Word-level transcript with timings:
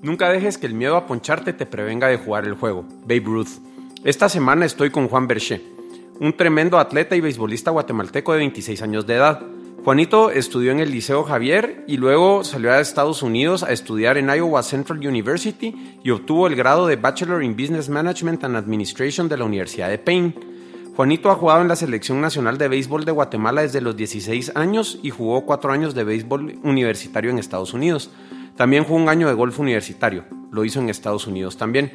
Nunca 0.00 0.30
dejes 0.30 0.58
que 0.58 0.66
el 0.66 0.74
miedo 0.74 0.96
a 0.96 1.06
poncharte 1.06 1.52
te 1.52 1.66
prevenga 1.66 2.06
de 2.06 2.18
jugar 2.18 2.44
el 2.44 2.54
juego. 2.54 2.84
Babe 3.02 3.22
Ruth. 3.24 3.48
Esta 4.04 4.28
semana 4.28 4.64
estoy 4.64 4.90
con 4.90 5.08
Juan 5.08 5.26
Berché, 5.26 5.60
un 6.20 6.36
tremendo 6.36 6.78
atleta 6.78 7.16
y 7.16 7.20
beisbolista 7.20 7.72
guatemalteco 7.72 8.32
de 8.32 8.38
26 8.38 8.80
años 8.82 9.08
de 9.08 9.16
edad. 9.16 9.42
Juanito 9.84 10.30
estudió 10.30 10.70
en 10.70 10.78
el 10.78 10.92
Liceo 10.92 11.24
Javier 11.24 11.84
y 11.88 11.96
luego 11.96 12.44
salió 12.44 12.70
a 12.70 12.78
Estados 12.78 13.24
Unidos 13.24 13.64
a 13.64 13.72
estudiar 13.72 14.18
en 14.18 14.28
Iowa 14.28 14.62
Central 14.62 15.04
University 15.04 15.98
y 16.04 16.10
obtuvo 16.10 16.46
el 16.46 16.54
grado 16.54 16.86
de 16.86 16.94
Bachelor 16.94 17.42
in 17.42 17.56
Business 17.56 17.88
Management 17.88 18.44
and 18.44 18.56
Administration 18.56 19.28
de 19.28 19.36
la 19.36 19.46
Universidad 19.46 19.88
de 19.88 19.98
Payne. 19.98 20.34
Juanito 20.94 21.28
ha 21.30 21.34
jugado 21.34 21.62
en 21.62 21.68
la 21.68 21.76
Selección 21.76 22.20
Nacional 22.20 22.56
de 22.56 22.68
Béisbol 22.68 23.04
de 23.04 23.12
Guatemala 23.12 23.62
desde 23.62 23.80
los 23.80 23.96
16 23.96 24.52
años 24.54 25.00
y 25.02 25.10
jugó 25.10 25.44
cuatro 25.44 25.72
años 25.72 25.94
de 25.96 26.04
béisbol 26.04 26.58
universitario 26.62 27.30
en 27.30 27.38
Estados 27.38 27.74
Unidos. 27.74 28.10
También 28.58 28.82
jugó 28.82 28.96
un 28.96 29.08
año 29.08 29.28
de 29.28 29.34
golf 29.34 29.60
universitario, 29.60 30.24
lo 30.50 30.64
hizo 30.64 30.80
en 30.80 30.90
Estados 30.90 31.28
Unidos 31.28 31.56
también. 31.56 31.92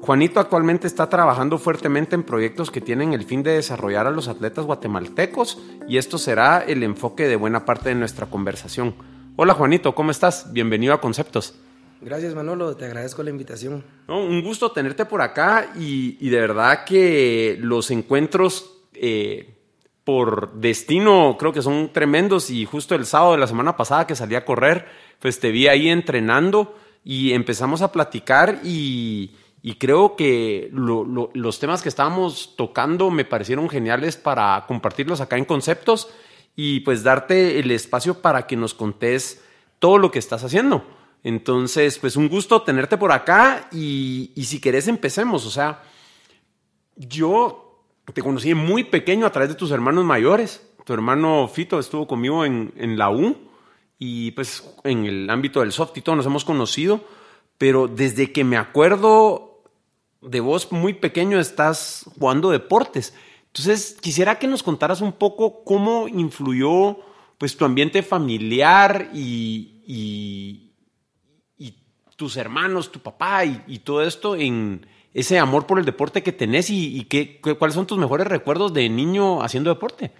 Juanito 0.00 0.40
actualmente 0.40 0.86
está 0.86 1.10
trabajando 1.10 1.58
fuertemente 1.58 2.14
en 2.14 2.22
proyectos 2.22 2.70
que 2.70 2.80
tienen 2.80 3.12
el 3.12 3.24
fin 3.24 3.42
de 3.42 3.50
desarrollar 3.50 4.06
a 4.06 4.10
los 4.10 4.26
atletas 4.26 4.64
guatemaltecos 4.64 5.62
y 5.86 5.98
esto 5.98 6.16
será 6.16 6.64
el 6.66 6.82
enfoque 6.82 7.28
de 7.28 7.36
buena 7.36 7.66
parte 7.66 7.90
de 7.90 7.94
nuestra 7.94 8.24
conversación. 8.24 8.94
Hola 9.36 9.52
Juanito, 9.52 9.94
¿cómo 9.94 10.10
estás? 10.10 10.50
Bienvenido 10.50 10.94
a 10.94 11.00
Conceptos. 11.02 11.56
Gracias 12.00 12.34
Manolo, 12.34 12.74
te 12.74 12.86
agradezco 12.86 13.22
la 13.22 13.28
invitación. 13.28 13.84
un 14.06 14.42
gusto 14.42 14.72
tenerte 14.72 15.04
por 15.04 15.20
acá 15.20 15.72
y, 15.76 16.26
de 16.26 16.40
verdad 16.40 16.84
que 16.86 17.58
los 17.60 17.90
encuentros 17.90 18.80
eh, 18.94 19.58
por 20.04 20.54
destino 20.54 21.36
creo 21.38 21.52
que 21.52 21.60
son 21.60 21.92
tremendos 21.92 22.48
y 22.48 22.64
justo 22.64 22.94
el 22.94 23.04
sábado 23.04 23.32
de 23.32 23.38
la 23.40 23.46
semana 23.46 23.76
pasada 23.76 24.06
que 24.06 24.16
salí 24.16 24.36
a 24.36 24.46
correr, 24.46 24.86
pues 25.20 25.40
te 25.40 25.50
vi 25.50 25.68
ahí 25.68 25.88
entrenando 25.88 26.76
y 27.04 27.32
empezamos 27.32 27.82
a 27.82 27.92
platicar 27.92 28.60
y, 28.64 29.34
creo 29.78 30.16
que 30.16 30.70
los 30.72 31.58
temas 31.58 31.82
que 31.82 31.88
estábamos 31.88 32.54
tocando 32.56 33.10
me 33.10 33.24
parecieron 33.24 33.68
geniales 33.68 34.16
para 34.16 34.64
compartirlos 34.66 35.20
acá 35.20 35.36
en 35.36 35.44
conceptos 35.44 36.08
y 36.56 36.80
pues 36.80 37.02
darte 37.02 37.58
el 37.58 37.70
espacio 37.70 38.20
para 38.20 38.46
que 38.46 38.56
nos 38.56 38.74
contés 38.74 39.44
todo 39.78 39.98
lo 39.98 40.10
que 40.10 40.18
estás 40.18 40.42
haciendo. 40.42 40.84
Entonces, 41.22 41.98
pues 41.98 42.16
un 42.16 42.28
gusto 42.28 42.62
tenerte 42.62 42.96
por 42.96 43.12
acá 43.12 43.68
y, 43.72 44.32
si 44.36 44.60
querés 44.60 44.88
empecemos, 44.88 45.46
o 45.46 45.50
sea, 45.50 45.82
yo 46.96 47.84
te 48.12 48.22
conocí 48.22 48.54
muy 48.54 48.84
pequeño 48.84 49.26
a 49.26 49.32
través 49.32 49.50
de 49.50 49.54
tus 49.54 49.70
hermanos 49.70 50.04
mayores. 50.04 50.66
Tu 50.84 50.92
hermano 50.94 51.48
Fito 51.48 51.78
estuvo 51.78 52.06
conmigo 52.06 52.44
en, 52.44 52.72
en 52.76 52.96
la 52.96 53.10
U 53.10 53.47
y 53.98 54.30
pues 54.32 54.64
en 54.84 55.06
el 55.06 55.28
ámbito 55.28 55.60
del 55.60 55.72
soft 55.72 55.96
y 55.96 56.02
todo 56.02 56.16
nos 56.16 56.26
hemos 56.26 56.44
conocido, 56.44 57.04
pero 57.58 57.88
desde 57.88 58.32
que 58.32 58.44
me 58.44 58.56
acuerdo 58.56 59.62
de 60.20 60.40
vos 60.40 60.70
muy 60.72 60.94
pequeño 60.94 61.38
estás 61.38 62.04
jugando 62.18 62.50
deportes. 62.50 63.14
Entonces 63.46 63.96
quisiera 64.00 64.38
que 64.38 64.46
nos 64.46 64.62
contaras 64.62 65.00
un 65.00 65.12
poco 65.12 65.64
cómo 65.64 66.06
influyó 66.08 66.98
pues 67.38 67.56
tu 67.56 67.64
ambiente 67.64 68.02
familiar 68.02 69.10
y, 69.14 69.82
y, 69.86 70.64
tus 72.16 72.36
hermanos, 72.36 72.90
tu 72.90 72.98
papá 72.98 73.44
y, 73.44 73.78
todo 73.78 74.02
esto 74.02 74.34
en 74.34 74.84
ese 75.14 75.38
amor 75.38 75.66
por 75.66 75.78
el 75.78 75.84
deporte 75.84 76.20
que 76.20 76.32
tenés 76.32 76.68
y, 76.68 77.04
qué, 77.04 77.40
cuáles 77.40 77.76
son 77.76 77.86
tus 77.86 77.96
mejores 77.96 78.26
recuerdos 78.26 78.74
de 78.74 78.88
niño 78.88 79.40
haciendo 79.40 79.70
deporte. 79.70 80.10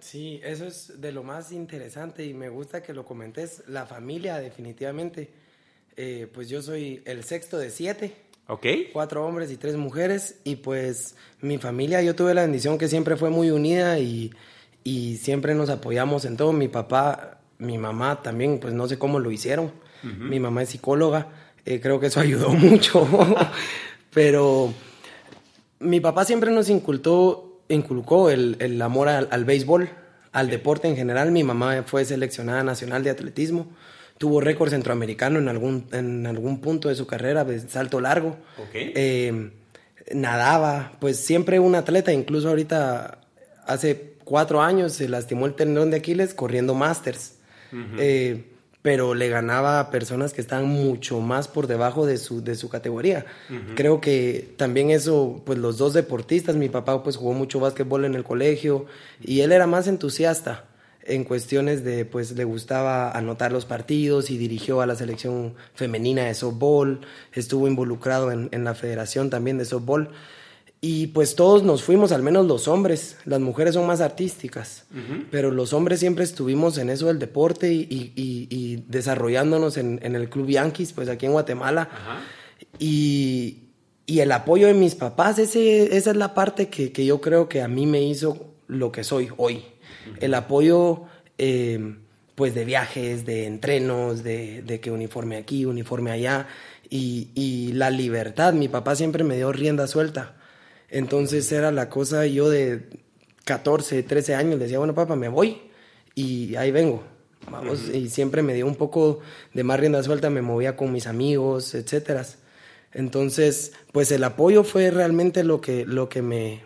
Sí, 0.00 0.40
eso 0.44 0.66
es 0.66 1.00
de 1.00 1.12
lo 1.12 1.22
más 1.22 1.52
interesante 1.52 2.24
y 2.24 2.34
me 2.34 2.48
gusta 2.48 2.82
que 2.82 2.92
lo 2.92 3.04
comentes. 3.04 3.62
La 3.66 3.86
familia, 3.86 4.38
definitivamente. 4.38 5.30
Eh, 5.96 6.28
pues 6.32 6.48
yo 6.48 6.62
soy 6.62 7.02
el 7.04 7.24
sexto 7.24 7.58
de 7.58 7.70
siete. 7.70 8.14
Ok. 8.48 8.66
Cuatro 8.92 9.26
hombres 9.26 9.50
y 9.50 9.56
tres 9.56 9.76
mujeres. 9.76 10.36
Y 10.44 10.56
pues 10.56 11.16
mi 11.40 11.58
familia, 11.58 12.02
yo 12.02 12.14
tuve 12.14 12.34
la 12.34 12.42
bendición 12.42 12.78
que 12.78 12.88
siempre 12.88 13.16
fue 13.16 13.30
muy 13.30 13.50
unida 13.50 13.98
y, 13.98 14.32
y 14.84 15.16
siempre 15.16 15.54
nos 15.54 15.70
apoyamos 15.70 16.24
en 16.24 16.36
todo. 16.36 16.52
Mi 16.52 16.68
papá, 16.68 17.40
mi 17.58 17.78
mamá 17.78 18.22
también, 18.22 18.60
pues 18.60 18.74
no 18.74 18.86
sé 18.88 18.98
cómo 18.98 19.18
lo 19.18 19.30
hicieron. 19.30 19.72
Mi 20.02 20.38
mamá 20.38 20.62
es 20.62 20.68
psicóloga. 20.68 21.28
Eh, 21.64 21.80
creo 21.80 21.98
que 21.98 22.06
eso 22.06 22.20
ayudó 22.20 22.50
mucho. 22.50 23.08
Pero 24.12 24.72
mi 25.80 26.00
papá 26.00 26.24
siempre 26.24 26.50
nos 26.52 26.68
incultó 26.68 27.45
inculcó 27.68 28.30
el, 28.30 28.56
el 28.60 28.80
amor 28.82 29.08
al, 29.08 29.44
béisbol, 29.44 29.88
al 30.32 30.50
deporte 30.50 30.88
en 30.88 30.96
general. 30.96 31.30
Mi 31.30 31.44
mamá 31.44 31.82
fue 31.84 32.04
seleccionada 32.04 32.62
nacional 32.62 33.02
de 33.02 33.10
atletismo, 33.10 33.68
tuvo 34.18 34.40
récord 34.40 34.70
centroamericano 34.70 35.38
en 35.38 35.48
algún, 35.48 35.86
en 35.92 36.26
algún 36.26 36.60
punto 36.60 36.88
de 36.88 36.94
su 36.94 37.06
carrera 37.06 37.44
de 37.44 37.60
salto 37.60 38.00
largo. 38.00 38.36
Eh, 38.72 39.50
nadaba, 40.12 40.92
pues 41.00 41.18
siempre 41.18 41.58
un 41.58 41.74
atleta, 41.74 42.12
incluso 42.12 42.48
ahorita 42.48 43.18
hace 43.66 44.14
cuatro 44.24 44.62
años 44.62 44.92
se 44.92 45.08
lastimó 45.08 45.46
el 45.46 45.54
tendón 45.54 45.90
de 45.90 45.98
Aquiles 45.98 46.34
corriendo 46.34 46.74
Masters 46.74 47.34
pero 48.86 49.16
le 49.16 49.28
ganaba 49.28 49.80
a 49.80 49.90
personas 49.90 50.32
que 50.32 50.40
estaban 50.40 50.68
mucho 50.68 51.18
más 51.18 51.48
por 51.48 51.66
debajo 51.66 52.06
de 52.06 52.18
su, 52.18 52.44
de 52.44 52.54
su 52.54 52.68
categoría. 52.68 53.26
Creo 53.74 54.00
que 54.00 54.54
también 54.56 54.90
eso, 54.90 55.42
pues 55.44 55.58
los 55.58 55.76
dos 55.76 55.92
deportistas, 55.92 56.54
mi 56.54 56.68
papá 56.68 57.02
pues 57.02 57.16
jugó 57.16 57.32
mucho 57.32 57.58
básquetbol 57.58 58.04
en 58.04 58.14
el 58.14 58.22
colegio 58.22 58.86
y 59.20 59.40
él 59.40 59.50
era 59.50 59.66
más 59.66 59.88
entusiasta 59.88 60.66
en 61.02 61.24
cuestiones 61.24 61.82
de, 61.82 62.04
pues 62.04 62.30
le 62.36 62.44
gustaba 62.44 63.10
anotar 63.10 63.50
los 63.50 63.64
partidos 63.64 64.30
y 64.30 64.38
dirigió 64.38 64.80
a 64.80 64.86
la 64.86 64.94
selección 64.94 65.54
femenina 65.74 66.26
de 66.26 66.34
softball, 66.34 67.00
estuvo 67.32 67.66
involucrado 67.66 68.30
en, 68.30 68.48
en 68.52 68.62
la 68.62 68.76
federación 68.76 69.30
también 69.30 69.58
de 69.58 69.64
softball. 69.64 70.10
Y 70.80 71.08
pues 71.08 71.34
todos 71.36 71.62
nos 71.62 71.82
fuimos, 71.82 72.12
al 72.12 72.22
menos 72.22 72.46
los 72.46 72.68
hombres. 72.68 73.16
Las 73.24 73.40
mujeres 73.40 73.74
son 73.74 73.86
más 73.86 74.00
artísticas, 74.00 74.84
pero 75.30 75.50
los 75.50 75.72
hombres 75.72 76.00
siempre 76.00 76.24
estuvimos 76.24 76.76
en 76.76 76.90
eso 76.90 77.06
del 77.06 77.18
deporte 77.18 77.72
y, 77.72 78.84
desarrollándonos 78.86 79.78
en, 79.78 80.00
el 80.02 80.28
Club 80.28 80.48
Yankees, 80.48 80.92
pues 80.92 81.08
aquí 81.08 81.26
en 81.26 81.32
Guatemala. 81.32 81.88
Y, 82.78 83.62
el 84.06 84.30
apoyo 84.32 84.66
de 84.66 84.74
mis 84.74 84.94
papás, 84.94 85.38
ese, 85.38 85.96
esa 85.96 86.10
es 86.10 86.16
la 86.16 86.34
parte 86.34 86.68
que, 86.68 87.04
yo 87.04 87.20
creo 87.20 87.48
que 87.48 87.62
a 87.62 87.68
mí 87.68 87.86
me 87.86 88.02
hizo 88.02 88.54
lo 88.68 88.92
que 88.92 89.02
soy 89.02 89.30
hoy. 89.38 89.64
El 90.20 90.34
apoyo, 90.34 91.04
eh, 91.38 91.96
pues, 92.34 92.54
de 92.54 92.64
viajes, 92.64 93.24
de 93.24 93.46
entrenos, 93.46 94.22
de, 94.22 94.62
de, 94.62 94.78
que 94.78 94.90
uniforme 94.90 95.36
aquí, 95.36 95.64
uniforme 95.64 96.12
allá, 96.12 96.46
y, 96.90 97.30
y 97.34 97.72
la 97.72 97.90
libertad. 97.90 98.52
Mi 98.52 98.68
papá 98.68 98.94
siempre 98.94 99.24
me 99.24 99.36
dio 99.36 99.50
rienda 99.50 99.86
suelta 99.86 100.35
entonces 100.88 101.50
era 101.52 101.72
la 101.72 101.88
cosa, 101.88 102.26
yo 102.26 102.48
de 102.48 102.88
14, 103.44 104.02
13 104.02 104.34
años 104.34 104.60
decía, 104.60 104.78
bueno, 104.78 104.94
papá, 104.94 105.16
me 105.16 105.28
voy 105.28 105.62
y 106.14 106.56
ahí 106.56 106.70
vengo. 106.70 107.02
Vamos, 107.50 107.88
y 107.88 108.08
siempre 108.08 108.42
me 108.42 108.54
dio 108.54 108.66
un 108.66 108.74
poco 108.74 109.20
de 109.54 109.62
más 109.62 109.78
rienda 109.78 110.02
suelta, 110.02 110.30
me 110.30 110.42
movía 110.42 110.76
con 110.76 110.92
mis 110.92 111.06
amigos, 111.06 111.74
etcétera. 111.74 112.26
Entonces, 112.92 113.72
pues 113.92 114.10
el 114.10 114.24
apoyo 114.24 114.64
fue 114.64 114.90
realmente 114.90 115.44
lo 115.44 115.60
que, 115.60 115.84
lo 115.84 116.08
que 116.08 116.22
me, 116.22 116.62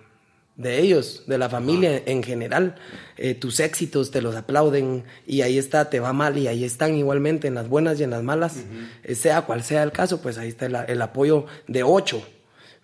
de 0.57 0.81
ellos, 0.81 1.25
de 1.27 1.37
la 1.37 1.51
familia 1.51 2.03
en 2.07 2.23
general. 2.23 2.77
Eh, 3.19 3.35
tus 3.35 3.61
éxitos 3.61 4.11
te 4.11 4.23
los 4.23 4.37
aplauden 4.37 5.05
y 5.27 5.43
ahí 5.43 5.59
está, 5.59 5.91
te 5.91 6.01
va 6.01 6.15
mal 6.15 6.39
y 6.39 6.47
ahí 6.47 6.65
están 6.65 6.95
igualmente 6.95 7.47
en 7.47 7.55
las 7.55 7.69
buenas 7.69 8.01
y 8.01 8.05
en 8.05 8.11
las 8.11 8.23
malas. 8.23 8.57
Eh, 9.03 9.15
sea 9.17 9.43
cual 9.43 9.63
sea 9.63 9.83
el 9.83 9.93
caso, 9.93 10.23
pues 10.23 10.39
ahí 10.39 10.49
está 10.49 10.67
el, 10.67 10.77
el 10.89 11.03
apoyo 11.03 11.45
de 11.67 11.83
ocho 11.83 12.23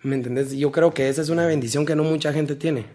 ¿Me 0.07 0.15
entendés? 0.15 0.53
Yo 0.53 0.71
creo 0.71 0.93
que 0.93 1.09
esa 1.09 1.21
es 1.21 1.27
una 1.27 1.45
bendición 1.45 1.85
que 1.85 1.93
no 1.93 2.03
mucha 2.03 2.31
gente 2.31 2.55
tiene. 2.55 2.85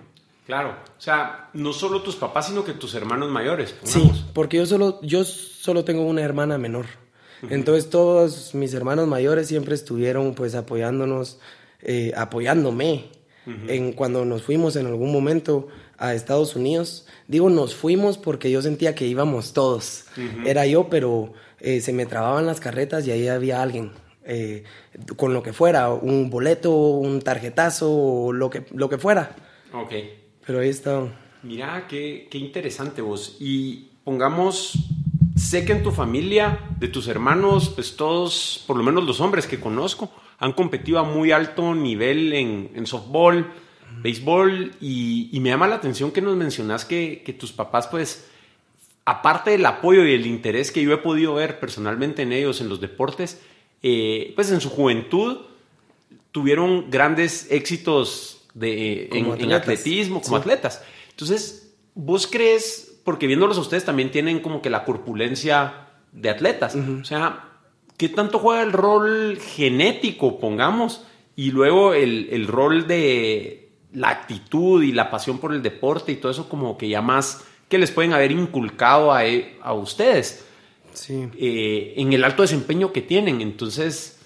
Claro, 0.46 0.70
o 0.70 1.00
sea, 1.00 1.50
no 1.52 1.74
solo 1.74 2.02
tus 2.02 2.16
papás, 2.16 2.46
sino 2.48 2.64
que 2.64 2.72
tus 2.72 2.94
hermanos 2.94 3.30
mayores. 3.30 3.74
Sí, 3.82 4.10
porque 4.32 4.56
yo 4.56 4.64
solo, 4.66 4.98
yo 5.02 5.22
solo 5.24 5.84
tengo 5.84 6.04
una 6.04 6.22
hermana 6.22 6.56
menor. 6.56 6.86
Entonces 7.50 7.90
todos 7.90 8.54
mis 8.54 8.72
hermanos 8.72 9.08
mayores 9.08 9.48
siempre 9.48 9.74
estuvieron 9.74 10.34
pues 10.34 10.54
apoyándonos, 10.54 11.38
eh, 11.82 12.12
apoyándome. 12.16 13.10
en, 13.47 13.92
cuando 13.92 14.24
nos 14.24 14.42
fuimos 14.42 14.76
en 14.76 14.86
algún 14.86 15.12
momento 15.12 15.68
a 15.98 16.15
Estados 16.15 16.56
Unidos, 16.56 17.06
digo 17.26 17.50
nos 17.50 17.74
fuimos 17.74 18.16
porque 18.16 18.50
yo 18.50 18.62
sentía 18.62 18.94
que 18.94 19.06
íbamos 19.06 19.53
todos. 19.53 20.04
Era 20.47 20.66
yo, 20.66 20.88
pero 20.88 21.34
eh, 21.60 21.80
se 21.82 21.92
me 21.92 22.06
trababan 22.06 22.47
las 22.47 22.60
carretas 22.60 23.06
y 23.06 23.10
ahí 23.10 23.28
había 23.28 23.60
alguien. 23.60 23.91
Eh, 24.24 24.65
con 25.16 25.34
lo 25.34 25.42
que 25.42 25.53
fuera, 25.53 25.91
un 25.91 26.30
boleto, 26.30 26.72
un 26.72 27.21
tarjetazo, 27.21 28.33
lo 28.33 28.51
que, 28.51 28.65
lo 28.72 28.89
que 28.89 28.98
fuera. 28.98 29.34
Ok. 29.72 29.92
Pero 30.47 30.60
ahí 30.60 30.69
está. 30.69 31.03
Mira, 31.42 31.86
qué, 31.89 32.28
qué 32.30 32.39
interesante 32.39 33.03
vos. 33.03 33.36
Y 33.41 33.89
pongamos, 34.04 34.78
sé 35.36 35.65
que 35.65 35.72
en 35.72 35.83
tu 35.83 35.91
familia, 35.91 36.60
de 36.78 36.89
tus 36.89 37.09
hermanos, 37.09 37.71
pues 37.71 37.97
todos, 37.97 38.65
por 38.66 38.77
lo 38.77 38.83
menos 38.83 39.04
los 39.04 39.21
hombres 39.21 39.47
que 39.47 39.60
conozco, 39.60 40.10
han 40.39 40.53
competido 40.53 40.98
a 40.98 41.04
muy 41.04 41.33
alto 41.33 41.75
nivel 41.75 42.33
en, 42.33 42.71
en 42.75 42.86
softball, 42.86 43.53
béisbol, 44.03 44.72
y, 44.80 45.30
y, 45.33 45.41
me 45.41 45.51
llama 45.51 45.68
la 45.68 45.77
atención 45.77 46.10
que 46.10 46.21
nos 46.21 46.36
mencionas 46.36 46.84
que, 46.84 47.22
que 47.25 47.33
tus 47.33 47.53
papás, 47.53 47.86
pues, 47.86 48.28
aparte 49.04 49.51
del 49.51 49.66
apoyo 49.66 50.04
y 50.04 50.15
el 50.15 50.27
interés 50.27 50.72
que 50.72 50.83
yo 50.83 50.92
he 50.92 50.98
podido 50.98 51.34
ver 51.34 51.60
personalmente 51.60 52.22
en 52.22 52.33
ellos 52.33 52.60
en 52.60 52.68
los 52.68 52.80
deportes, 52.80 53.41
eh, 53.82 54.32
pues 54.34 54.50
en 54.50 54.60
su 54.60 54.70
juventud 54.70 55.38
tuvieron 56.30 56.90
grandes 56.90 57.50
éxitos 57.50 58.44
de, 58.54 59.08
en, 59.12 59.52
atletismo, 59.52 60.20
como 60.20 60.36
atletas. 60.36 60.82
Entonces, 61.10 61.74
¿vos 61.94 62.26
crees, 62.26 63.00
porque 63.04 63.26
viéndolos 63.26 63.58
a 63.58 63.60
ustedes 63.60 63.84
también 63.84 64.10
tienen 64.10 64.40
como 64.40 64.62
que 64.62 64.70
la 64.70 64.84
corpulencia 64.84 65.88
de 66.12 66.30
atletas, 66.30 66.74
o 66.74 67.04
sea, 67.04 67.48
¿qué 67.96 68.08
tanto 68.08 68.38
juega 68.38 68.62
el 68.62 68.72
rol 68.72 69.38
genético, 69.38 70.38
pongamos, 70.38 71.04
y 71.36 71.50
luego 71.50 71.94
el, 71.94 72.28
el 72.30 72.46
rol 72.46 72.86
de 72.86 73.70
la 73.92 74.10
actitud 74.10 74.82
y 74.82 74.92
la 74.92 75.10
pasión 75.10 75.38
por 75.38 75.52
el 75.52 75.62
deporte 75.62 76.12
y 76.12 76.16
todo 76.16 76.32
eso 76.32 76.48
como 76.48 76.76
que 76.76 76.88
ya 76.88 77.02
más 77.02 77.44
que 77.68 77.78
les 77.78 77.90
pueden 77.90 78.12
haber 78.12 78.32
inculcado 78.32 79.12
a, 79.12 79.26
e, 79.26 79.56
a 79.62 79.72
ustedes 79.72 80.46
sí. 80.94 81.28
Eh, 81.39 81.94
en 81.97 82.12
el 82.12 82.24
alto 82.24 82.42
desempeño 82.42 82.92
que 82.92 83.03
tienen. 83.03 83.41
Entonces, 83.41 84.18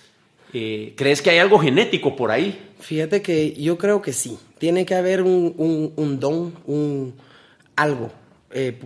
eh, 0.53 0.95
¿crees 0.97 1.23
que 1.23 1.31
hay 1.31 1.39
algo 1.39 1.59
genético 1.59 2.17
por 2.17 2.31
ahí? 2.31 2.73
Fíjate 2.81 3.23
que 3.23 3.53
yo 3.55 3.79
creo 3.79 4.03
que 4.03 4.13
sí. 4.13 4.39
Tiene 4.59 4.87
que 4.87 4.95
haber 4.95 5.23
un, 5.23 5.93
un, 5.97 6.21
don, 6.21 6.55
un 6.67 7.15
algo. 7.75 8.11
Eh, 8.51 8.79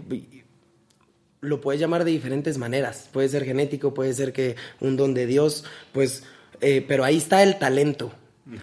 lo 1.41 1.61
puedes 1.61 1.81
llamar 1.81 2.05
de 2.05 2.11
diferentes 2.11 2.59
maneras. 2.59 3.09
Puede 3.13 3.29
ser 3.29 3.45
genético, 3.45 3.95
puede 3.95 4.13
ser 4.15 4.33
que 4.33 4.57
un 4.81 4.97
don 4.97 5.15
de 5.15 5.27
Dios, 5.27 5.65
pues, 5.93 6.25
pero 6.61 7.05
ahí 7.05 7.17
está 7.17 7.43
el 7.43 7.59
talento. 7.59 8.13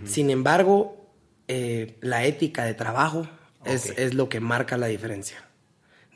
Sin 0.03 0.29
embargo, 0.29 0.97
la 2.01 2.25
ética 2.25 2.65
de 2.65 2.73
trabajo 2.73 3.27
es, 3.65 3.97
es 3.97 4.13
lo 4.13 4.27
que 4.27 4.41
marca 4.41 4.77
la 4.77 4.87
diferencia. 4.87 5.46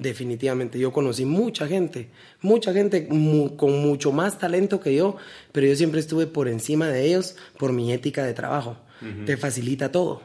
Definitivamente, 0.01 0.79
yo 0.79 0.91
conocí 0.91 1.25
mucha 1.25 1.67
gente, 1.67 2.09
mucha 2.41 2.73
gente 2.73 3.07
con 3.07 3.81
mucho 3.81 4.11
más 4.11 4.39
talento 4.39 4.79
que 4.79 4.95
yo, 4.95 5.15
pero 5.51 5.67
yo 5.67 5.75
siempre 5.75 5.99
estuve 5.99 6.25
por 6.25 6.47
encima 6.47 6.87
de 6.87 7.05
ellos 7.05 7.35
por 7.59 7.71
mi 7.71 7.93
ética 7.93 8.23
de 8.23 8.33
trabajo. 8.33 8.77
Te 9.27 9.37
facilita 9.37 9.91
todo, 9.91 10.23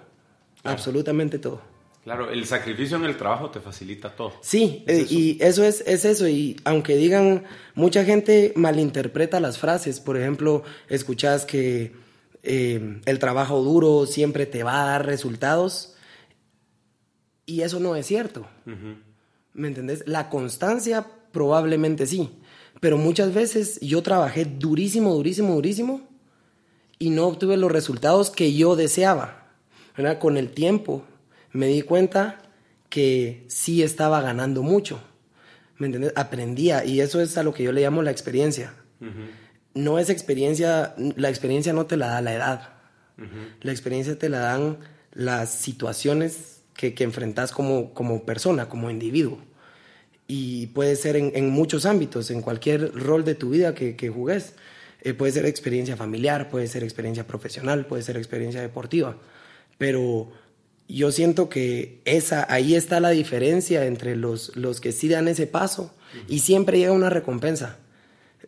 absolutamente 0.64 1.38
todo. 1.38 1.60
Claro, 2.04 2.30
el 2.30 2.46
sacrificio 2.46 2.96
en 2.96 3.04
el 3.04 3.18
trabajo 3.18 3.50
te 3.50 3.60
facilita 3.60 4.16
todo. 4.16 4.32
Sí, 4.40 4.82
eh, 4.86 5.04
y 5.10 5.36
eso 5.42 5.62
es, 5.62 5.84
es 5.86 6.06
eso. 6.06 6.26
Y 6.26 6.58
aunque 6.64 6.96
digan, 6.96 7.44
mucha 7.74 8.02
gente 8.04 8.54
malinterpreta 8.56 9.40
las 9.40 9.58
frases. 9.58 10.00
Por 10.00 10.16
ejemplo, 10.16 10.62
escuchas 10.88 11.44
que 11.44 11.92
eh, 12.42 13.00
el 13.04 13.18
trabajo 13.18 13.62
duro 13.62 14.06
siempre 14.06 14.46
te 14.46 14.62
va 14.62 14.84
a 14.84 14.86
dar 14.86 15.04
resultados. 15.04 15.96
Y 17.44 17.60
eso 17.60 17.78
no 17.78 17.94
es 17.96 18.06
cierto. 18.06 18.46
¿Me 19.56 19.68
entendés? 19.68 20.02
La 20.06 20.28
constancia 20.28 21.06
probablemente 21.32 22.06
sí, 22.06 22.30
pero 22.80 22.98
muchas 22.98 23.32
veces 23.32 23.80
yo 23.80 24.02
trabajé 24.02 24.44
durísimo, 24.44 25.14
durísimo, 25.14 25.54
durísimo 25.54 26.02
y 26.98 27.08
no 27.08 27.26
obtuve 27.26 27.56
los 27.56 27.72
resultados 27.72 28.30
que 28.30 28.52
yo 28.52 28.76
deseaba. 28.76 29.48
Con 30.20 30.36
el 30.36 30.50
tiempo 30.50 31.04
me 31.52 31.68
di 31.68 31.80
cuenta 31.80 32.42
que 32.90 33.46
sí 33.48 33.82
estaba 33.82 34.20
ganando 34.20 34.62
mucho. 34.62 35.00
¿Me 35.78 35.86
entendés? 35.86 36.12
Aprendía 36.16 36.84
y 36.84 37.00
eso 37.00 37.22
es 37.22 37.38
a 37.38 37.42
lo 37.42 37.54
que 37.54 37.62
yo 37.62 37.72
le 37.72 37.80
llamo 37.80 38.02
la 38.02 38.10
experiencia. 38.10 38.74
No 39.72 39.98
es 39.98 40.10
experiencia, 40.10 40.94
la 41.16 41.30
experiencia 41.30 41.72
no 41.72 41.86
te 41.86 41.96
la 41.96 42.08
da 42.08 42.20
la 42.20 42.34
edad. 42.34 42.68
La 43.62 43.72
experiencia 43.72 44.18
te 44.18 44.28
la 44.28 44.40
dan 44.40 44.76
las 45.12 45.50
situaciones 45.50 46.55
que, 46.76 46.94
que 46.94 47.04
enfrentas 47.04 47.52
como, 47.52 47.92
como 47.94 48.24
persona, 48.24 48.68
como 48.68 48.90
individuo. 48.90 49.38
Y 50.28 50.68
puede 50.68 50.96
ser 50.96 51.16
en, 51.16 51.50
muchos 51.50 51.86
ámbitos, 51.86 52.30
en 52.30 52.42
cualquier 52.42 52.92
rol 52.94 53.24
de 53.24 53.34
tu 53.34 53.50
vida 53.50 53.74
que, 53.74 53.96
que 53.96 54.08
jugues. 54.08 54.54
Eh, 55.02 55.14
puede 55.14 55.32
ser 55.32 55.46
experiencia 55.46 55.96
familiar, 55.96 56.48
puede 56.50 56.66
ser 56.66 56.82
experiencia 56.82 57.26
profesional, 57.26 57.86
puede 57.86 58.02
ser 58.02 58.16
experiencia 58.16 58.60
deportiva. 58.60 59.16
Pero 59.78 60.32
yo 60.88 61.12
siento 61.12 61.48
que 61.48 62.00
esa, 62.04 62.46
ahí 62.52 62.74
está 62.74 63.00
la 63.00 63.10
diferencia 63.10 63.86
entre 63.86 64.16
los, 64.16 64.56
los 64.56 64.80
que 64.80 64.92
sí 64.92 65.08
dan 65.08 65.28
ese 65.28 65.46
paso 65.46 65.94
y 66.28 66.40
siempre 66.40 66.78
llega 66.78 66.92
una 66.92 67.10
recompensa, 67.10 67.78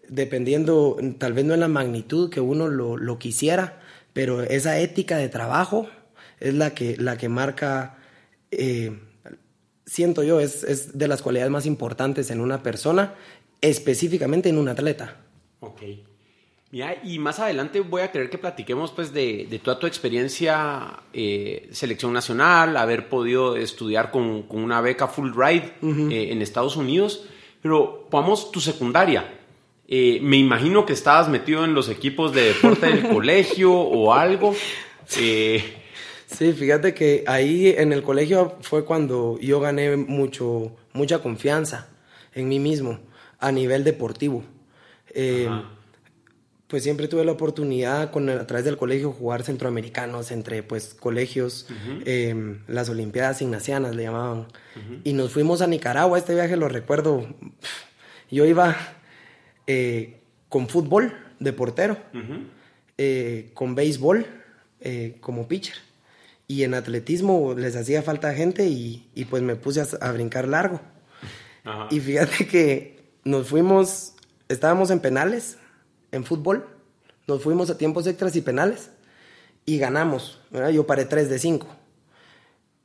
dependiendo, 0.08 0.96
tal 1.18 1.32
vez 1.32 1.44
no 1.44 1.54
en 1.54 1.60
la 1.60 1.68
magnitud 1.68 2.30
que 2.30 2.40
uno 2.40 2.68
lo, 2.68 2.96
lo 2.96 3.18
quisiera, 3.18 3.80
pero 4.12 4.42
esa 4.42 4.78
ética 4.78 5.16
de 5.16 5.28
trabajo 5.28 5.88
es 6.40 6.54
la 6.54 6.74
que, 6.74 6.96
la 6.96 7.16
que 7.16 7.28
marca 7.28 7.97
eh, 8.50 8.98
siento 9.86 10.22
yo, 10.22 10.40
es, 10.40 10.64
es, 10.64 10.98
de 10.98 11.08
las 11.08 11.22
cualidades 11.22 11.50
más 11.50 11.66
importantes 11.66 12.30
en 12.30 12.40
una 12.40 12.62
persona, 12.62 13.14
específicamente 13.60 14.48
en 14.48 14.58
un 14.58 14.68
atleta. 14.68 15.16
Ok. 15.60 15.82
Mira, 16.70 17.00
y 17.02 17.18
más 17.18 17.38
adelante 17.38 17.80
voy 17.80 18.02
a 18.02 18.12
querer 18.12 18.28
que 18.28 18.36
platiquemos 18.36 18.92
pues 18.92 19.14
de, 19.14 19.46
de 19.48 19.58
toda 19.58 19.78
tu 19.78 19.86
experiencia 19.86 21.00
eh, 21.14 21.66
selección 21.72 22.12
nacional, 22.12 22.76
haber 22.76 23.08
podido 23.08 23.56
estudiar 23.56 24.10
con, 24.10 24.42
con 24.42 24.62
una 24.62 24.82
beca 24.82 25.08
full 25.08 25.32
ride 25.34 25.72
eh, 25.82 26.28
en 26.30 26.42
Estados 26.42 26.76
Unidos, 26.76 27.24
pero 27.62 28.06
vamos 28.10 28.52
tu 28.52 28.60
secundaria. 28.60 29.32
Eh, 29.90 30.18
me 30.20 30.36
imagino 30.36 30.84
que 30.84 30.92
estabas 30.92 31.30
metido 31.30 31.64
en 31.64 31.72
los 31.72 31.88
equipos 31.88 32.34
de 32.34 32.42
deporte 32.42 32.86
del 32.86 33.08
colegio 33.14 33.72
o 33.72 34.12
algo. 34.12 34.54
Eh, 35.18 35.64
Sí, 36.30 36.52
fíjate 36.52 36.92
que 36.92 37.24
ahí 37.26 37.74
en 37.76 37.92
el 37.92 38.02
colegio 38.02 38.58
fue 38.60 38.84
cuando 38.84 39.38
yo 39.40 39.60
gané 39.60 39.96
mucho, 39.96 40.76
mucha 40.92 41.20
confianza 41.20 41.88
en 42.34 42.48
mí 42.48 42.60
mismo 42.60 42.98
a 43.38 43.50
nivel 43.50 43.82
deportivo. 43.82 44.44
Eh, 45.14 45.48
pues 46.66 46.82
siempre 46.82 47.08
tuve 47.08 47.24
la 47.24 47.32
oportunidad 47.32 48.10
con 48.10 48.28
a 48.28 48.46
través 48.46 48.66
del 48.66 48.76
colegio 48.76 49.10
jugar 49.10 49.42
centroamericanos 49.42 50.30
entre 50.30 50.62
pues 50.62 50.92
colegios, 50.92 51.66
em, 52.04 52.58
las 52.68 52.90
Olimpiadas 52.90 53.40
Ignacianas 53.40 53.96
le 53.96 54.02
llamaban. 54.02 54.48
Y 55.04 55.14
nos 55.14 55.32
fuimos 55.32 55.62
a 55.62 55.66
Nicaragua, 55.66 56.18
este 56.18 56.34
viaje 56.34 56.58
lo 56.58 56.68
recuerdo, 56.68 57.26
yo 58.30 58.44
iba 58.44 58.76
eh, 59.66 60.20
con 60.50 60.68
fútbol 60.68 61.14
de 61.40 61.54
portero, 61.54 61.96
eh, 62.98 63.50
con 63.54 63.74
béisbol 63.74 64.26
como 65.20 65.48
pitcher 65.48 65.87
y 66.48 66.64
en 66.64 66.72
atletismo 66.72 67.54
les 67.54 67.76
hacía 67.76 68.02
falta 68.02 68.32
gente 68.34 68.66
y, 68.66 69.06
pues 69.28 69.42
me 69.42 69.54
puse 69.54 69.82
a, 70.00 70.12
brincar 70.12 70.48
largo. 70.48 70.80
Y 71.90 72.00
fíjate 72.00 72.48
que 72.48 73.12
nos 73.22 73.48
fuimos, 73.48 74.14
estábamos 74.48 74.90
en 74.90 75.00
penales, 75.00 75.58
en 76.10 76.24
fútbol, 76.24 76.66
nos 77.26 77.42
fuimos 77.42 77.68
a 77.68 77.76
tiempos 77.76 78.06
extras 78.06 78.34
y 78.34 78.40
penales 78.40 78.90
y 79.66 79.76
ganamos. 79.76 80.40
Yo 80.72 80.86
paré 80.86 81.04
3 81.04 81.28
de 81.28 81.38
5. 81.38 81.68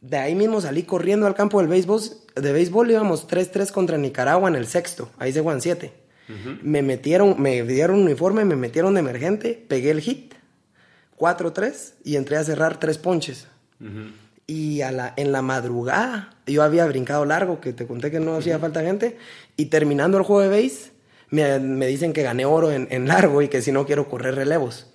De 0.01 0.17
ahí 0.17 0.35
mismo 0.35 0.59
salí 0.59 0.83
corriendo 0.83 1.25
al 1.25 1.33
campo 1.33 1.59
del 1.59 1.69
béisbol, 1.69 2.01
de 2.35 2.51
béisbol 2.51 2.91
íbamos 2.91 3.25
3-3 3.25 3.71
contra 3.71 3.97
Nicaragua 3.97 4.49
en 4.49 4.55
el 4.55 4.67
sexto, 4.67 5.09
ahí 5.17 5.31
se 5.31 5.39
juegan 5.39 5.61
7. 5.61 5.93
Me 6.61 6.81
metieron, 6.81 7.41
me 7.41 7.63
dieron 7.63 7.99
un 7.99 8.03
uniforme, 8.03 8.43
me 8.43 8.57
metieron 8.57 8.95
de 8.95 8.99
emergente, 8.99 9.65
pegué 9.67 9.91
el 9.91 10.01
hit, 10.01 10.33
4-3 11.17 11.93
y 12.03 12.17
entré 12.17 12.35
a 12.35 12.43
cerrar 12.43 12.79
tres 12.81 12.97
ponches. 12.97 13.47
Y 14.45 14.81
a 14.81 14.91
la, 14.91 15.13
en 15.15 15.31
la 15.31 15.41
madrugada, 15.41 16.35
yo 16.45 16.63
había 16.63 16.85
brincado 16.85 17.25
largo, 17.25 17.61
que 17.61 17.73
te 17.73 17.87
conté 17.87 18.11
que 18.11 18.19
no 18.19 18.35
hacía 18.35 18.59
falta 18.59 18.81
gente, 18.81 19.17
y 19.55 19.65
terminando 19.65 20.17
el 20.17 20.23
juego 20.23 20.41
de 20.41 20.49
base, 20.49 20.91
me, 21.29 21.59
me 21.59 21.87
dicen 21.87 22.13
que 22.13 22.23
gané 22.23 22.45
oro 22.45 22.71
en, 22.71 22.87
en, 22.91 23.07
largo 23.07 23.41
y 23.41 23.47
que 23.47 23.61
si 23.61 23.71
no 23.71 23.85
quiero 23.85 24.09
correr 24.09 24.35
relevos. 24.35 24.87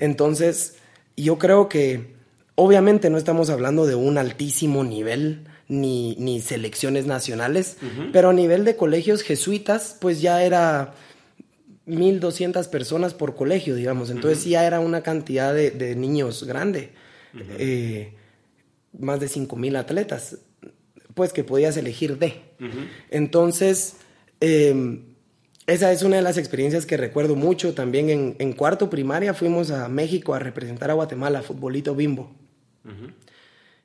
Entonces, 0.00 0.76
yo 1.16 1.38
creo 1.38 1.68
que 1.68 2.14
obviamente 2.54 3.10
no 3.10 3.18
estamos 3.18 3.50
hablando 3.50 3.86
de 3.86 3.94
un 3.94 4.18
altísimo 4.18 4.84
nivel, 4.84 5.46
ni, 5.68 6.16
ni 6.16 6.40
selecciones 6.40 7.06
nacionales, 7.06 7.76
pero 8.12 8.30
a 8.30 8.32
nivel 8.32 8.64
de 8.64 8.76
colegios 8.76 9.22
jesuitas, 9.22 9.96
pues 10.00 10.20
ya 10.20 10.42
era 10.42 10.94
1200 11.86 12.68
personas 12.68 13.14
por 13.14 13.34
colegio, 13.34 13.74
digamos. 13.74 14.10
Entonces 14.10 14.44
ya 14.44 14.66
era 14.66 14.80
una 14.80 15.02
cantidad 15.02 15.54
de, 15.54 15.70
de 15.70 15.94
niños 15.94 16.44
grande 16.44 16.90
más 18.98 19.20
de 19.20 19.26
5.000 19.26 19.76
atletas, 19.76 20.38
pues 21.14 21.32
que 21.32 21.44
podías 21.44 21.76
elegir 21.76 22.18
de. 22.18 22.42
Entonces, 23.10 23.96
em, 24.40 25.14
esa 25.66 25.92
es 25.92 26.02
una 26.02 26.16
de 26.16 26.22
las 26.22 26.36
experiencias 26.36 26.86
que 26.86 26.96
recuerdo 26.96 27.36
mucho. 27.36 27.74
También 27.74 28.36
en, 28.38 28.52
cuarto 28.52 28.90
primaria 28.90 29.32
fuimos 29.34 29.70
a 29.70 29.88
México 29.88 30.34
a 30.34 30.38
representar 30.38 30.90
a 30.90 30.94
Guatemala, 30.94 31.42
futbolito 31.42 31.94
bimbo. 31.94 32.34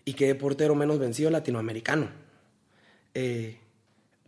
Y 0.05 0.13
qué 0.13 0.33
portero 0.35 0.75
menos 0.75 0.99
vencido 0.99 1.29
latinoamericano. 1.29 2.09
Eh, 3.13 3.57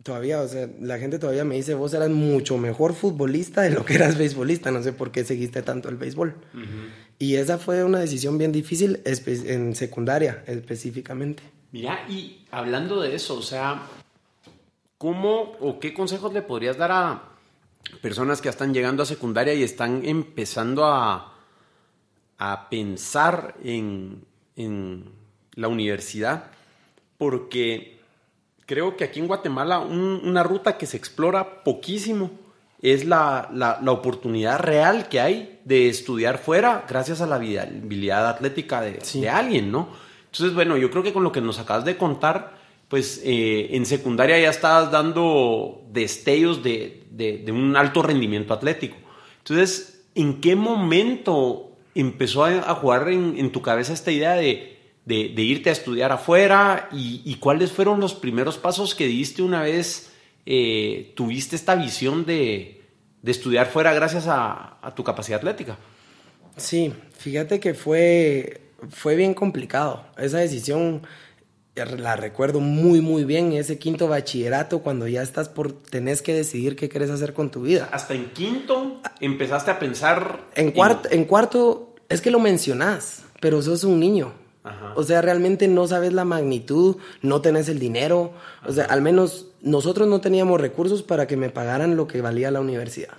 todavía, 0.02 0.40
o 0.40 0.48
sea, 0.48 0.68
la 0.80 0.98
gente 0.98 1.18
todavía 1.18 1.44
me 1.44 1.56
dice, 1.56 1.74
vos 1.74 1.92
eras 1.94 2.10
mucho 2.10 2.58
mejor 2.58 2.94
futbolista 2.94 3.62
de 3.62 3.70
lo 3.70 3.84
que 3.84 3.94
eras 3.94 4.18
beisbolista, 4.18 4.70
no 4.70 4.82
sé 4.82 4.92
por 4.92 5.12
qué 5.12 5.24
seguiste 5.24 5.62
tanto 5.62 5.88
el 5.88 5.96
béisbol. 5.96 6.34
Y 7.22 7.36
esa 7.36 7.56
fue 7.56 7.84
una 7.84 8.00
decisión 8.00 8.36
bien 8.36 8.50
difícil 8.50 9.00
en 9.04 9.76
secundaria 9.76 10.42
específicamente. 10.44 11.44
Mira, 11.70 12.04
y 12.08 12.44
hablando 12.50 13.00
de 13.00 13.14
eso, 13.14 13.36
o 13.36 13.42
sea, 13.42 13.82
¿cómo 14.98 15.52
o 15.60 15.78
qué 15.78 15.94
consejos 15.94 16.32
le 16.32 16.42
podrías 16.42 16.76
dar 16.76 16.90
a, 16.90 17.22
personas 18.00 18.40
que 18.40 18.48
están 18.48 18.74
llegando 18.74 19.04
a 19.04 19.06
secundaria 19.06 19.54
y 19.54 19.62
están 19.62 20.04
empezando 20.04 20.84
a, 20.84 21.38
a 22.38 22.68
pensar 22.68 23.54
en, 23.62 24.24
en 24.56 25.04
la 25.54 25.68
universidad, 25.68 26.50
porque 27.18 28.00
creo 28.66 28.96
que 28.96 29.04
aquí 29.04 29.20
en 29.20 29.28
Guatemala 29.28 29.78
una 29.78 30.42
ruta 30.42 30.76
que 30.76 30.86
se 30.86 30.96
explora 30.96 31.62
poquísimo 31.62 32.41
es 32.82 33.04
la, 33.04 33.48
la, 33.54 33.92
oportunidad 33.92 34.58
real 34.58 35.08
que 35.08 35.20
hay 35.20 35.60
de 35.64 35.88
estudiar 35.88 36.38
fuera 36.38 36.84
gracias 36.88 37.20
a 37.20 37.26
la 37.26 37.36
habilidad 37.36 38.28
atlética 38.28 38.80
de, 38.80 38.98
de, 39.14 39.28
alguien, 39.28 39.70
¿no? 39.70 39.88
Entonces, 40.26 40.52
bueno, 40.54 40.76
yo 40.76 40.90
creo 40.90 41.04
que 41.04 41.12
con 41.12 41.22
lo 41.22 41.30
que 41.30 41.40
nos 41.40 41.60
acabas 41.60 41.84
de 41.84 41.96
contar, 41.96 42.56
pues 42.88 43.22
eh, 43.24 43.68
en 43.76 43.86
secundaria 43.86 44.38
ya 44.38 44.50
estabas 44.50 44.90
dando 44.90 45.82
destellos 45.92 46.62
de, 46.62 47.04
de, 47.10 47.52
un 47.52 47.76
alto 47.76 48.02
rendimiento 48.02 48.52
atlético. 48.52 48.96
Entonces, 49.38 50.04
¿en 50.14 50.40
qué 50.40 50.56
momento 50.56 51.72
empezó 51.94 52.44
a, 52.44 52.74
jugar 52.74 53.08
en, 53.08 53.38
en, 53.38 53.52
tu 53.52 53.62
cabeza 53.62 53.92
esta 53.92 54.10
idea 54.10 54.34
de, 54.34 54.78
irte 55.06 55.70
a 55.70 55.72
estudiar 55.72 56.12
afuera 56.12 56.88
y, 56.92 57.34
cuáles 57.36 57.72
fueron 57.72 58.00
los 58.00 58.14
primeros 58.14 58.58
pasos 58.58 58.94
que 58.94 59.06
diste 59.06 59.42
una 59.42 59.62
vez 59.62 60.11
eh, 60.46 61.12
tuviste 61.16 61.56
esta 61.56 61.74
visión 61.74 62.24
de, 62.24 62.82
estudiar 63.24 63.66
fuera 63.66 63.92
gracias 63.92 64.24
a, 64.28 64.92
tu 64.96 65.04
capacidad 65.04 65.38
atlética. 65.38 65.76
Sí, 66.56 66.92
fíjate 67.16 67.60
que 67.60 67.74
fue, 67.74 68.62
fue 68.90 69.16
bien 69.16 69.34
complicado. 69.34 70.04
Esa 70.18 70.38
decisión 70.38 71.02
la 71.74 72.16
recuerdo 72.16 72.60
muy, 72.60 73.00
muy 73.00 73.24
bien. 73.24 73.52
Ese 73.52 73.78
quinto 73.78 74.08
bachillerato, 74.08 74.80
cuando 74.80 75.08
ya 75.08 75.22
estás 75.22 75.48
por, 75.48 75.72
tenés 75.72 76.20
que 76.20 76.34
decidir 76.34 76.76
qué 76.76 76.88
quieres 76.88 77.10
hacer 77.10 77.32
con 77.32 77.50
tu 77.50 77.62
vida. 77.62 77.88
Hasta 77.92 78.14
en 78.14 78.30
quinto 78.30 79.00
empezaste 79.20 79.70
a 79.70 79.78
pensar. 79.78 80.48
En, 80.54 80.72
cuarto, 80.72 81.08
en 81.10 81.24
cuarto, 81.24 81.94
es 82.08 82.20
que 82.20 82.30
lo 82.30 82.40
mencionás, 82.40 83.24
pero 83.40 83.62
sos 83.62 83.84
un 83.84 84.00
niño. 84.00 84.41
O 84.94 85.02
sea, 85.02 85.22
realmente 85.22 85.66
no 85.66 85.88
sabes 85.88 86.12
la 86.12 86.24
magnitud, 86.24 86.96
no 87.20 87.40
tenés 87.40 87.68
el 87.68 87.78
dinero. 87.78 88.32
O 88.64 88.72
sea, 88.72 88.84
al 88.84 89.02
menos 89.02 89.48
nosotros 89.60 90.06
no 90.06 90.20
teníamos 90.20 90.60
recursos 90.60 91.02
para 91.02 91.26
que 91.26 91.36
me 91.36 91.50
pagaran 91.50 91.96
lo 91.96 92.06
que 92.06 92.20
valía 92.20 92.50
la 92.50 92.60
universidad. 92.60 93.14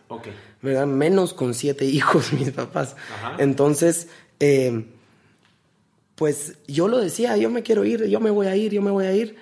¿Verdad? 0.61 0.87
Menos 0.87 1.33
con 1.33 1.53
siete 1.53 1.85
hijos, 1.85 2.31
mis 2.33 2.51
papás. 2.51 2.95
Entonces, 3.37 4.07
eh, 4.39 4.85
pues 6.15 6.57
yo 6.67 6.87
lo 6.87 6.99
decía, 6.99 7.35
yo 7.37 7.49
me 7.49 7.63
quiero 7.63 7.83
ir, 7.83 8.05
yo 8.05 8.19
me 8.19 8.29
voy 8.29 8.47
a 8.47 8.55
ir, 8.55 8.71
yo 8.71 8.81
me 8.81 8.91
voy 8.91 9.05
a 9.05 9.13
ir 9.13 9.35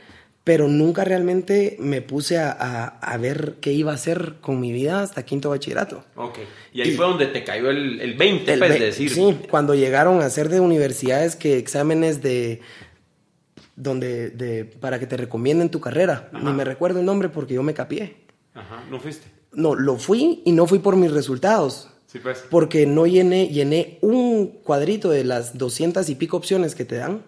pero 0.44 0.68
nunca 0.68 1.04
realmente 1.04 1.76
me 1.80 2.02
puse 2.02 2.40
a, 2.40 2.52
a, 2.52 3.18
ver 3.18 3.58
qué 3.62 3.74
iba 3.74 3.92
a 3.92 3.96
hacer 3.96 4.36
con 4.42 4.60
mi 4.60 4.72
vida 4.72 5.04
hasta 5.04 5.24
quinto 5.24 5.52
bachillerato. 5.52 6.04
Ok, 6.16 6.40
y 6.74 6.82
ahí 6.82 6.92
fue 6.92 7.06
donde 7.06 7.28
te 7.28 7.44
cayó 7.44 7.70
el, 7.70 8.02
el 8.02 8.16
20, 8.16 8.58
pues, 8.58 8.80
decir. 8.80 9.12
Sí, 9.12 9.38
cuando 9.50 9.76
llegaron 9.76 10.22
a 10.22 10.26
hacer 10.26 10.50
de 10.50 10.60
universidades 10.60 11.36
que 11.36 11.58
exámenes 11.58 12.22
de 12.24 12.62
donde 13.76 14.30
de, 14.32 14.66
para 14.66 15.00
que 15.00 15.08
te 15.08 15.18
recomienden 15.18 15.70
tu 15.70 15.80
carrera. 15.80 16.30
Ni 16.34 16.52
me 16.52 16.66
recuerdo 16.66 17.00
el 17.00 17.06
nombre 17.06 17.30
porque 17.30 17.54
yo 17.54 17.64
me 17.64 17.74
capié. 17.74 18.18
Ajá, 18.54 18.84
¿no 18.90 19.00
fuiste? 19.00 19.28
No, 19.54 19.76
lo 19.76 19.98
fui 19.98 20.42
y 20.46 20.52
no 20.52 20.66
fui 20.66 20.80
por 20.80 20.96
mis 20.96 21.12
resultados. 21.12 21.90
Sí, 22.08 22.20
pues. 22.20 22.44
Porque 22.50 22.86
no 22.86 23.08
llené, 23.08 23.48
llené 23.48 23.98
un 24.02 24.48
cuadrito 24.48 25.10
de 25.10 25.24
las 25.24 25.58
doscientas 25.58 26.10
y 26.10 26.16
pico 26.16 26.38
opciones 26.38 26.76
que 26.76 26.84
te 26.84 26.96
dan 26.96 27.24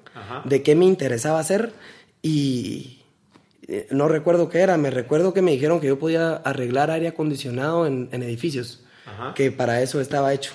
de 0.45 0.61
qué 0.61 0.75
me 0.75 0.85
interesaba 0.85 1.39
hacer 1.39 1.73
y, 2.21 3.02
eh, 3.73 3.87
no 3.89 4.07
recuerdo 4.07 4.49
qué 4.49 4.59
era, 4.59 4.77
me 4.77 4.91
recuerdo 4.91 5.33
que 5.33 5.41
me 5.41 5.51
dijeron 5.51 5.79
que 5.79 5.87
yo 5.87 5.97
podía 5.97 6.35
arreglar 6.35 6.91
aire 6.91 7.07
acondicionado 7.07 7.87
en, 7.87 8.07
edificios, 8.11 8.83
que 9.33 9.51
para 9.51 9.81
eso 9.81 9.99
estaba 9.99 10.31
hecho. 10.31 10.53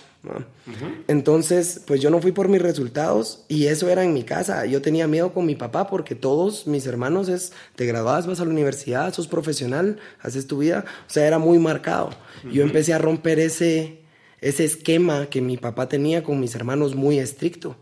Entonces, 1.08 1.82
pues 1.84 2.00
yo 2.00 2.10
no 2.10 2.20
fui 2.20 2.30
por 2.30 2.48
mis 2.48 2.62
resultados 2.62 3.44
y 3.48 3.66
eso 3.66 3.88
era 3.88 4.04
en 4.04 4.12
mi 4.12 4.22
casa. 4.22 4.66
Yo 4.66 4.80
tenía 4.82 5.08
miedo 5.08 5.32
con 5.32 5.46
mi 5.46 5.56
papá 5.56 5.88
porque 5.88 6.14
todos 6.14 6.68
mis 6.68 6.86
hermanos 6.86 7.28
es, 7.28 7.52
te 7.74 7.86
graduas, 7.86 8.26
vas 8.26 8.38
a 8.38 8.44
la 8.44 8.50
universidad, 8.50 9.12
sos 9.12 9.26
profesional, 9.26 9.98
haces 10.20 10.46
tu 10.46 10.58
vida. 10.58 10.84
O 11.08 11.10
sea, 11.10 11.26
era 11.26 11.38
muy 11.38 11.58
marcado. 11.58 12.10
Yo 12.52 12.62
empecé 12.62 12.94
a 12.94 12.98
romper 12.98 13.40
ese, 13.40 14.02
ese 14.40 14.64
esquema 14.64 15.26
que 15.26 15.40
mi 15.40 15.56
papá 15.56 15.88
tenía 15.88 16.22
con 16.22 16.38
mis 16.38 16.54
hermanos 16.54 16.94
muy 16.94 17.18
estricto. 17.18 17.76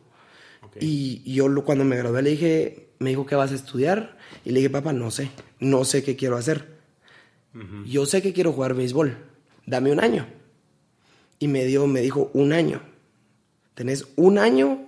Y 0.80 1.30
yo 1.30 1.46
cuando 1.64 1.84
me 1.84 1.96
gradué 1.96 2.22
le 2.22 2.30
dije, 2.30 2.86
me 2.98 3.10
dijo, 3.10 3.26
¿qué 3.26 3.34
vas 3.34 3.52
a 3.52 3.54
estudiar? 3.54 4.15
Y 4.44 4.50
le 4.50 4.60
dije, 4.60 4.70
papá, 4.70 4.92
no 4.92 5.10
sé, 5.10 5.30
no 5.58 5.84
sé 5.84 6.02
qué 6.02 6.16
quiero 6.16 6.36
hacer. 6.36 6.76
Yo 7.86 8.04
sé 8.04 8.20
que 8.20 8.34
quiero 8.34 8.52
jugar 8.52 8.74
béisbol, 8.74 9.16
dame 9.64 9.90
un 9.90 10.00
año. 10.00 10.26
Y 11.38 11.48
me, 11.48 11.64
dio, 11.64 11.86
me 11.86 12.00
dijo, 12.00 12.30
un 12.34 12.52
año. 12.52 12.82
Tenés 13.74 14.06
un 14.16 14.38
año 14.38 14.86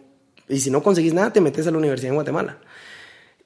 y 0.48 0.60
si 0.60 0.70
no 0.70 0.82
conseguís 0.82 1.12
nada, 1.12 1.32
te 1.32 1.40
metes 1.40 1.66
a 1.66 1.70
la 1.70 1.78
universidad 1.78 2.10
en 2.10 2.14
Guatemala. 2.16 2.58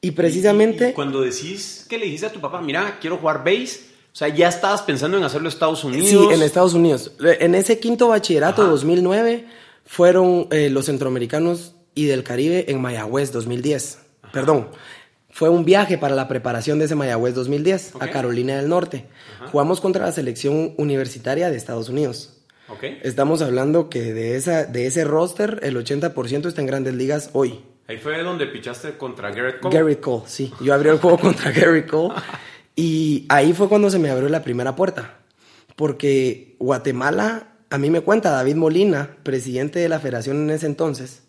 Y 0.01 0.13
precisamente... 0.13 0.93
cuando 0.95 1.21
decís 1.21 1.87
que 1.89 1.99
le 1.99 2.07
dijiste 2.07 2.27
a 2.27 2.33
tu 2.33 2.41
papá, 2.41 2.61
mira, 2.61 2.99
quiero 3.01 3.19
jugar 3.19 3.45
béis, 3.45 3.91
o 4.13 4.17
sea, 4.17 4.29
ya 4.29 4.49
estabas 4.49 4.83
pensando 4.83 5.17
en 5.17 5.25
hacerlo 5.25 5.49
en 5.49 5.53
Estados 5.53 5.85
Unidos. 5.85 6.09
Sí, 6.09 6.35
en 6.35 6.43
Estados 6.43 6.75
Unidos. 6.75 7.13
En 7.21 7.55
ese 7.55 7.79
quinto 7.79 8.09
bachillerato 8.09 8.63
de 8.63 8.69
2009 8.69 9.47
fueron 9.85 10.49
eh, 10.51 10.71
los 10.71 10.87
centroamericanos 10.87 11.75
y 11.95 12.07
del 12.07 12.23
Caribe 12.23 12.67
en 12.69 12.81
Mayagüez 12.81 13.33
2010. 13.33 13.99
Perdón, 14.33 14.69
fue 15.33 15.49
un 15.49 15.65
viaje 15.65 15.99
para 15.99 16.15
la 16.15 16.29
preparación 16.29 16.79
de 16.79 16.85
ese 16.85 16.95
Mayagüez 16.95 17.35
2010 17.35 17.95
a 18.01 18.09
Carolina 18.09 18.57
del 18.57 18.69
Norte. 18.69 19.07
Jugamos 19.51 19.81
contra 19.81 20.07
la 20.07 20.13
selección 20.13 20.75
universitaria 20.77 21.51
de 21.51 21.57
Estados 21.57 21.89
Unidos. 21.89 22.39
Estamos 23.03 23.43
hablando 23.43 23.91
que 23.91 24.15
de, 24.15 24.37
esa, 24.37 24.65
de 24.65 24.87
ese 24.87 25.05
roster, 25.05 25.61
el 25.63 25.77
80% 25.77 26.47
está 26.47 26.61
en 26.61 26.67
grandes 26.67 26.95
ligas 26.95 27.31
hoy. 27.33 27.61
Ahí 27.89 27.99
fue 27.99 28.23
donde 28.23 28.47
pichaste 28.47 28.97
contra 28.97 29.31
Garrett 29.31 29.61
Cole. 29.61 29.77
Garrett 29.77 30.01
Cole, 30.01 30.23
sí. 30.27 30.53
Yo 30.61 30.73
abrí 30.73 30.89
el 30.89 30.99
juego 30.99 31.19
contra 31.19 31.51
Garrett 31.53 31.89
Cole. 31.89 32.15
y 32.77 33.27
ahí 33.29 33.53
fue 33.53 33.69
cuando 33.69 33.91
se 33.91 33.99
me 33.99 34.11
abrió 34.11 34.29
la 34.29 34.43
primera 34.43 34.77
puerta. 34.77 35.19
Porque 35.77 36.57
Guatemala, 36.59 37.55
a 37.71 37.79
mí 37.79 37.91
me 37.91 38.01
cuenta 38.01 38.31
David 38.31 38.57
Molina, 38.57 39.17
presidente 39.23 39.79
de 39.79 39.89
la 39.89 40.01
federación 40.01 40.37
en 40.39 40.51
ese 40.51 40.67
entonces, 40.67 41.23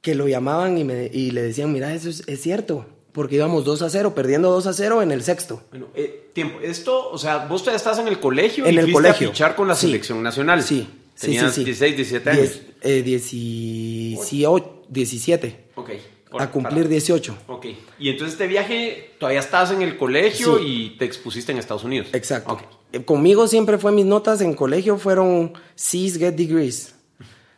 que 0.00 0.14
lo 0.14 0.28
llamaban 0.28 0.78
y, 0.78 0.84
me, 0.84 1.10
y 1.12 1.30
le 1.30 1.42
decían, 1.42 1.72
mira, 1.72 1.92
eso 1.92 2.08
es, 2.08 2.40
cierto, 2.40 2.86
porque 3.12 3.36
íbamos 3.36 3.64
2 3.64 3.82
a 3.82 3.90
0, 3.90 4.14
perdiendo 4.14 4.50
2 4.50 4.66
a 4.66 4.72
0 4.72 5.02
en 5.02 5.10
el 5.10 5.22
sexto. 5.22 5.62
Bueno, 5.70 5.88
eh, 5.94 6.30
tiempo, 6.32 6.60
esto, 6.62 7.10
o 7.10 7.18
sea, 7.18 7.46
vos 7.46 7.62
todavía 7.62 7.76
estás 7.76 7.98
en 7.98 8.08
el 8.08 8.20
colegio 8.20 8.66
en 8.66 8.74
y 8.74 8.78
el 8.78 8.92
colegio. 8.92 9.28
a 9.28 9.32
fichar 9.32 9.56
con 9.56 9.68
la 9.68 9.74
selección 9.74 10.22
nacional. 10.22 10.62
Sí. 10.62 10.88
Tenías 11.18 11.54
sí, 11.54 11.64
16, 11.64 11.96
17 11.96 12.30
años. 12.30 12.60
eh, 12.80 13.02
18, 13.02 14.84
17. 14.88 15.64
Ok. 15.74 15.90
a 16.38 16.50
cumplir 16.50 16.88
18. 16.88 17.36
Ok. 17.48 17.66
Y 17.98 18.08
entonces 18.08 18.34
este 18.34 18.46
viaje, 18.46 19.14
todavía 19.18 19.40
estás 19.40 19.70
en 19.72 19.82
el 19.82 19.98
colegio 19.98 20.58
y 20.60 20.96
te 20.98 21.04
expusiste 21.04 21.52
en 21.52 21.58
Estados 21.58 21.84
Unidos. 21.84 22.08
Exacto. 22.12 22.58
Eh, 22.92 23.04
conmigo 23.04 23.46
siempre 23.46 23.78
fue 23.78 23.92
mis 23.92 24.06
notas 24.06 24.40
en 24.40 24.54
colegio 24.54 24.96
fueron 24.96 25.52
C's, 25.74 26.18
get 26.18 26.34
degrees, 26.34 26.94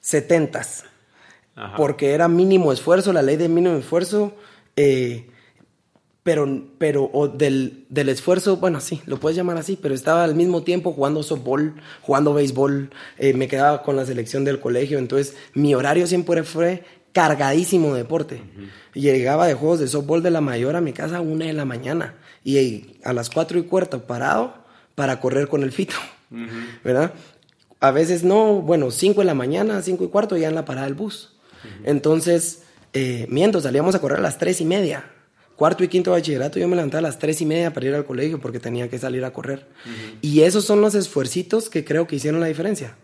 70s 0.03 0.85
porque 1.77 2.13
era 2.13 2.29
mínimo 2.29 2.73
esfuerzo, 2.73 3.13
la 3.13 3.23
ley 3.23 3.37
de 3.37 3.49
mínimo 3.49 3.77
esfuerzo, 3.77 4.33
eh, 4.77 5.29
pero, 6.23 6.63
pero 6.79 7.11
o 7.13 7.29
del, 7.29 7.85
del, 7.89 8.09
esfuerzo, 8.09 8.57
bueno, 8.59 8.81
sí, 8.81 9.03
lo 9.07 9.19
puedes 9.19 9.37
llamar 9.37 9.57
así, 9.57 9.79
pero 9.81 9.95
estaba 9.95 10.23
al 10.23 10.35
mismo 10.35 10.63
tiempo 10.63 10.93
jugando 10.93 11.23
softball, 11.23 11.75
jugando 12.01 12.33
béisbol, 12.33 12.91
eh, 13.19 13.35
me 13.35 13.49
quedaba 13.49 13.83
con 13.83 13.97
la 13.97 14.07
selección 14.07 14.45
del 14.45 14.61
colegio, 14.61 14.99
entonces 14.99 15.37
mi 15.55 15.75
horario 15.75 16.07
siempre 16.07 16.45
fue 16.45 16.85
cargadísimo 17.13 17.93
de 17.93 18.03
deporte. 18.03 18.43
Llegaba 18.95 19.47
de 19.47 19.55
juegos 19.55 19.81
de 19.81 19.89
softball 19.89 20.23
de 20.23 20.31
la 20.31 20.41
mayor 20.41 20.77
a 20.77 20.81
mi 20.81 20.93
casa 20.93 21.19
a 21.19 21.21
una 21.21 21.47
de 21.47 21.53
la 21.53 21.65
mañana 21.65 22.15
y 22.45 22.99
a 23.05 23.13
las 23.13 23.29
cuatro 23.29 23.59
y 23.59 23.63
cuarto 23.63 24.07
parado 24.07 24.55
para 24.95 25.21
correr 25.21 25.49
con 25.49 25.63
el 25.63 25.73
fito, 25.73 25.97
¿verdad? 26.85 27.13
A 27.81 27.91
veces 27.91 28.23
no, 28.23 28.63
bueno, 28.63 28.91
cinco 28.93 29.23
de 29.23 29.27
la 29.27 29.35
mañana, 29.35 29.83
cinco 29.83 30.05
y 30.05 30.09
cuarto 30.09 30.37
ya 30.37 30.49
en 30.49 30.55
la 30.55 30.65
parada 30.65 30.87
del 30.87 30.95
bus. 30.95 31.35
Entonces, 31.85 32.63
eh, 32.93 33.27
miento, 33.29 33.61
salíamos 33.61 33.95
a 33.95 34.01
correr 34.01 34.19
a 34.19 34.23
las 34.23 34.39
tres 34.39 34.61
y 34.61 34.65
media. 34.65 35.12
Cuarto 35.57 35.85
y 35.85 35.89
quinto 35.89 36.11
bachillerato, 36.11 36.59
yo 36.59 36.67
me 36.67 36.77
levantaba 36.77 37.01
a 37.01 37.03
las 37.03 37.19
tres 37.19 37.41
y 37.41 37.47
media 37.47 37.73
para 37.73 37.87
ir 37.87 37.95
al 37.95 38.05
colegio 38.05 38.41
porque 38.41 38.59
tenía 38.59 38.89
que 38.89 38.99
salir 38.99 39.25
a 39.25 39.33
correr. 39.33 39.67
Y 40.21 40.41
esos 40.41 40.65
son 40.65 40.81
los 40.81 40.95
esfuercitos 40.95 41.69
que 41.69 41.85
creo 41.85 42.07
que 42.07 42.17
hicieron 42.17 42.41
la 42.41 42.47
diferencia. 42.47 42.97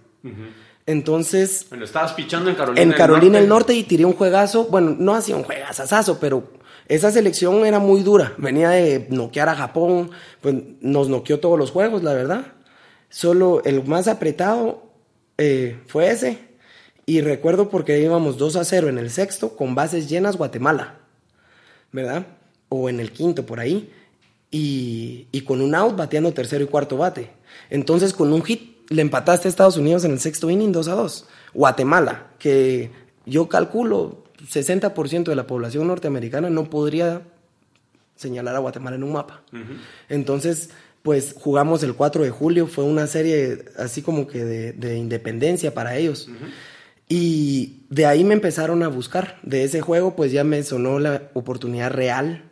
Entonces. 0.87 1.67
Bueno, 1.69 1.85
estabas 1.85 2.15
pichando 2.15 2.49
en 2.49 2.57
Carolina 2.57 2.83
En 2.83 2.93
Carolina 2.93 3.39
del 3.39 3.49
Norte. 3.49 3.75
y 3.75 3.85
tiré 3.85 4.05
un 4.05 4.15
juegazo. 4.15 4.65
Bueno, 4.67 4.97
no 4.99 5.15
hacía 5.15 5.37
un 5.37 5.45
juegazazazo, 5.45 6.19
pero 6.19 6.51
esa 6.89 7.13
selección 7.13 7.67
era 7.67 7.79
muy 7.79 8.03
dura. 8.03 8.33
Venía 8.39 8.71
de 8.71 9.07
noquear 9.11 9.51
a 9.51 9.55
Japón. 9.55 10.11
Pues 10.41 10.55
nos 10.81 11.09
noqueó 11.09 11.41
todos 11.41 11.59
los 11.59 11.71
juegos, 11.71 12.03
la 12.03 12.15
verdad. 12.15 12.47
Solo 13.11 13.63
el 13.65 13.85
más 13.85 14.09
apretado 14.09 14.83
eh, 15.37 15.79
fue 15.87 16.11
ese. 16.11 16.39
Y 17.05 17.21
recuerdo 17.21 17.69
porque 17.71 18.01
íbamos 18.01 18.39
2 18.39 18.57
a 18.57 18.65
0 18.65 18.89
en 18.89 18.99
el 18.99 19.11
sexto 19.11 19.57
con 19.57 19.75
bases 19.75 20.09
llenas 20.09 20.37
Guatemala, 20.37 20.97
¿verdad? 21.93 22.27
O 22.69 22.89
en 22.89 23.01
el 23.01 23.13
quinto 23.13 23.47
por 23.47 23.61
ahí. 23.61 23.93
y, 24.51 25.27
y 25.31 25.43
con 25.43 25.61
un 25.61 25.75
out 25.75 25.97
bateando 25.97 26.33
tercero 26.33 26.65
y 26.65 26.69
cuarto 26.69 26.97
bate. 26.97 27.31
Entonces, 27.71 28.15
con 28.15 28.33
un 28.33 28.43
hit 28.43 28.79
le 28.89 29.03
empataste 29.03 29.49
a 29.49 29.51
Estados 29.51 29.77
Unidos 29.77 30.05
en 30.05 30.13
el 30.13 30.21
sexto 30.21 30.51
inning 30.51 30.73
2 30.73 30.89
a 30.89 30.95
2. 30.95 31.27
Guatemala, 31.55 32.29
que 32.39 32.91
yo 33.27 33.49
calculo 33.49 34.25
60% 34.39 35.25
de 35.25 35.37
la 35.37 35.47
población 35.47 35.87
norteamericana 35.87 36.51
no 36.51 36.71
podría 36.71 37.23
señalar 38.17 38.57
a 38.57 38.61
Guatemala 38.61 38.97
en 38.97 39.05
un 39.05 39.13
mapa. 39.13 39.43
Entonces, 40.09 40.71
pues 41.03 41.35
jugamos 41.39 41.83
el 41.83 41.95
4 41.95 42.25
de 42.25 42.31
julio, 42.31 42.67
fue 42.67 42.85
una 42.85 43.07
serie 43.07 43.65
así 43.79 44.03
como 44.03 44.27
que 44.27 44.45
de, 44.45 44.97
independencia 44.97 45.75
para 45.75 45.97
ellos. 45.97 46.29
Y 47.09 47.85
de 47.89 48.07
ahí 48.07 48.25
me 48.25 48.35
empezaron 48.35 48.83
a 48.83 48.89
buscar. 48.89 49.39
De 49.43 49.65
ese 49.65 49.81
juego, 49.81 50.17
pues 50.17 50.33
ya 50.33 50.45
me 50.45 50.63
sonó 50.63 50.99
la 50.99 51.31
oportunidad 51.35 51.91
real 51.91 52.48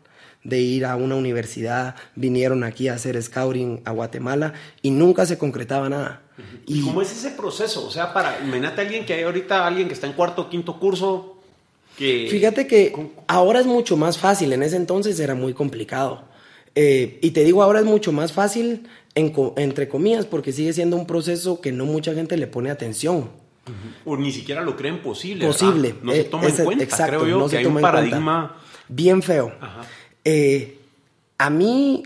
de 0.46 0.60
ir 0.60 0.84
a 0.86 0.94
una 0.94 1.16
universidad, 1.16 1.96
vinieron 2.14 2.62
aquí 2.62 2.88
a 2.88 2.94
hacer 2.94 3.20
scouting 3.20 3.82
a 3.84 3.90
Guatemala 3.90 4.54
y 4.80 4.90
nunca 4.90 5.26
se 5.26 5.38
concretaba 5.38 5.88
nada. 5.88 6.22
¿Y, 6.66 6.82
cómo 6.82 7.02
es 7.02 7.10
ese 7.10 7.30
proceso? 7.30 7.84
O 7.84 7.90
sea, 7.90 8.12
para, 8.12 8.40
imagínate 8.44 8.80
a 8.80 8.84
alguien 8.84 9.04
que 9.04 9.14
hay 9.14 9.24
ahorita, 9.24 9.66
alguien 9.66 9.88
que 9.88 9.94
está 9.94 10.06
en 10.06 10.12
cuarto 10.12 10.42
o 10.42 10.48
quinto 10.48 10.78
curso, 10.78 11.36
que... 11.98 12.28
Fíjate 12.30 12.66
que 12.66 12.94
ahora 13.26 13.58
es 13.60 13.66
mucho 13.66 13.96
más 13.96 14.18
fácil, 14.18 14.52
en 14.52 14.62
ese 14.62 14.76
entonces 14.76 15.18
era 15.18 15.34
muy 15.34 15.52
complicado. 15.52 16.24
Eh, 16.74 17.18
y 17.22 17.30
te 17.30 17.42
digo, 17.42 17.62
ahora 17.62 17.80
es 17.80 17.86
mucho 17.86 18.12
más 18.12 18.32
fácil, 18.32 18.86
entre 19.14 19.88
comillas, 19.88 20.26
porque 20.26 20.52
sigue 20.52 20.72
siendo 20.72 20.96
un 20.96 21.06
proceso 21.06 21.60
que 21.60 21.72
no 21.72 21.86
mucha 21.86 22.14
gente 22.14 22.36
le 22.36 22.46
pone 22.46 22.70
atención. 22.70 23.30
O 24.04 24.16
ni 24.16 24.30
siquiera 24.30 24.62
lo 24.62 24.76
creen 24.76 25.02
posible. 25.02 25.44
Posible. 25.44 25.94
No 26.02 26.12
se 26.12 26.20
eh, 26.20 26.24
toma 26.24 26.46
en 26.46 26.54
cuenta, 26.54 26.84
exacto, 26.84 27.18
creo 27.18 27.26
yo, 27.26 27.38
no 27.38 27.48
que 27.48 27.58
hay 27.58 27.66
un 27.66 27.80
paradigma... 27.80 28.58
Bien 28.88 29.20
feo. 29.22 29.52
Eh, 30.28 30.78
a 31.38 31.50
mí, 31.50 32.02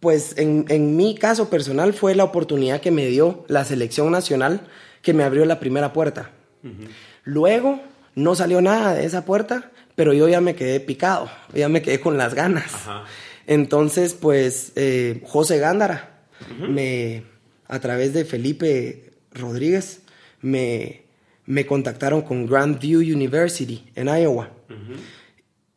pues 0.00 0.36
en, 0.36 0.64
en, 0.68 0.96
mi 0.96 1.14
caso 1.14 1.48
personal 1.48 1.94
fue 1.94 2.16
la 2.16 2.24
oportunidad 2.24 2.80
que 2.80 2.90
me 2.90 3.06
dio 3.06 3.44
la 3.46 3.64
selección 3.64 4.10
nacional 4.10 4.66
que 5.00 5.14
me 5.14 5.22
abrió 5.22 5.44
la 5.44 5.60
primera 5.60 5.92
puerta. 5.92 6.32
Luego 7.22 7.80
no 8.16 8.34
salió 8.34 8.60
nada 8.60 8.94
de 8.94 9.04
esa 9.04 9.24
puerta, 9.24 9.70
pero 9.94 10.12
yo 10.12 10.28
ya 10.28 10.40
me 10.40 10.56
quedé 10.56 10.80
picado, 10.80 11.30
ya 11.54 11.68
me 11.68 11.82
quedé 11.82 12.00
con 12.00 12.18
las 12.18 12.34
ganas. 12.34 12.72
Entonces, 13.46 14.14
pues, 14.14 14.72
eh, 14.74 15.22
José 15.24 15.60
Gándara, 15.60 16.24
me, 16.58 17.22
a 17.68 17.78
través 17.78 18.12
de 18.12 18.24
Felipe 18.24 19.12
Rodríguez, 19.32 20.00
me, 20.42 21.02
me 21.44 21.64
contactaron 21.64 22.22
con 22.22 22.46
Grandview 22.46 22.98
University 22.98 23.84
en 23.94 24.08
Iowa. 24.08 24.50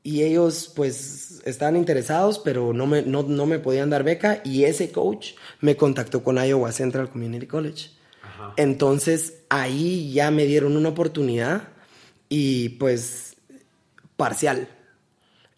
Y 0.02 0.24
ellos, 0.24 0.72
pues, 0.76 1.42
estaban 1.46 1.76
interesados, 1.76 2.40
pero 2.40 2.74
no 2.74 2.88
me, 2.88 3.02
no, 3.02 3.24
no 3.24 3.46
me 3.46 3.60
podían 3.60 3.90
dar 3.90 4.04
beca. 4.04 4.42
Y 4.44 4.64
ese 4.64 4.92
coach 4.92 5.34
me 5.62 5.76
contactó 5.76 6.24
con 6.24 6.38
Iowa 6.44 6.72
Central 6.72 7.10
Community 7.10 7.48
College. 7.48 7.90
Entonces, 8.56 9.40
ahí 9.50 10.12
ya 10.14 10.32
me 10.32 10.46
dieron 10.46 10.78
una 10.78 10.90
oportunidad 10.90 11.70
y 12.30 12.70
pues 12.70 13.36
parcial. 14.16 14.70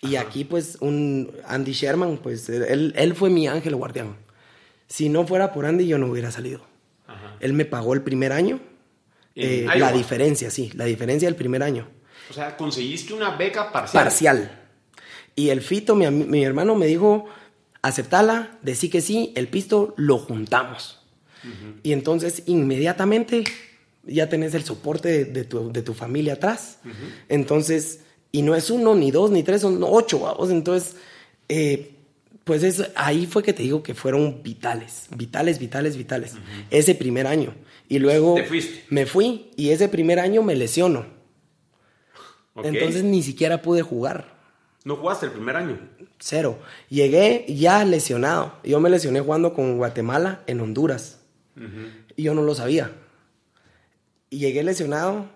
Y 0.01 0.15
aquí 0.15 0.45
pues 0.45 0.77
un 0.79 1.31
Andy 1.47 1.73
Sherman, 1.73 2.17
pues 2.17 2.49
él, 2.49 2.93
él, 2.95 3.15
fue 3.15 3.29
mi 3.29 3.47
ángel 3.47 3.75
guardián. 3.75 4.15
Si 4.87 5.09
no 5.09 5.27
fuera 5.27 5.53
por 5.53 5.65
Andy 5.65 5.85
yo 5.85 5.97
no 5.97 6.07
hubiera 6.07 6.31
salido. 6.31 6.61
Él 7.39 7.53
me 7.53 7.65
pagó 7.65 7.93
el 7.93 8.01
primer 8.01 8.31
año. 8.31 8.59
Eh, 9.35 9.67
la 9.75 9.91
diferencia, 9.91 10.49
sí, 10.49 10.71
la 10.73 10.85
diferencia 10.85 11.27
del 11.27 11.35
primer 11.35 11.63
año. 11.63 11.87
O 12.31 12.33
sea, 12.33 12.55
conseguiste 12.55 13.13
una 13.13 13.35
beca 13.35 13.73
parcial. 13.73 14.03
Parcial. 14.05 14.59
Y 15.35 15.49
el 15.49 15.59
Fito, 15.59 15.95
mi, 15.95 16.09
mi 16.09 16.45
hermano, 16.45 16.75
me 16.75 16.85
dijo, 16.85 17.27
aceptala, 17.81 18.57
decí 18.61 18.89
que 18.89 19.01
sí, 19.01 19.33
el 19.35 19.49
pisto 19.49 19.93
lo 19.97 20.17
juntamos. 20.17 20.97
Y 21.83 21.91
entonces 21.91 22.43
inmediatamente 22.45 23.43
ya 24.05 24.29
tenés 24.29 24.53
el 24.53 24.63
soporte 24.63 25.25
de, 25.25 25.43
tu, 25.43 25.73
de 25.73 25.81
tu, 25.81 25.93
familia 25.93 26.33
atrás. 26.33 26.77
Entonces, 27.27 27.99
y 28.31 28.43
no 28.43 28.55
es 28.55 28.69
uno, 28.69 28.95
ni 28.95 29.11
dos, 29.11 29.31
ni 29.31 29.43
tres, 29.43 29.61
son 29.61 29.83
ocho, 29.83 30.19
vamos. 30.19 30.51
Entonces, 30.51 30.95
eh, 31.49 31.95
pues 32.45 32.63
es, 32.63 32.91
ahí 32.95 33.25
fue 33.25 33.43
que 33.43 33.51
te 33.51 33.63
digo 33.63 33.83
que 33.83 33.93
fueron 33.93 34.41
vitales, 34.41 35.07
vitales, 35.17 35.59
vitales, 35.59 35.97
vitales. 35.97 36.33
Ese 36.69 36.95
primer 36.95 37.27
año. 37.27 37.53
Y 37.89 37.99
luego 37.99 38.37
me 38.89 39.05
fui 39.05 39.49
y 39.57 39.71
ese 39.71 39.89
primer 39.89 40.19
año 40.19 40.43
me 40.43 40.55
lesiono. 40.55 41.20
Entonces 42.55 43.03
ni 43.03 43.23
siquiera 43.23 43.61
pude 43.61 43.81
jugar. 43.81 44.39
¿No 44.83 44.95
jugaste 44.95 45.27
el 45.27 45.31
primer 45.31 45.55
año? 45.55 45.79
Cero. 46.19 46.59
Llegué 46.89 47.45
ya 47.47 47.85
lesionado. 47.85 48.53
Yo 48.63 48.79
me 48.79 48.89
lesioné 48.89 49.21
jugando 49.21 49.53
con 49.53 49.77
Guatemala 49.77 50.43
en 50.47 50.59
Honduras. 50.59 51.19
Y 52.15 52.23
yo 52.23 52.33
no 52.33 52.41
lo 52.41 52.55
sabía. 52.55 52.91
Y 54.29 54.39
llegué 54.39 54.63
lesionado. 54.63 55.29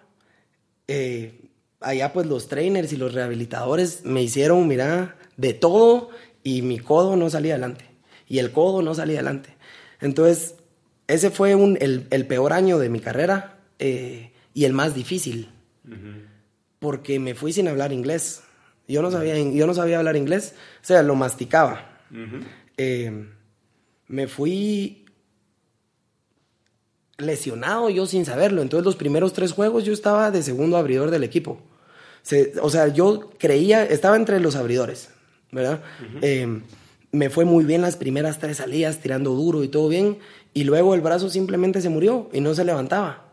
Eh, 0.87 1.49
allá 1.79 2.13
pues 2.13 2.25
los 2.25 2.47
trainers 2.47 2.91
y 2.93 2.97
los 2.97 3.13
rehabilitadores 3.13 4.03
me 4.05 4.23
hicieron, 4.23 4.67
mira, 4.67 5.15
de 5.37 5.53
todo 5.53 6.09
y 6.43 6.61
mi 6.61 6.79
codo 6.79 7.15
no 7.15 7.29
salía 7.29 7.53
adelante. 7.53 7.85
Y 8.27 8.39
el 8.39 8.51
codo 8.51 8.81
no 8.81 8.95
salía 8.95 9.17
adelante. 9.17 9.55
Entonces, 10.01 10.55
ese 11.07 11.29
fue 11.29 11.51
el, 11.51 12.25
peor 12.27 12.53
año 12.53 12.79
de 12.79 12.89
mi 12.89 12.99
carrera 12.99 13.59
eh, 13.77 14.31
y 14.55 14.65
el 14.65 14.73
más 14.73 14.95
difícil. 14.95 15.49
Porque 16.79 17.19
me 17.19 17.35
fui 17.35 17.53
sin 17.53 17.67
hablar 17.67 17.91
inglés. 17.91 18.41
Yo 18.87 19.01
no 19.01 19.11
sabía, 19.11 19.37
yo 19.37 19.65
no 19.65 19.73
sabía 19.73 19.97
hablar 19.97 20.15
inglés, 20.15 20.53
o 20.81 20.85
sea, 20.85 21.01
lo 21.01 21.15
masticaba. 21.15 21.99
Eh, 22.77 23.27
me 24.07 24.27
fui 24.27 25.05
lesionado 27.17 27.89
yo 27.89 28.05
sin 28.05 28.25
saberlo. 28.25 28.61
Entonces 28.61 28.85
los 28.85 28.95
primeros 28.95 29.33
tres 29.33 29.51
juegos 29.51 29.83
yo 29.83 29.93
estaba 29.93 30.31
de 30.31 30.43
segundo 30.43 30.77
abridor 30.77 31.11
del 31.11 31.23
equipo. 31.23 31.59
o 32.61 32.69
sea, 32.69 32.87
yo 32.87 33.31
creía, 33.37 33.83
estaba 33.83 34.15
entre 34.15 34.39
los 34.39 34.55
abridores, 34.55 35.09
¿verdad? 35.51 35.81
Em, 36.21 36.63
me 37.11 37.29
fue 37.29 37.45
muy 37.45 37.63
bien 37.63 37.81
las 37.81 37.95
primeras 37.95 38.39
tres 38.39 38.57
salidas, 38.57 38.99
tirando 38.99 39.31
duro 39.31 39.63
y 39.63 39.67
todo 39.67 39.87
bien. 39.87 40.17
Y 40.53 40.63
luego 40.63 40.95
el 40.95 41.01
brazo 41.01 41.29
simplemente 41.29 41.81
se 41.81 41.89
murió 41.89 42.29
y 42.33 42.41
no 42.41 42.53
se 42.53 42.65
levantaba. 42.65 43.25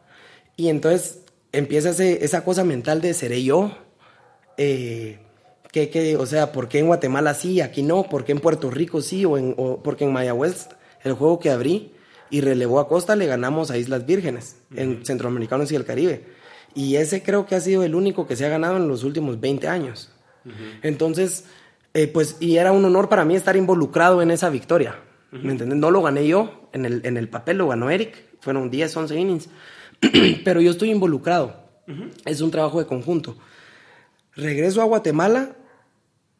Y 0.56 0.68
entonces 0.68 1.21
empieza 1.52 1.90
esa 1.90 2.44
cosa 2.44 2.64
mental 2.64 3.00
de 3.00 3.14
seré 3.14 3.42
yo. 3.42 3.76
Eh, 4.56 5.18
que, 5.70 6.16
o 6.18 6.26
sea, 6.26 6.52
¿por 6.52 6.68
qué 6.68 6.80
en 6.80 6.86
Guatemala 6.86 7.32
sí, 7.34 7.60
aquí 7.60 7.82
no? 7.82 8.02
¿Por 8.04 8.24
qué 8.24 8.32
en 8.32 8.40
Puerto 8.40 8.70
Rico 8.70 9.00
sí? 9.00 9.24
O, 9.24 9.38
en, 9.38 9.54
o 9.56 9.82
porque 9.82 10.04
en 10.04 10.12
Mayagüez, 10.12 10.68
el 11.02 11.14
juego 11.14 11.38
que 11.38 11.50
abrí, 11.50 11.92
y 12.28 12.40
relevó 12.40 12.80
a 12.80 12.88
Costa, 12.88 13.16
le 13.16 13.26
ganamos 13.26 13.70
a 13.70 13.78
Islas 13.78 14.06
Vírgenes, 14.06 14.56
en 14.74 15.04
Centroamericanos 15.04 15.70
y 15.72 15.76
el 15.76 15.84
Caribe. 15.84 16.24
Y 16.74 16.96
ese 16.96 17.22
creo 17.22 17.46
que 17.46 17.54
ha 17.54 17.60
sido 17.60 17.84
el 17.84 17.94
único 17.94 18.26
que 18.26 18.36
se 18.36 18.46
ha 18.46 18.48
ganado 18.48 18.76
en 18.76 18.88
los 18.88 19.04
últimos 19.04 19.40
20 19.40 19.68
años. 19.68 20.10
Entonces, 20.82 21.44
eh, 21.94 22.08
pues, 22.08 22.36
y 22.40 22.56
era 22.56 22.72
un 22.72 22.84
honor 22.84 23.08
para 23.08 23.24
mí 23.24 23.36
estar 23.36 23.56
involucrado 23.56 24.22
en 24.22 24.30
esa 24.30 24.50
victoria. 24.50 24.98
¿Me 25.30 25.52
entiendes? 25.52 25.78
No 25.78 25.90
lo 25.90 26.02
gané 26.02 26.26
yo, 26.26 26.68
en 26.72 26.84
el, 26.84 27.00
en 27.04 27.16
el 27.16 27.28
papel 27.28 27.58
lo 27.58 27.68
ganó 27.68 27.90
Eric, 27.90 28.24
fueron 28.40 28.70
10, 28.70 28.96
11 28.96 29.16
innings, 29.16 29.48
pero 30.44 30.60
yo 30.60 30.70
estoy 30.70 30.90
involucrado. 30.90 31.62
Es 32.24 32.40
un 32.40 32.50
trabajo 32.50 32.78
de 32.78 32.86
conjunto. 32.86 33.36
Regreso 34.34 34.80
a 34.80 34.84
Guatemala 34.84 35.56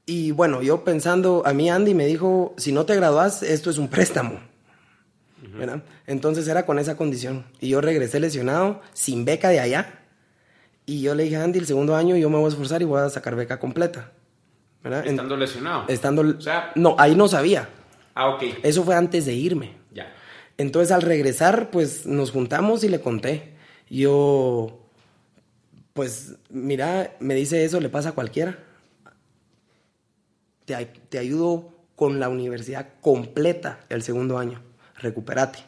y 0.07 0.33
bueno, 0.33 0.63
yo 0.63 0.85
pensando, 0.85 1.43
a 1.47 1.53
mí 1.53 1.71
Andy 1.71 1.95
me 1.95 2.07
dijo, 2.07 2.55
si 2.57 2.73
no 2.73 2.87
te 2.87 2.97
graduas, 2.97 3.43
esto 3.43 3.71
es 3.71 3.79
un 3.79 3.89
préstamo. 3.89 4.41
Entonces 6.07 6.49
era 6.49 6.67
con 6.67 6.79
esa 6.79 6.97
condición. 6.97 7.45
Y 7.61 7.69
yo 7.69 7.81
regresé 7.81 8.19
lesionado, 8.19 8.81
sin 8.93 9.25
beca 9.25 9.51
de 9.51 9.61
allá. 9.61 10.01
Y 10.87 11.03
yo 11.03 11.15
le 11.15 11.25
dije 11.25 11.37
a 11.37 11.45
Andy, 11.45 11.59
el 11.59 11.67
segundo 11.67 11.95
año 11.95 12.17
yo 12.17 12.31
me 12.31 12.37
voy 12.37 12.47
a 12.47 12.49
esforzar 12.49 12.83
y 12.83 12.85
voy 12.85 13.01
a 13.01 13.09
sacar 13.11 13.37
beca 13.37 13.61
completa. 13.61 14.11
Estando 14.85 15.37
lesionado. 15.37 15.85
Estando... 15.89 16.37
no, 16.75 16.97
ahí 16.99 17.15
no 17.15 17.29
sabía. 17.29 17.69
Ah, 18.15 18.29
ok. 18.31 18.43
Eso 18.63 18.83
fue 18.83 18.97
antes 18.97 19.27
de 19.27 19.35
irme. 19.35 19.77
Ya. 19.93 20.13
Entonces 20.59 20.91
al 20.91 21.03
regresar, 21.03 21.71
pues 21.71 22.07
nos 22.07 22.33
juntamos 22.33 22.83
y 22.83 22.89
le 22.89 23.01
conté. 23.01 23.52
Yo, 23.95 24.81
pues, 25.93 26.37
mira, 26.49 27.17
me 27.21 27.35
dice 27.35 27.65
eso, 27.65 27.81
le 27.81 27.89
pasa 27.89 28.11
a 28.11 28.13
cualquiera. 28.13 28.59
Te, 30.65 30.87
te 30.87 31.19
ayudo 31.19 31.73
con 31.97 32.19
la 32.19 32.29
universidad 32.29 32.89
completa 33.01 33.81
el 33.89 34.03
segundo 34.03 34.39
año 34.39 34.61
recupérate. 35.03 35.59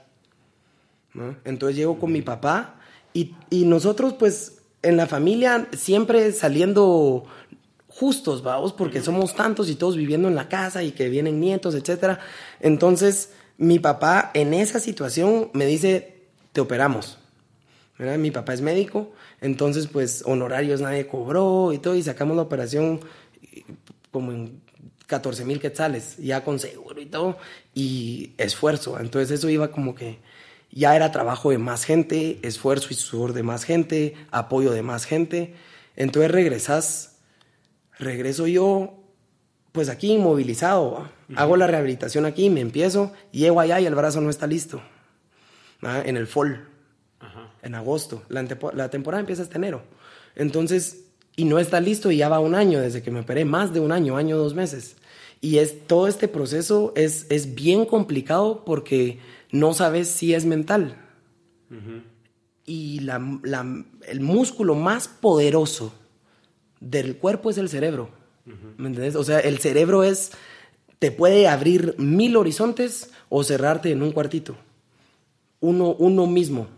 Entonces 1.45 1.77
llego 1.77 1.99
con 1.99 2.11
mi 2.11 2.23
papá 2.23 2.77
y, 3.13 3.35
nosotros 3.51 4.15
pues 4.15 4.59
en 4.83 4.97
la 4.97 5.07
familia 5.07 5.69
siempre 5.77 6.33
saliendo 6.33 7.25
justos, 7.87 8.43
vamos, 8.43 8.73
porque 8.73 9.01
somos 9.01 9.37
tantos 9.37 9.71
y 9.71 9.77
todos 9.77 9.97
viviendo 9.97 10.27
en 10.27 10.35
la 10.35 10.49
casa 10.49 10.83
y 10.83 10.91
que 10.91 11.09
vienen 11.09 11.39
nietos, 11.39 11.77
etc. 11.77 12.19
Entonces 12.59 13.33
mi 13.57 13.79
papá 13.79 14.33
en 14.35 14.55
esa 14.55 14.81
situación 14.81 15.51
me 15.53 15.67
dice, 15.67 16.25
te 16.53 16.61
operamos. 16.61 17.19
Mi 18.19 18.31
papá 18.31 18.55
es 18.55 18.61
médico, 18.61 19.13
entonces 19.41 19.87
pues 19.87 20.23
honorarios 20.27 20.81
nadie 20.81 21.07
cobró 21.07 21.73
y 21.73 21.79
todo 21.79 21.95
y 21.95 22.03
sacamos 22.03 22.37
la 22.37 22.43
operación 22.43 23.01
como 24.11 24.33
en 24.33 24.61
14 25.07 25.45
mil 25.45 25.61
quetzales, 25.61 26.17
ya 26.19 26.45
con 26.45 26.59
seguro 26.59 27.01
y 27.01 27.07
todo, 27.07 27.37
y 27.75 28.33
esfuerzo. 28.39 28.99
Entonces 28.99 29.31
eso 29.31 29.49
iba 29.49 29.71
como 29.71 29.95
que 29.95 30.19
ya 30.71 30.97
era 30.97 31.13
trabajo 31.13 31.51
de 31.51 31.59
más 31.59 31.85
gente, 31.85 32.39
esfuerzo 32.43 32.89
y 32.91 32.95
sudor 32.95 33.33
de 33.33 33.43
más 33.43 33.65
gente, 33.65 34.15
apoyo 34.31 34.73
de 34.73 34.83
más 34.83 35.05
gente. 35.05 35.55
Entonces 35.97 36.31
regresas, 36.31 37.19
regreso 37.99 38.47
yo, 38.47 38.95
pues 39.73 39.89
aquí 39.89 40.13
inmovilizado, 40.13 41.09
hago 41.37 41.57
la 41.57 41.67
rehabilitación 41.67 42.27
aquí, 42.27 42.51
me 42.51 42.61
empiezo, 42.61 43.13
llego 43.31 43.61
allá 43.61 43.81
y 43.81 43.87
el 43.87 43.95
brazo 43.95 44.21
no 44.21 44.31
está 44.31 44.47
listo, 44.47 44.81
en 45.83 46.17
el 46.17 46.27
fall, 46.27 46.69
en 47.65 47.75
agosto. 47.75 48.23
La, 48.29 48.47
la 48.75 48.91
temporada 48.91 49.21
empieza 49.21 49.43
este 49.43 49.57
enero. 49.57 49.83
Entonces, 50.37 51.05
y 51.37 51.45
no 51.45 51.59
está 51.59 51.81
listo 51.81 52.11
y 52.11 52.19
ya 52.19 52.29
va 52.29 52.39
un 52.39 52.55
año 52.55 52.81
desde 52.81 53.03
que 53.03 53.11
me 53.11 53.21
operé, 53.21 53.45
más 53.45 53.73
de 53.73 53.81
un 53.81 53.93
año, 53.93 54.17
año, 54.17 54.37
dos 54.37 54.55
meses. 54.55 54.97
Y 55.41 55.59
es, 55.59 55.87
todo 55.87 56.07
este 56.09 56.29
proceso 56.29 56.93
es, 56.97 57.27
es 57.29 57.55
bien 57.55 57.85
complicado 57.85 58.65
porque 58.65 59.19
no 59.51 59.75
sabes 59.75 60.09
si 60.09 60.35
es 60.35 60.45
mental. 60.47 61.01
Y 62.67 63.01
la, 63.01 63.21
el 64.07 64.21
músculo 64.21 64.75
más 64.75 65.09
poderoso 65.09 65.93
del 66.81 67.17
cuerpo 67.17 67.51
es 67.51 67.59
el 67.59 67.69
cerebro. 67.69 68.11
¿Me 68.77 68.89
entiendes? 68.89 69.17
O 69.17 69.25
sea, 69.25 69.41
el 69.41 69.59
cerebro 69.59 70.05
es, 70.05 70.33
te 70.99 71.11
puede 71.11 71.49
abrir 71.49 71.95
mil 71.99 72.37
horizontes 72.37 73.11
o 73.29 73.43
cerrarte 73.43 73.91
en 73.91 74.03
un 74.03 74.13
cuartito. 74.13 74.57
Uno, 75.61 75.95
uno 75.99 76.27
mismo, 76.27 76.69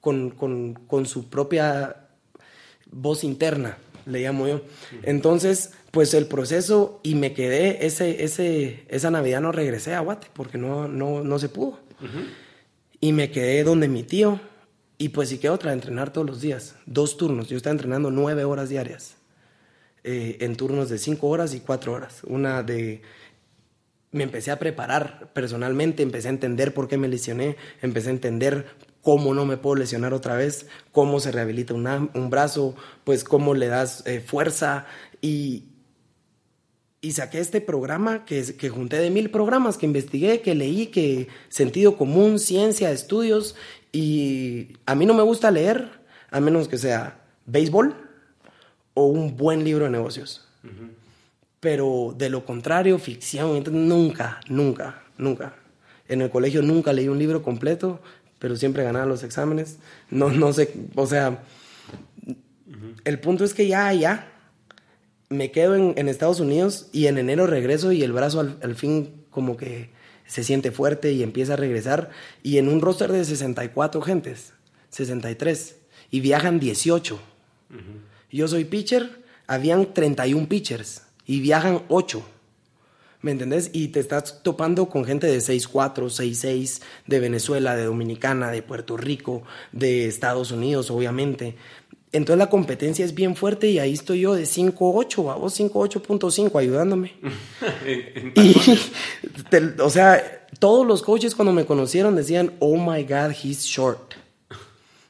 con, 0.00 0.30
con, 0.30 0.74
con 0.74 1.06
su 1.06 1.28
propia 1.28 2.08
voz 2.90 3.24
interna, 3.24 3.78
le 4.06 4.20
llamo 4.20 4.48
yo. 4.48 4.62
Entonces, 5.02 5.72
pues 5.90 6.14
el 6.14 6.26
proceso 6.26 7.00
y 7.02 7.14
me 7.14 7.32
quedé, 7.32 7.86
ese, 7.86 8.24
ese, 8.24 8.84
esa 8.88 9.10
Navidad 9.10 9.40
no 9.40 9.52
regresé 9.52 9.94
a 9.94 10.00
Guate 10.00 10.28
porque 10.32 10.58
no, 10.58 10.88
no, 10.88 11.22
no 11.22 11.38
se 11.38 11.48
pudo. 11.48 11.78
Y 13.00 13.12
me 13.12 13.30
quedé 13.30 13.62
donde 13.64 13.88
mi 13.88 14.02
tío 14.02 14.40
y 14.98 15.10
pues 15.10 15.30
sí 15.30 15.38
que 15.38 15.48
otra, 15.48 15.72
entrenar 15.72 16.12
todos 16.12 16.26
los 16.26 16.40
días, 16.40 16.76
dos 16.86 17.16
turnos. 17.16 17.48
Yo 17.48 17.56
estaba 17.56 17.72
entrenando 17.72 18.10
nueve 18.10 18.44
horas 18.44 18.68
diarias, 18.68 19.16
eh, 20.04 20.38
en 20.40 20.56
turnos 20.56 20.88
de 20.88 20.98
cinco 20.98 21.28
horas 21.28 21.54
y 21.54 21.60
cuatro 21.60 21.92
horas. 21.92 22.20
Una 22.24 22.62
de... 22.62 23.02
Me 24.12 24.24
empecé 24.24 24.50
a 24.50 24.58
preparar 24.58 25.30
personalmente, 25.32 26.02
empecé 26.02 26.28
a 26.28 26.32
entender 26.32 26.74
por 26.74 26.88
qué 26.88 26.96
me 26.96 27.06
lesioné, 27.06 27.56
empecé 27.80 28.08
a 28.08 28.12
entender 28.12 28.66
cómo 29.02 29.34
no 29.34 29.46
me 29.46 29.56
puedo 29.56 29.76
lesionar 29.76 30.12
otra 30.12 30.36
vez, 30.36 30.66
cómo 30.92 31.20
se 31.20 31.32
rehabilita 31.32 31.74
un 31.74 32.30
brazo, 32.30 32.74
pues 33.04 33.24
cómo 33.24 33.54
le 33.54 33.68
das 33.68 34.02
eh, 34.06 34.20
fuerza 34.20 34.86
y, 35.20 35.64
y 37.00 37.12
saqué 37.12 37.40
este 37.40 37.60
programa 37.60 38.24
que, 38.24 38.54
que 38.56 38.68
junté 38.68 38.98
de 38.98 39.10
mil 39.10 39.30
programas 39.30 39.78
que 39.78 39.86
investigué, 39.86 40.42
que 40.42 40.54
leí, 40.54 40.88
que 40.88 41.28
sentido 41.48 41.96
común, 41.96 42.38
ciencia, 42.38 42.90
estudios 42.90 43.56
y 43.92 44.76
a 44.86 44.94
mí 44.94 45.06
no 45.06 45.14
me 45.14 45.22
gusta 45.22 45.50
leer 45.50 46.00
a 46.30 46.40
menos 46.40 46.68
que 46.68 46.78
sea 46.78 47.20
béisbol 47.46 47.94
o 48.94 49.06
un 49.06 49.36
buen 49.36 49.64
libro 49.64 49.84
de 49.86 49.90
negocios. 49.90 50.46
Pero 51.58 52.14
de 52.16 52.30
lo 52.30 52.44
contrario, 52.44 52.98
ficción, 52.98 53.62
nunca, 53.88 54.40
nunca, 54.48 55.02
nunca. 55.18 55.54
En 56.08 56.22
el 56.22 56.30
colegio 56.30 56.62
nunca 56.62 56.92
leí 56.92 57.08
un 57.08 57.18
libro 57.18 57.42
completo, 57.42 58.00
pero 58.40 58.56
siempre 58.56 58.82
ganaba 58.82 59.06
los 59.06 59.22
exámenes. 59.22 59.76
No, 60.10 60.30
no 60.30 60.52
sé, 60.52 60.72
o 60.96 61.06
sea, 61.06 61.44
el 63.04 63.20
punto 63.20 63.44
es 63.44 63.54
que 63.54 63.68
ya, 63.68 63.92
ya, 63.92 64.32
me 65.28 65.52
quedo 65.52 65.76
en, 65.76 66.08
Estados 66.08 66.40
Unidos 66.40 66.88
y 66.92 67.06
en 67.06 67.16
enero 67.16 67.46
regreso 67.46 67.92
y 67.92 68.02
el 68.02 68.12
brazo 68.12 68.40
al, 68.40 68.74
fin 68.74 69.22
como 69.30 69.56
que 69.56 69.90
se 70.26 70.42
siente 70.42 70.72
fuerte 70.72 71.12
y 71.12 71.22
empieza 71.22 71.52
a 71.52 71.56
regresar. 71.56 72.10
Y 72.42 72.58
en 72.58 72.68
un 72.68 72.80
roster 72.80 73.12
de 73.12 73.24
64 73.24 74.00
gentes, 74.02 74.54
63, 74.88 75.76
y 76.10 76.20
viajan 76.20 76.58
18. 76.58 77.20
Yo 78.32 78.48
soy 78.48 78.64
pitcher, 78.64 79.22
habían 79.46 79.92
31 79.92 80.48
pitchers 80.48 81.02
y 81.26 81.40
viajan 81.40 81.82
8. 81.88 82.24
¿Me 83.22 83.32
entendés? 83.32 83.70
Y 83.74 83.88
te 83.88 84.00
estás 84.00 84.42
topando 84.42 84.88
con 84.88 85.04
gente 85.04 85.26
de 85.26 85.38
6'4, 85.38 85.94
6'6, 86.06 86.80
de 87.06 87.20
Venezuela, 87.20 87.76
de 87.76 87.84
Dominicana, 87.84 88.50
de 88.50 88.62
Puerto 88.62 88.96
Rico, 88.96 89.42
de 89.72 90.06
Estados 90.06 90.52
Unidos, 90.52 90.90
obviamente. 90.90 91.56
Entonces 92.12 92.38
la 92.38 92.48
competencia 92.48 93.04
es 93.04 93.14
bien 93.14 93.36
fuerte 93.36 93.68
y 93.68 93.78
ahí 93.78 93.92
estoy 93.92 94.20
yo 94.20 94.34
de 94.34 94.44
5'8, 94.44 95.38
vos 95.38 95.60
5'8.5 95.60 96.58
ayudándome. 96.58 97.12
y, 98.36 98.56
o 99.80 99.90
sea, 99.90 100.46
todos 100.58 100.86
los 100.86 101.02
coaches 101.02 101.34
cuando 101.34 101.52
me 101.52 101.66
conocieron 101.66 102.16
decían, 102.16 102.54
oh 102.58 102.76
my 102.76 103.04
God, 103.04 103.32
he's 103.42 103.64
short. 103.64 104.14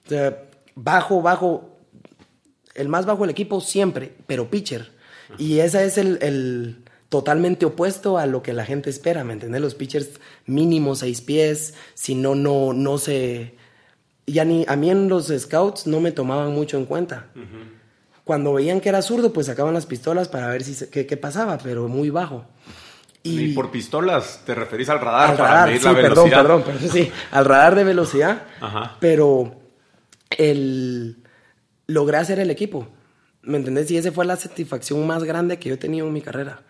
O 0.07 0.09
sea, 0.09 0.43
bajo, 0.75 1.23
bajo, 1.23 1.79
el 2.75 2.89
más 2.89 3.07
bajo 3.07 3.21
del 3.21 3.31
equipo 3.31 3.61
siempre, 3.61 4.13
pero 4.27 4.51
pitcher. 4.51 4.91
Y 5.39 5.61
ese 5.61 5.85
es 5.85 5.97
el 5.97 6.83
totalmente 7.11 7.67
opuesto 7.67 8.19
a 8.19 8.27
lo 8.27 8.43
que 8.43 8.55
la 8.55 8.65
gente 8.65 8.89
espera, 8.89 9.25
¿me 9.25 9.35
entiendes? 9.35 9.61
Los 9.61 9.75
pitchers 9.75 10.21
mínimo 10.47 10.95
seis 10.95 11.21
pies, 11.21 11.75
si 11.93 12.15
no, 12.15 12.35
no, 12.35 12.73
no 12.73 12.97
se... 12.97 13.57
Ya 14.27 14.45
ni, 14.45 14.65
a 14.69 14.77
mí 14.77 14.91
en 14.91 15.09
los 15.09 15.27
scouts 15.27 15.89
no 15.89 16.01
me 16.01 16.13
tomaban 16.13 16.53
mucho 16.53 16.79
en 16.79 16.87
cuenta. 16.87 17.27
Cuando 18.23 18.55
veían 18.55 18.81
que 18.81 18.89
era 18.89 19.03
zurdo, 19.03 19.33
pues 19.33 19.49
sacaban 19.49 19.75
las 19.75 19.87
pistolas 19.87 20.29
para 20.29 20.47
ver 20.49 20.63
si 20.63 20.87
qué, 20.87 21.17
pasaba, 21.17 21.59
pero 21.59 21.89
muy 21.89 22.11
bajo. 22.11 22.45
Y, 23.25 23.55
por 23.55 23.73
pistolas 23.73 24.43
te 24.47 24.55
referís 24.55 24.89
al 24.89 25.01
radar 25.01 25.31
al 25.31 25.37
para 25.37 25.67
medir 25.67 25.83
la 25.83 25.93
velocidad. 25.93 26.43
Perdón, 26.43 26.63
perdón, 26.63 26.91
sí, 26.91 27.11
al 27.33 27.45
radar 27.45 27.75
de 27.75 27.85
velocidad. 27.85 28.43
Pero 29.01 29.57
el 30.39 31.17
logré 31.89 32.19
hacer 32.19 32.39
el 32.39 32.53
equipo. 32.53 32.87
¿Me 33.43 33.57
entendés? 33.57 33.91
Y 33.91 33.97
esa 33.97 34.13
fue 34.13 34.25
la 34.25 34.37
satisfacción 34.37 35.05
más 35.09 35.25
grande 35.25 35.59
que 35.59 35.71
yo 35.71 35.75
he 35.75 35.79
tenido 35.79 36.07
en 36.07 36.13
mi 36.13 36.23
carrera 36.23 36.63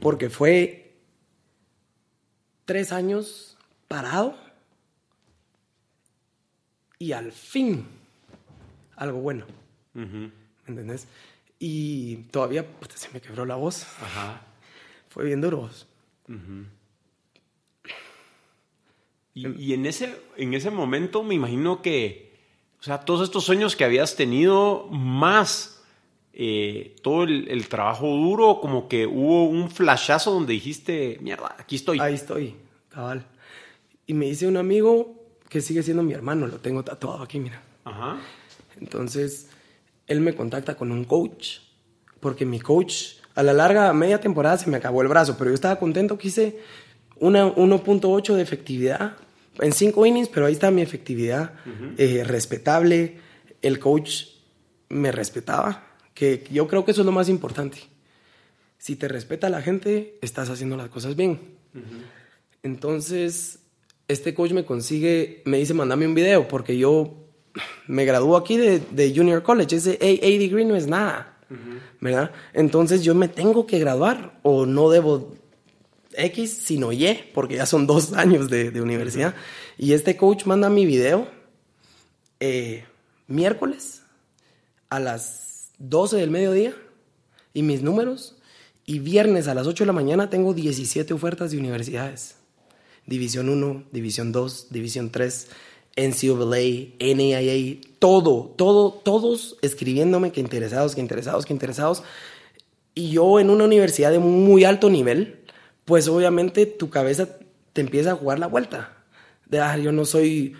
porque 0.00 0.30
fue 0.30 0.92
tres 2.64 2.92
años 2.92 3.56
parado 3.88 4.36
y 6.98 7.12
al 7.12 7.32
fin 7.32 7.86
algo 9.00 9.20
bueno. 9.20 9.46
¿Me 9.94 10.30
entendés? 10.66 11.08
Y 11.58 12.16
todavía 12.30 12.66
se 12.94 13.10
me 13.10 13.20
quebró 13.20 13.44
la 13.44 13.56
voz. 13.56 13.86
Fue 15.08 15.24
bien 15.24 15.40
duro. 15.40 15.68
y, 19.34 19.72
en, 19.72 19.86
ese, 19.86 20.22
en 20.36 20.54
ese 20.54 20.70
momento 20.70 21.22
me 21.22 21.34
imagino 21.34 21.82
que, 21.82 22.38
o 22.78 22.82
sea, 22.82 23.00
todos 23.00 23.22
estos 23.22 23.44
sueños 23.44 23.74
que 23.74 23.84
habías 23.84 24.14
tenido, 24.16 24.86
más 24.90 25.79
eh, 26.32 26.96
todo 27.02 27.24
el, 27.24 27.68
trabajo 27.68 28.06
duro, 28.06 28.60
como 28.60 28.88
que 28.88 29.06
hubo 29.06 29.44
un 29.44 29.70
flashazo 29.70 30.32
donde 30.32 30.52
dijiste, 30.52 31.18
mierda, 31.20 31.54
aquí 31.58 31.76
estoy. 31.76 31.98
Ahí 32.00 32.14
estoy, 32.14 32.54
cabal. 32.88 33.26
Y 34.06 34.14
me 34.14 34.26
dice 34.26 34.46
un 34.46 34.56
amigo 34.56 35.14
que 35.48 35.60
sigue 35.60 35.82
siendo 35.82 36.02
mi 36.02 36.12
hermano, 36.12 36.46
lo 36.46 36.58
tengo 36.58 36.84
tatuado 36.84 37.22
aquí, 37.22 37.38
mira. 37.38 37.62
Ajá. 37.84 38.18
Entonces, 38.80 39.48
él 40.06 40.20
me 40.20 40.34
contacta 40.34 40.76
con 40.76 40.92
un 40.92 41.04
coach, 41.04 41.58
porque 42.20 42.46
mi 42.46 42.60
coach, 42.60 43.16
a 43.34 43.42
la 43.42 43.52
larga, 43.52 43.92
media 43.92 44.20
temporada 44.20 44.58
se 44.58 44.70
me 44.70 44.76
acabó 44.76 45.02
el 45.02 45.08
brazo, 45.08 45.36
pero 45.36 45.50
yo 45.50 45.54
estaba 45.54 45.78
contento 45.78 46.18
que 46.18 46.28
hice 46.28 46.60
una 47.16 47.46
1.8 47.46 48.34
de 48.34 48.42
efectividad 48.42 49.16
en 49.58 49.72
5 49.72 50.06
innings, 50.06 50.28
pero 50.28 50.46
ahí 50.46 50.52
está 50.52 50.70
mi 50.70 50.82
efectividad, 50.82 51.52
eh, 51.98 52.24
respetable. 52.24 53.18
El 53.62 53.78
coach 53.78 54.24
me 54.88 55.12
respetaba, 55.12 55.89
que 56.20 56.44
yo 56.50 56.68
creo 56.68 56.84
que 56.84 56.90
eso 56.90 57.00
es 57.00 57.06
lo 57.06 57.12
más 57.12 57.30
importante. 57.30 57.78
Si 58.76 58.94
te 58.94 59.08
respeta 59.08 59.48
la 59.48 59.62
gente, 59.62 60.18
estás 60.20 60.50
haciendo 60.50 60.76
las 60.76 60.90
cosas 60.90 61.16
bien. 61.16 61.40
Entonces, 62.62 63.60
este 64.06 64.34
coach 64.34 64.52
me 64.52 64.66
consigue, 64.66 65.40
me 65.46 65.56
dice, 65.56 65.72
mandame 65.72 66.06
un 66.06 66.14
video, 66.14 66.46
porque 66.46 66.76
yo 66.76 67.14
me 67.86 68.04
graduó 68.04 68.36
aquí 68.36 68.58
de, 68.58 68.80
de 68.80 69.14
Junior 69.16 69.42
College. 69.42 69.74
Ese 69.74 69.98
A, 70.02 70.38
degree 70.38 70.66
no 70.66 70.76
es 70.76 70.86
nada, 70.86 71.38
¿verdad? 72.02 72.32
Entonces 72.52 73.02
yo 73.02 73.14
me 73.14 73.28
tengo 73.28 73.66
que 73.66 73.78
graduar 73.78 74.38
o 74.42 74.66
no 74.66 74.90
debo 74.90 75.34
X, 76.12 76.50
sino 76.52 76.92
Y, 76.92 77.30
porque 77.32 77.54
ya 77.54 77.64
son 77.64 77.86
dos 77.86 78.12
años 78.12 78.50
de, 78.50 78.70
de 78.70 78.82
universidad. 78.82 79.34
Y 79.78 79.94
este 79.94 80.18
coach 80.18 80.44
manda 80.44 80.68
mi 80.68 80.84
video 80.84 81.28
eh, 82.40 82.84
miércoles 83.26 84.02
a 84.90 85.00
las 85.00 85.49
12 85.80 86.16
del 86.16 86.30
mediodía 86.30 86.74
y 87.52 87.62
mis 87.62 87.82
números. 87.82 88.36
Y 88.86 89.00
viernes 89.00 89.48
a 89.48 89.54
las 89.54 89.66
8 89.66 89.84
de 89.84 89.86
la 89.86 89.92
mañana 89.92 90.30
tengo 90.30 90.54
17 90.54 91.12
ofertas 91.12 91.50
de 91.50 91.58
universidades. 91.58 92.36
División 93.06 93.48
1, 93.48 93.84
División 93.92 94.32
2, 94.32 94.68
División 94.70 95.10
3, 95.10 95.48
NCAA, 95.96 97.14
NAIA, 97.14 97.80
todo, 97.98 98.54
todo, 98.56 98.92
todos 98.92 99.56
escribiéndome 99.62 100.32
que 100.32 100.40
interesados, 100.40 100.94
que 100.94 101.00
interesados, 101.00 101.46
que 101.46 101.52
interesados. 101.52 102.02
Y 102.94 103.10
yo 103.10 103.40
en 103.40 103.50
una 103.50 103.64
universidad 103.64 104.10
de 104.10 104.18
muy 104.18 104.64
alto 104.64 104.90
nivel, 104.90 105.40
pues 105.84 106.08
obviamente 106.08 106.66
tu 106.66 106.90
cabeza 106.90 107.28
te 107.72 107.80
empieza 107.80 108.12
a 108.12 108.16
jugar 108.16 108.38
la 108.38 108.46
vuelta. 108.46 108.96
De, 109.46 109.60
ah, 109.60 109.76
yo 109.76 109.92
no 109.92 110.04
soy, 110.04 110.54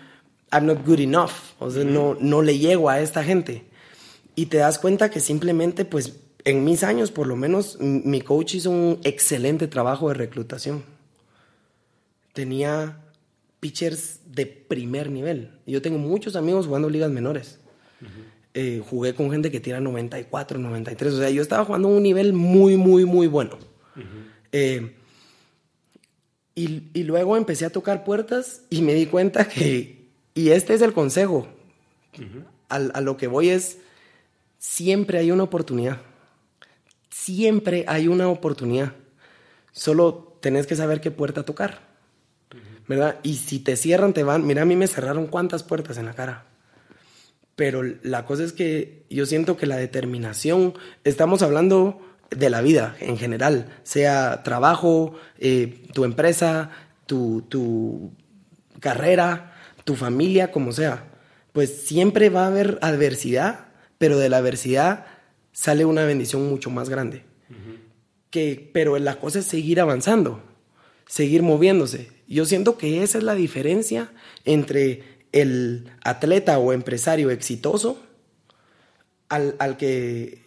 I'm 0.51 0.65
not 0.65 0.85
good 0.85 0.99
enough, 0.99 1.31
o 1.59 1.69
sea, 1.69 1.83
no, 1.83 2.17
no 2.19 2.41
le 2.41 2.57
llego 2.57 2.89
a 2.89 2.99
esta 2.99 3.23
gente. 3.23 3.70
Y 4.35 4.47
te 4.47 4.57
das 4.57 4.79
cuenta 4.79 5.09
que 5.09 5.19
simplemente, 5.19 5.85
pues, 5.85 6.19
en 6.43 6.63
mis 6.63 6.83
años, 6.83 7.11
por 7.11 7.27
lo 7.27 7.35
menos, 7.35 7.77
mi 7.79 8.21
coach 8.21 8.55
hizo 8.55 8.71
un 8.71 8.99
excelente 9.03 9.67
trabajo 9.67 10.09
de 10.09 10.15
reclutación. 10.15 10.83
Tenía 12.33 12.97
pitchers 13.59 14.19
de 14.25 14.45
primer 14.45 15.09
nivel. 15.09 15.51
Yo 15.67 15.81
tengo 15.81 15.97
muchos 15.97 16.35
amigos 16.35 16.65
jugando 16.65 16.89
ligas 16.89 17.11
menores. 17.11 17.59
Eh, 18.53 18.81
jugué 18.89 19.13
con 19.13 19.31
gente 19.31 19.51
que 19.51 19.59
tira 19.59 19.79
94, 19.79 20.59
93. 20.59 21.13
O 21.13 21.17
sea, 21.19 21.29
yo 21.29 21.41
estaba 21.41 21.63
jugando 21.63 21.87
a 21.87 21.91
un 21.91 22.03
nivel 22.03 22.33
muy, 22.33 22.75
muy, 22.75 23.05
muy 23.05 23.27
bueno. 23.27 23.57
Eh, 24.51 24.95
y, 26.55 26.83
y, 26.93 27.03
luego 27.03 27.37
empecé 27.37 27.65
a 27.65 27.69
tocar 27.69 28.03
puertas 28.03 28.63
y 28.69 28.81
me 28.81 28.93
di 28.93 29.05
cuenta 29.05 29.47
que, 29.47 30.09
y 30.33 30.49
este 30.49 30.73
es 30.73 30.81
el 30.81 30.91
consejo, 30.91 31.47
a, 32.67 32.75
a 32.75 33.01
lo 33.01 33.15
que 33.15 33.27
voy 33.27 33.49
es, 33.49 33.77
siempre 34.61 35.17
hay 35.17 35.31
una 35.31 35.43
oportunidad. 35.43 35.97
Siempre 37.09 37.83
hay 37.87 38.07
una 38.07 38.29
oportunidad. 38.29 38.93
Solo 39.71 40.37
tenés 40.39 40.67
que 40.67 40.75
saber 40.75 41.01
qué 41.01 41.11
puerta 41.11 41.43
tocar. 41.43 41.89
¿Verdad? 42.87 43.19
Y 43.23 43.35
si 43.35 43.59
te 43.59 43.75
cierran, 43.75 44.13
te 44.13 44.23
van. 44.23 44.45
Mira, 44.45 44.61
a 44.61 44.65
mí 44.65 44.75
me 44.75 44.87
cerraron 44.87 45.27
cuántas 45.27 45.63
puertas 45.63 45.97
en 45.97 46.05
la 46.05 46.13
cara. 46.13 46.45
Pero 47.55 47.81
la 48.03 48.25
cosa 48.25 48.43
es 48.43 48.53
que 48.53 49.03
yo 49.09 49.25
siento 49.25 49.57
que 49.57 49.65
la 49.65 49.77
determinación, 49.77 50.73
estamos 51.03 51.41
hablando 51.41 52.01
de 52.29 52.49
la 52.49 52.61
vida 52.61 52.95
en 52.99 53.17
general, 53.17 53.67
sea 53.83 54.43
trabajo, 54.43 55.15
eh, 55.37 55.83
tu 55.93 56.05
empresa, 56.05 56.69
tu, 57.07 57.43
tu 57.49 58.11
carrera, 58.79 59.55
tu 59.85 59.95
familia, 59.95 60.51
como 60.51 60.71
sea. 60.71 61.05
Pues 61.51 61.83
siempre 61.83 62.29
va 62.29 62.43
a 62.43 62.47
haber 62.47 62.77
adversidad, 62.81 63.70
pero 64.01 64.17
de 64.17 64.29
la 64.29 64.37
adversidad 64.37 65.05
sale 65.51 65.85
una 65.85 66.03
bendición 66.05 66.49
mucho 66.49 66.71
más 66.71 66.89
grande. 66.89 67.23
que, 68.31 68.71
pero 68.73 68.97
la 68.97 69.19
cosa 69.19 69.37
es 69.37 69.45
seguir 69.45 69.79
avanzando, 69.79 70.41
seguir 71.05 71.43
moviéndose. 71.43 72.09
Yo 72.27 72.45
siento 72.45 72.79
que 72.79 73.03
esa 73.03 73.19
es 73.19 73.23
la 73.23 73.35
diferencia 73.35 74.11
entre 74.43 75.03
el 75.33 75.91
atleta 76.03 76.57
o 76.57 76.73
empresario 76.73 77.29
exitoso 77.29 78.01
al, 79.29 79.55
al 79.59 79.77
que, 79.77 80.41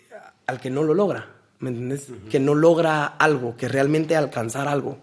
al 0.49 0.61
que 0.61 0.71
no 0.71 0.83
lo 0.83 0.95
logra, 0.95 1.31
¿me 1.61 1.69
entiendes? 1.69 2.09
Que 2.33 2.41
no 2.41 2.57
logra 2.57 3.07
algo, 3.07 3.57
que 3.57 3.69
realmente 3.69 4.17
alcanzar 4.17 4.67
algo. 4.67 4.99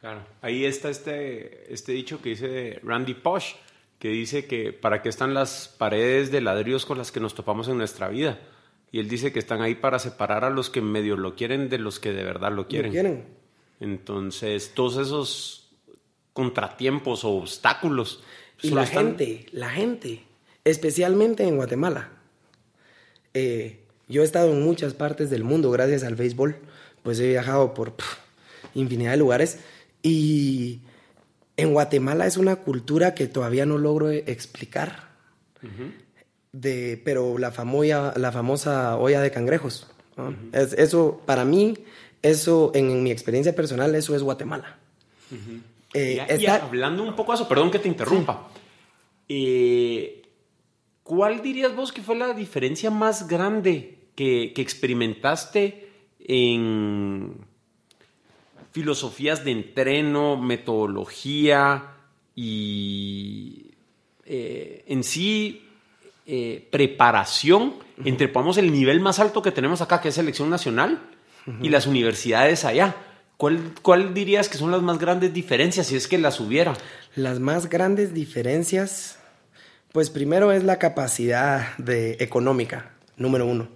Claro, 0.00 0.22
ahí 0.42 0.64
está 0.64 0.90
este, 0.90 1.72
este 1.72 1.92
dicho 1.92 2.20
que 2.20 2.30
dice 2.30 2.80
Randy 2.82 3.14
Posh, 3.14 3.52
que 4.00 4.08
dice 4.08 4.46
que 4.46 4.72
para 4.72 5.02
qué 5.02 5.10
están 5.10 5.34
las 5.34 5.68
paredes 5.68 6.32
de 6.32 6.40
ladrillos 6.40 6.86
con 6.86 6.98
las 6.98 7.12
que 7.12 7.20
nos 7.20 7.34
topamos 7.34 7.68
en 7.68 7.76
nuestra 7.76 8.08
vida. 8.08 8.40
Y 8.90 8.98
él 8.98 9.08
dice 9.08 9.30
que 9.30 9.38
están 9.38 9.60
ahí 9.60 9.74
para 9.74 9.98
separar 9.98 10.42
a 10.42 10.50
los 10.50 10.70
que 10.70 10.80
medio 10.80 11.16
lo 11.16 11.36
quieren 11.36 11.68
de 11.68 11.78
los 11.78 12.00
que 12.00 12.12
de 12.12 12.24
verdad 12.24 12.50
lo 12.50 12.66
quieren. 12.66 12.90
Lo 12.90 12.92
quieren. 12.92 13.24
Entonces, 13.78 14.72
todos 14.74 14.96
esos 14.96 15.70
contratiempos 16.32 17.24
o 17.24 17.32
obstáculos. 17.32 18.22
Y 18.62 18.70
la 18.70 18.86
gente, 18.86 19.46
la 19.52 19.68
gente, 19.68 20.24
especialmente 20.64 21.44
en 21.44 21.56
Guatemala. 21.56 22.10
Eh, 23.34 23.80
yo 24.08 24.22
he 24.22 24.24
estado 24.24 24.50
en 24.50 24.62
muchas 24.62 24.94
partes 24.94 25.28
del 25.28 25.44
mundo 25.44 25.70
gracias 25.70 26.04
al 26.04 26.14
béisbol, 26.14 26.56
pues 27.02 27.20
he 27.20 27.28
viajado 27.28 27.74
por 27.74 27.94
infinidad 28.74 29.12
de 29.12 29.18
lugares 29.18 29.60
y 30.02 30.80
en 31.60 31.72
Guatemala 31.72 32.26
es 32.26 32.36
una 32.36 32.56
cultura 32.56 33.14
que 33.14 33.26
todavía 33.26 33.66
no 33.66 33.78
logro 33.78 34.10
explicar, 34.10 35.10
de, 36.52 37.00
pero 37.04 37.38
la, 37.38 37.50
famosa, 37.50 38.14
la 38.16 38.32
famosa 38.32 38.96
olla 38.96 39.20
de 39.20 39.30
cangrejos. 39.30 39.90
es, 40.52 40.72
eso, 40.72 41.20
para 41.26 41.44
mí, 41.44 41.78
eso, 42.22 42.72
en, 42.74 43.02
mi 43.02 43.10
experiencia 43.10 43.54
personal, 43.54 43.94
eso 43.94 44.14
es 44.14 44.22
Guatemala. 44.22 44.78
Eh, 45.94 46.20
hablando 46.48 47.02
un 47.02 47.16
poco 47.16 47.32
de 47.32 47.36
eso, 47.36 47.48
perdón 47.48 47.70
que 47.70 47.78
te 47.78 47.88
interrumpa. 47.88 48.48
Eh, 49.28 50.22
¿Cuál 51.02 51.42
dirías 51.42 51.74
vos 51.74 51.92
que 51.92 52.02
fue 52.02 52.16
la 52.16 52.34
diferencia 52.34 52.90
más 52.90 53.26
grande 53.26 53.98
que, 54.14 54.52
experimentaste 54.56 55.88
en 56.20 57.36
filosofías 58.72 59.44
de 59.44 59.52
entreno, 59.52 60.36
metodología 60.36 61.94
y 62.34 63.70
eh, 64.24 64.84
en 64.86 65.04
sí 65.04 65.66
preparación 66.70 67.74
entre, 68.04 68.28
pongamos, 68.28 68.58
el 68.58 68.72
nivel 68.72 69.00
más 69.00 69.18
alto 69.18 69.42
que 69.42 69.52
tenemos 69.52 69.80
acá, 69.80 70.00
que 70.00 70.08
es 70.08 70.14
selección 70.14 70.50
nacional, 70.50 71.00
y 71.60 71.68
las 71.68 71.86
universidades 71.86 72.64
allá? 72.64 72.96
¿Cuál, 73.36 74.14
dirías 74.14 74.48
que 74.48 74.58
son 74.58 74.70
las 74.70 74.82
más 74.82 74.98
grandes 74.98 75.32
diferencias, 75.32 75.86
si 75.86 75.96
es 75.96 76.08
que 76.08 76.18
las 76.18 76.40
hubiera? 76.40 76.74
Las 77.14 77.40
más 77.40 77.68
grandes 77.68 78.12
diferencias, 78.12 79.18
pues 79.92 80.10
primero 80.10 80.52
es 80.52 80.62
la 80.62 80.78
capacidad 80.78 81.76
de, 81.78 82.18
económica, 82.20 82.92
número 83.16 83.46
uno, 83.46 83.68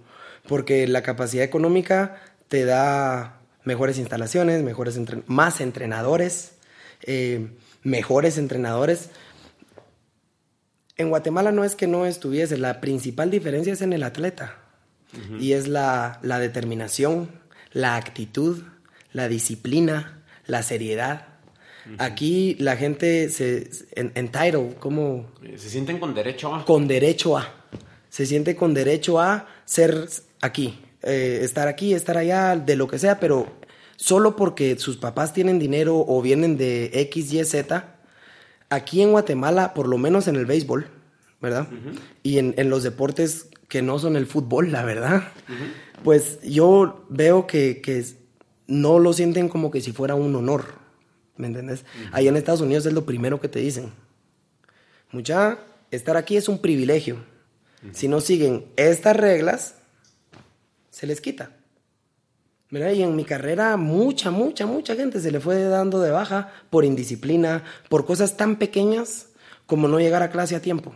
porque 0.47 0.87
la 0.87 1.01
capacidad 1.01 1.43
económica 1.43 2.21
te 2.47 2.65
da 2.65 3.41
mejores 3.65 3.97
instalaciones, 3.97 4.63
mejores 4.63 4.99
más 5.27 5.61
entrenadores, 5.61 6.53
eh, 7.03 7.49
mejores 7.83 8.37
entrenadores. 8.37 9.09
En 10.97 11.09
Guatemala 11.09 11.51
no 11.51 11.63
es 11.63 11.75
que 11.75 11.87
no 11.87 12.05
estuviese, 12.05 12.57
la 12.57 12.79
principal 12.79 13.29
diferencia 13.29 13.73
es 13.73 13.81
en 13.81 13.93
el 13.93 14.03
atleta. 14.03 14.61
Y 15.39 15.53
es 15.53 15.69
la, 15.69 16.19
la 16.23 16.39
determinación, 16.39 17.29
la 17.71 17.95
actitud, 17.95 18.63
la 19.13 19.29
disciplina, 19.29 20.23
la 20.45 20.61
seriedad. 20.61 21.27
Aquí 21.99 22.57
la 22.59 22.75
gente 22.75 23.29
se 23.29 23.69
en, 23.91 24.29
como 24.79 25.31
eh, 25.41 25.57
se 25.57 25.69
sienten 25.69 25.99
con 25.99 26.13
derecho 26.13 26.53
a. 26.53 26.65
Con 26.65 26.87
derecho 26.87 27.37
a. 27.37 27.53
Se 28.09 28.25
siente 28.25 28.55
con 28.55 28.73
derecho 28.73 29.21
a 29.21 29.47
ser 29.65 30.09
aquí, 30.41 30.79
eh, 31.05 31.39
estar 31.43 31.67
aquí, 31.67 31.93
estar 31.93 32.17
allá, 32.17 32.55
de 32.55 32.75
lo 32.75 32.87
que 32.87 32.99
sea, 32.99 33.19
pero 33.19 33.47
solo 33.95 34.35
porque 34.35 34.77
sus 34.77 34.97
papás 34.97 35.33
tienen 35.33 35.59
dinero 35.59 36.03
o 36.07 36.21
vienen 36.21 36.57
de 36.57 36.89
X, 36.93 37.31
Y, 37.31 37.43
Z, 37.45 37.95
aquí 38.69 39.01
en 39.01 39.11
Guatemala, 39.11 39.73
por 39.73 39.87
lo 39.87 39.97
menos 39.97 40.27
en 40.27 40.35
el 40.35 40.45
béisbol, 40.45 40.87
¿verdad? 41.41 41.67
Y 42.23 42.39
en, 42.39 42.69
los 42.69 42.83
deportes 42.83 43.47
que 43.67 43.81
no 43.81 43.99
son 43.99 44.15
el 44.15 44.25
fútbol, 44.25 44.71
la 44.71 44.83
verdad, 44.83 45.23
pues 46.03 46.39
yo 46.41 47.05
veo 47.09 47.47
que, 47.47 47.81
que 47.81 48.03
no 48.67 48.99
lo 48.99 49.13
sienten 49.13 49.49
como 49.49 49.71
que 49.71 49.81
si 49.81 49.91
fuera 49.91 50.15
un 50.15 50.35
honor, 50.35 50.65
¿me 51.37 51.47
entiendes? 51.47 51.85
Ahí 52.11 52.27
en 52.27 52.35
Estados 52.35 52.61
Unidos 52.61 52.85
es 52.85 52.93
lo 52.93 53.05
primero 53.05 53.39
que 53.39 53.47
te 53.47 53.59
dicen. 53.59 53.91
Mucha, 55.11 55.59
estar 55.91 56.17
aquí 56.17 56.35
es 56.35 56.49
un 56.49 56.59
privilegio. 56.59 57.17
Si 57.91 58.07
no 58.07 58.19
siguen 58.19 58.65
estas 58.77 59.15
reglas, 59.15 59.75
se 60.95 61.05
les 61.05 61.19
quita. 61.19 61.49
Mira, 62.69 62.93
y 62.93 63.03
en 63.03 63.17
mi 63.17 63.25
carrera 63.25 63.75
mucha, 63.75 64.31
mucha, 64.31 64.65
mucha 64.65 64.95
gente 64.95 65.19
se 65.19 65.29
le 65.29 65.41
fue 65.41 65.61
dando 65.63 65.99
de 65.99 66.09
baja 66.09 66.53
por 66.69 66.85
indisciplina, 66.85 67.65
por 67.89 68.05
cosas 68.05 68.37
tan 68.37 68.55
pequeñas 68.55 69.27
como 69.65 69.89
no 69.89 69.99
llegar 69.99 70.23
a 70.23 70.31
clase 70.31 70.55
a 70.55 70.61
tiempo. 70.61 70.95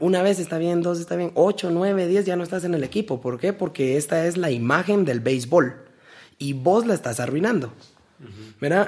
una 0.00 0.22
vez 0.22 0.38
está 0.38 0.56
bien, 0.56 0.80
dos 0.80 0.98
está 0.98 1.14
bien, 1.14 1.30
ocho, 1.34 1.70
nueve, 1.70 2.06
diez 2.06 2.24
ya 2.24 2.36
no 2.36 2.42
estás 2.42 2.64
en 2.64 2.72
el 2.72 2.84
equipo. 2.84 3.20
¿Por 3.20 3.38
qué? 3.38 3.52
Porque 3.52 3.98
esta 3.98 4.26
es 4.26 4.38
la 4.38 4.50
imagen 4.50 5.04
del 5.04 5.20
béisbol 5.20 5.74
y 6.38 6.54
vos 6.54 6.86
la 6.86 6.94
estás 6.94 7.20
arruinando. 7.20 7.74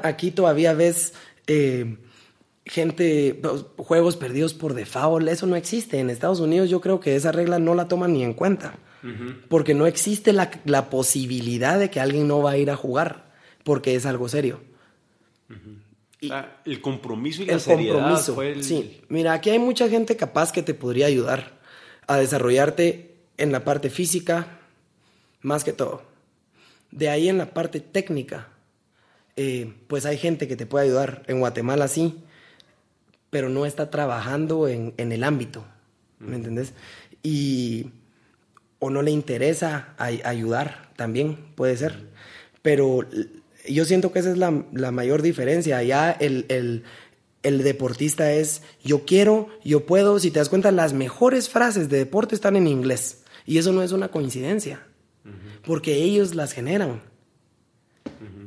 Aquí 0.04 0.30
todavía 0.30 0.72
ves 0.72 1.12
eh, 1.46 1.98
gente, 2.64 3.38
pues, 3.42 3.66
juegos 3.76 4.16
perdidos 4.16 4.54
por 4.54 4.72
default, 4.72 5.28
eso 5.28 5.46
no 5.46 5.56
existe. 5.56 5.98
En 5.98 6.08
Estados 6.08 6.40
Unidos 6.40 6.70
yo 6.70 6.80
creo 6.80 6.98
que 6.98 7.14
esa 7.14 7.30
regla 7.30 7.58
no 7.58 7.74
la 7.74 7.88
toman 7.88 8.14
ni 8.14 8.24
en 8.24 8.32
cuenta, 8.32 8.78
porque 9.48 9.74
no 9.74 9.86
existe 9.86 10.32
la, 10.32 10.90
posibilidad 10.90 11.78
de 11.78 11.90
que 11.90 12.00
alguien 12.00 12.28
no 12.28 12.42
va 12.42 12.52
a 12.52 12.58
ir 12.58 12.70
a 12.70 12.76
jugar, 12.76 13.32
porque 13.64 13.94
es 13.94 14.06
algo 14.06 14.28
serio. 14.28 14.60
el 16.20 16.80
compromiso 16.80 17.42
y 17.42 17.46
la 17.46 17.54
el 17.54 17.60
seriedad 17.60 18.20
Sí, 18.60 19.00
mira, 19.08 19.32
aquí 19.34 19.50
hay 19.50 19.58
mucha 19.58 19.88
gente 19.88 20.16
capaz 20.16 20.52
que 20.52 20.62
te 20.62 20.74
podría 20.74 21.06
ayudar 21.06 21.58
a 22.06 22.18
desarrollarte 22.18 23.14
en 23.36 23.52
la 23.52 23.64
parte 23.64 23.90
física, 23.90 24.58
más 25.42 25.64
que 25.64 25.72
todo. 25.72 26.02
De 26.90 27.08
ahí 27.08 27.28
en 27.28 27.38
la 27.38 27.52
parte 27.52 27.80
técnica, 27.80 28.48
eh, 29.36 29.72
pues 29.86 30.06
hay 30.06 30.18
gente 30.18 30.48
que 30.48 30.56
te 30.56 30.66
puede 30.66 30.86
ayudar. 30.86 31.22
En 31.28 31.38
Guatemala 31.38 31.86
sí, 31.86 32.24
pero 33.30 33.48
no 33.48 33.66
está 33.66 33.90
trabajando 33.90 34.68
en, 34.68 34.94
el 34.96 35.22
ámbito, 35.22 35.64
¿me 36.18 36.36
entendés? 36.36 36.72
Y 37.22 37.90
o 38.78 38.90
no 38.90 39.02
le 39.02 39.10
interesa 39.10 39.94
ayudar, 39.98 40.90
también 40.96 41.36
puede 41.54 41.76
ser. 41.76 42.06
Pero 42.62 43.00
yo 43.68 43.84
siento 43.84 44.12
que 44.12 44.20
esa 44.20 44.30
es 44.30 44.38
la, 44.38 44.50
mayor 44.92 45.22
diferencia. 45.22 45.82
Ya 45.82 46.10
el, 46.10 46.84
el, 47.42 47.62
deportista 47.62 48.32
es 48.32 48.62
yo 48.84 49.04
quiero, 49.04 49.48
yo 49.64 49.86
puedo. 49.86 50.18
Si 50.18 50.30
te 50.30 50.38
das 50.38 50.48
cuenta, 50.48 50.70
las 50.70 50.92
mejores 50.92 51.48
frases 51.48 51.88
de 51.88 51.98
deporte 51.98 52.34
están 52.34 52.56
en 52.56 52.66
inglés. 52.66 53.22
Y 53.46 53.58
eso 53.58 53.72
no 53.72 53.82
es 53.82 53.92
una 53.92 54.08
coincidencia, 54.08 54.86
porque 55.64 55.94
ellos 55.94 56.34
las 56.34 56.52
generan. 56.52 57.00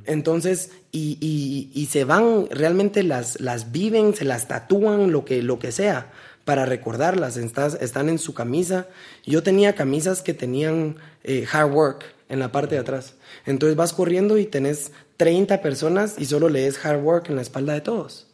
Entonces, 0.05 0.71
y, 0.91 1.87
se 1.89 2.03
van, 2.05 2.47
realmente 2.51 3.03
las, 3.03 3.39
las 3.41 3.71
viven, 3.71 4.15
se 4.15 4.25
las 4.25 4.47
tatúan, 4.47 5.11
lo 5.11 5.25
que, 5.25 5.41
lo 5.41 5.57
que 5.59 5.71
sea 5.71 6.11
para 6.45 6.65
recordarlas. 6.65 7.37
están 7.37 8.09
en 8.09 8.19
su 8.19 8.33
camisa. 8.33 8.87
Yo 9.25 9.43
tenía 9.43 9.75
camisas 9.75 10.21
que 10.21 10.33
tenían 10.33 10.97
eh, 11.23 11.45
hard 11.51 11.71
work 11.71 12.05
en 12.29 12.39
la 12.39 12.51
parte 12.51 12.75
de 12.75 12.81
atrás. 12.81 13.13
Entonces 13.45 13.75
vas 13.75 13.93
corriendo 13.93 14.37
y 14.37 14.45
tenés 14.45 14.91
30 15.17 15.61
personas 15.61 16.15
y 16.17 16.25
solo 16.25 16.49
lees 16.49 16.83
hard 16.83 17.01
work 17.03 17.29
en 17.29 17.35
la 17.35 17.41
espalda 17.41 17.73
de 17.73 17.81
todos. 17.81 18.27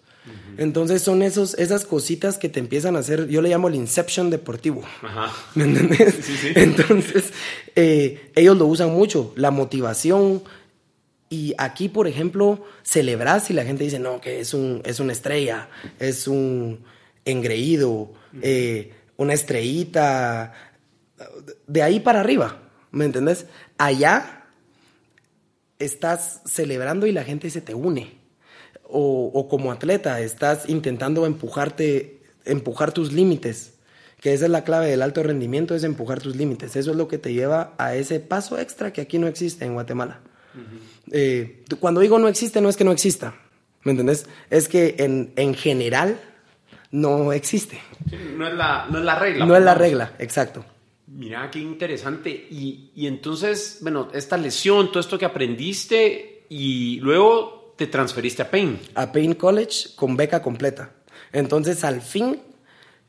Entonces 0.57 1.01
son 1.01 1.21
esos, 1.21 1.53
esas 1.53 1.85
cositas 1.85 2.37
que 2.37 2.49
te 2.49 2.59
empiezan 2.59 2.95
a 2.95 2.99
hacer, 2.99 3.27
yo 3.27 3.41
le 3.41 3.49
llamo 3.49 3.67
el 3.67 3.75
inception 3.75 4.29
deportivo. 4.29 4.81
¿Me 5.55 5.65
entiendes? 5.65 6.15
Entonces 6.55 7.31
eh, 7.75 8.31
ellos 8.35 8.57
lo 8.57 8.65
usan 8.65 8.91
mucho, 8.91 9.33
la 9.35 9.51
motivación. 9.51 10.43
Y 11.29 11.53
aquí, 11.57 11.89
por 11.89 12.07
ejemplo, 12.07 12.63
celebras 12.83 13.49
y 13.49 13.53
la 13.53 13.65
gente 13.65 13.83
dice, 13.83 13.99
no, 13.99 14.21
que 14.21 14.39
es, 14.39 14.53
un, 14.53 14.81
es 14.85 14.99
una 14.99 15.11
estrella, 15.11 15.69
es 15.99 16.27
un 16.27 16.79
engreído, 17.27 18.13
eh, 18.41 18.93
una 19.17 19.33
estrellita, 19.33 20.53
de 21.67 21.83
ahí 21.83 21.99
para 21.99 22.21
arriba, 22.21 22.59
¿me 22.91 23.05
entendés? 23.05 23.45
Allá 23.77 24.45
estás 25.79 26.41
celebrando 26.45 27.05
y 27.07 27.11
la 27.11 27.23
gente 27.23 27.49
se 27.49 27.61
te 27.61 27.73
une. 27.73 28.17
O, 28.89 29.47
como 29.49 29.71
atleta 29.71 30.21
estás 30.21 30.69
intentando 30.69 31.25
empujarte, 31.25 32.21
empujar 32.45 32.93
tus 32.93 33.11
límites, 33.11 33.73
que 34.21 34.33
esa 34.33 34.45
es 34.45 34.51
la 34.51 34.63
clave 34.63 34.87
del 34.87 35.01
alto 35.01 35.23
rendimiento, 35.23 35.75
es 35.75 35.83
empujar 35.83 36.21
tus 36.21 36.37
límites. 36.37 36.75
Eso 36.77 36.91
es 36.91 36.97
lo 36.97 37.09
que 37.09 37.17
te 37.17 37.33
lleva 37.33 37.73
a 37.77 37.95
ese 37.95 38.21
paso 38.21 38.57
extra 38.57 38.93
que 38.93 39.01
aquí 39.01 39.19
no 39.19 39.27
existe 39.27 39.65
en 39.65 39.73
Guatemala. 39.73 40.21
Eh, 41.11 41.65
cuando 41.79 41.99
digo 41.99 42.17
no 42.17 42.27
existe, 42.27 42.61
no 42.61 42.69
es 42.69 42.77
que 42.77 42.83
no 42.83 42.91
exista, 42.91 43.35
¿me 43.83 43.91
entendés? 43.91 44.25
Es 44.49 44.67
que 44.67 44.95
en, 44.99 45.33
en 45.35 45.53
general 45.53 46.19
no 46.91 47.33
existe. 47.33 47.79
no, 48.37 48.47
es 48.47 48.53
la, 48.53 48.87
no 48.89 48.99
es 48.99 49.05
la 49.05 49.15
regla. 49.19 49.45
No 49.45 49.55
es 49.55 49.63
la 49.63 49.73
regla, 49.73 50.13
exacto. 50.19 50.65
Mira, 51.07 51.49
qué 51.51 51.59
interesante. 51.59 52.29
Y, 52.29 52.91
y, 52.95 53.07
entonces, 53.07 53.79
bueno, 53.81 54.09
esta 54.13 54.37
lesión, 54.37 54.89
todo 54.89 54.99
esto 54.99 55.17
que 55.17 55.25
aprendiste 55.25 56.45
y 56.49 56.99
luego 56.99 57.73
te 57.77 57.87
transferiste 57.87 58.41
a 58.41 58.51
Payne. 58.51 58.79
A 58.95 59.11
Payne 59.11 59.37
College 59.37 59.95
con 59.95 60.17
beca 60.17 60.41
completa. 60.41 60.91
Entonces, 61.31 61.83
al 61.83 62.01
fin, 62.01 62.41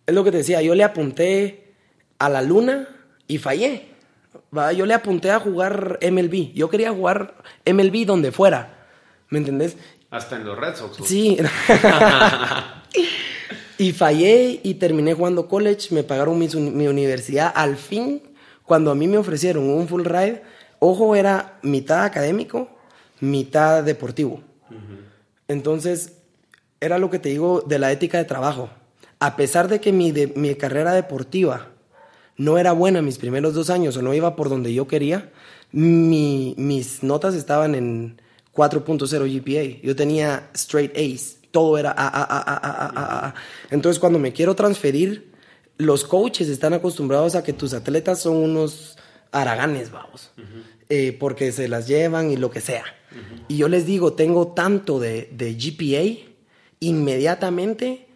es 0.06 0.14
lo 0.14 0.24
que 0.24 0.30
te 0.30 0.38
decía, 0.38 0.62
yo 0.62 0.74
le 0.74 0.84
apunté 0.84 1.74
a 2.18 2.28
la 2.28 2.42
luna 2.42 2.88
y 3.26 3.38
fallé. 3.38 3.88
Yo 4.76 4.86
le 4.86 4.94
apunté 4.94 5.30
a 5.30 5.40
jugar 5.40 5.98
MLB. 6.02 6.52
Yo 6.54 6.70
quería 6.70 6.92
jugar 6.92 7.34
MLB 7.66 8.06
donde 8.06 8.32
fuera. 8.32 8.86
¿Me 9.28 9.38
entendés? 9.38 9.76
Hasta 10.10 10.36
en 10.36 10.44
los 10.44 10.58
Red 10.58 10.76
Sox. 10.76 11.06
Sí. 11.06 11.36
Y 13.78 13.92
fallé 13.92 14.60
y 14.64 14.74
terminé 14.74 15.14
jugando 15.14 15.46
college, 15.46 15.94
me 15.94 16.02
pagaron 16.02 16.36
mi, 16.36 16.48
universidad. 16.88 17.52
Al 17.54 17.76
fin, 17.76 18.20
cuando 18.64 18.90
a 18.90 18.96
mí 18.96 19.06
me 19.06 19.18
ofrecieron 19.18 19.70
un 19.70 19.86
full 19.86 20.04
ride, 20.04 20.42
ojo, 20.80 21.14
era 21.14 21.60
mitad 21.62 22.02
académico, 22.02 22.68
mitad 23.20 23.84
deportivo. 23.84 24.42
Entonces, 25.46 26.14
era 26.80 26.98
lo 26.98 27.08
que 27.08 27.20
te 27.20 27.28
digo 27.28 27.62
de 27.64 27.78
la 27.78 27.92
ética 27.92 28.18
de 28.18 28.24
trabajo. 28.24 28.68
A 29.20 29.36
pesar 29.36 29.68
de 29.68 29.80
que 29.80 29.92
mi, 29.92 30.12
mi 30.34 30.56
carrera 30.56 30.92
deportiva 30.92 31.68
no 32.36 32.58
era 32.58 32.72
buena 32.72 33.00
mis 33.00 33.18
primeros 33.18 33.54
dos 33.54 33.70
años 33.70 33.96
o 33.96 34.02
no 34.02 34.12
iba 34.12 34.34
por 34.34 34.48
donde 34.48 34.74
yo 34.74 34.88
quería, 34.88 35.30
mis 35.70 37.02
notas 37.04 37.34
estaban 37.34 37.76
en 37.76 38.20
4.0 38.52 39.06
GPA. 39.06 39.80
Yo 39.84 39.94
tenía 39.94 40.50
straight 40.52 40.96
A's 40.96 41.37
todo 41.50 41.78
era 41.78 41.94
ah, 41.96 42.10
ah, 42.12 42.92
ah, 42.96 43.34
Entonces, 43.70 43.98
cuando 43.98 44.18
me 44.18 44.32
quiero 44.32 44.54
transferir, 44.54 45.32
los 45.76 46.04
coaches 46.04 46.48
están 46.48 46.74
acostumbrados 46.74 47.34
a 47.34 47.42
que 47.42 47.52
tus 47.52 47.72
atletas 47.72 48.20
son 48.20 48.36
unos 48.36 48.98
araganes, 49.30 49.90
vamos, 49.90 50.32
eh, 50.88 51.16
porque 51.18 51.52
se 51.52 51.68
las 51.68 51.86
llevan 51.86 52.30
y 52.30 52.36
lo 52.36 52.50
que 52.50 52.60
sea. 52.60 52.84
Y 53.48 53.56
yo 53.56 53.68
les 53.68 53.86
digo, 53.86 54.12
tengo 54.12 54.48
tanto 54.48 55.00
de, 55.00 55.30
de 55.32 55.54
GPA, 55.54 56.30
inmediatamente 56.80 58.08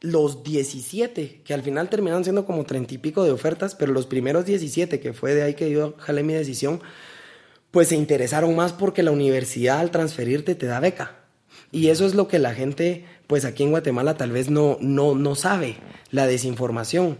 los 0.00 0.44
17, 0.44 1.42
que 1.44 1.54
al 1.54 1.62
final 1.62 1.88
terminaron 1.88 2.22
siendo 2.22 2.46
como 2.46 2.64
30 2.64 2.94
y 2.94 2.98
pico 2.98 3.24
de 3.24 3.32
ofertas, 3.32 3.74
pero 3.74 3.92
los 3.92 4.06
primeros 4.06 4.44
17, 4.44 5.00
que 5.00 5.12
fue 5.12 5.34
de 5.34 5.42
ahí 5.42 5.54
que 5.54 5.70
yo 5.70 5.94
jalé 5.98 6.22
mi 6.22 6.34
decisión, 6.34 6.80
pues 7.70 7.88
se 7.88 7.96
interesaron 7.96 8.54
más 8.54 8.72
porque 8.72 9.02
la 9.02 9.10
universidad 9.10 9.80
al 9.80 9.90
transferirte 9.90 10.54
te 10.54 10.66
da 10.66 10.80
beca. 10.80 11.25
Y 11.72 11.88
eso 11.88 12.06
es 12.06 12.14
lo 12.14 12.28
que 12.28 12.38
la 12.38 12.54
gente, 12.54 13.04
pues 13.26 13.44
aquí 13.44 13.62
en 13.62 13.70
Guatemala 13.70 14.16
tal 14.16 14.32
vez 14.32 14.50
no, 14.50 14.78
no, 14.80 15.14
no 15.14 15.34
sabe, 15.34 15.76
la 16.10 16.26
desinformación. 16.26 17.18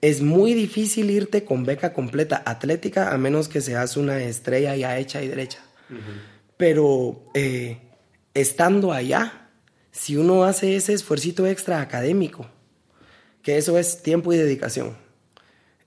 Es 0.00 0.22
muy 0.22 0.54
difícil 0.54 1.10
irte 1.10 1.44
con 1.44 1.64
beca 1.64 1.92
completa 1.92 2.42
atlética 2.46 3.12
a 3.12 3.18
menos 3.18 3.48
que 3.48 3.60
seas 3.60 3.96
una 3.96 4.22
estrella 4.22 4.74
ya 4.76 4.98
hecha 4.98 5.22
y 5.22 5.28
derecha. 5.28 5.58
Pero 6.56 7.22
eh, 7.34 7.78
estando 8.32 8.92
allá, 8.92 9.48
si 9.90 10.16
uno 10.16 10.44
hace 10.44 10.76
ese 10.76 10.94
esfuerzo 10.94 11.46
extra 11.46 11.80
académico, 11.80 12.48
que 13.42 13.58
eso 13.58 13.76
es 13.78 14.02
tiempo 14.02 14.32
y 14.32 14.36
dedicación, 14.36 14.96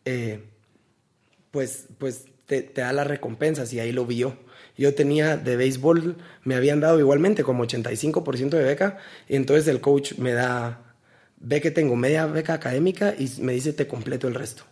eh, 0.06 0.44
pues, 1.52 1.88
pues 1.98 2.26
te, 2.46 2.62
te, 2.62 2.82
da 2.82 2.94
las 2.94 3.08
recompensas 3.08 3.72
y 3.74 3.80
ahí 3.80 3.92
lo 3.92 4.06
vio. 4.06 4.38
Yo 4.78 4.96
tenía 4.96 5.38
de 5.38 5.56
béisbol, 5.56 6.18
me 6.44 6.56
habían 6.56 6.80
dado 6.80 7.00
igualmente 7.00 7.44
como 7.44 7.66
85% 7.66 8.50
de 8.50 8.64
beca, 8.64 8.98
y 9.28 9.36
entonces 9.36 9.68
el 9.68 9.82
coach 9.82 10.18
me 10.18 10.34
da, 10.34 10.96
ve 11.38 11.62
que 11.62 11.72
tengo 11.72 11.96
media 11.96 12.26
beca 12.26 12.54
académica 12.54 13.14
y 13.18 13.30
me 13.42 13.54
dice 13.54 13.74
te 13.74 13.88
completo 13.88 14.28
el 14.28 14.36
resto. 14.36 14.64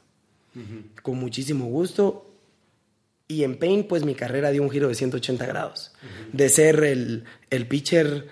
Con 1.02 1.18
muchísimo 1.18 1.66
gusto. 1.66 2.28
Y 3.28 3.46
en 3.46 3.58
Pain, 3.58 3.86
pues 3.88 4.04
mi 4.04 4.16
carrera 4.16 4.52
dio 4.52 4.62
un 4.62 4.70
giro 4.70 4.90
de 4.90 4.96
180 4.96 5.46
grados. 5.46 5.94
De 6.34 6.50
ser 6.50 6.84
el, 6.84 7.24
el 7.50 7.68
pitcher 7.68 8.28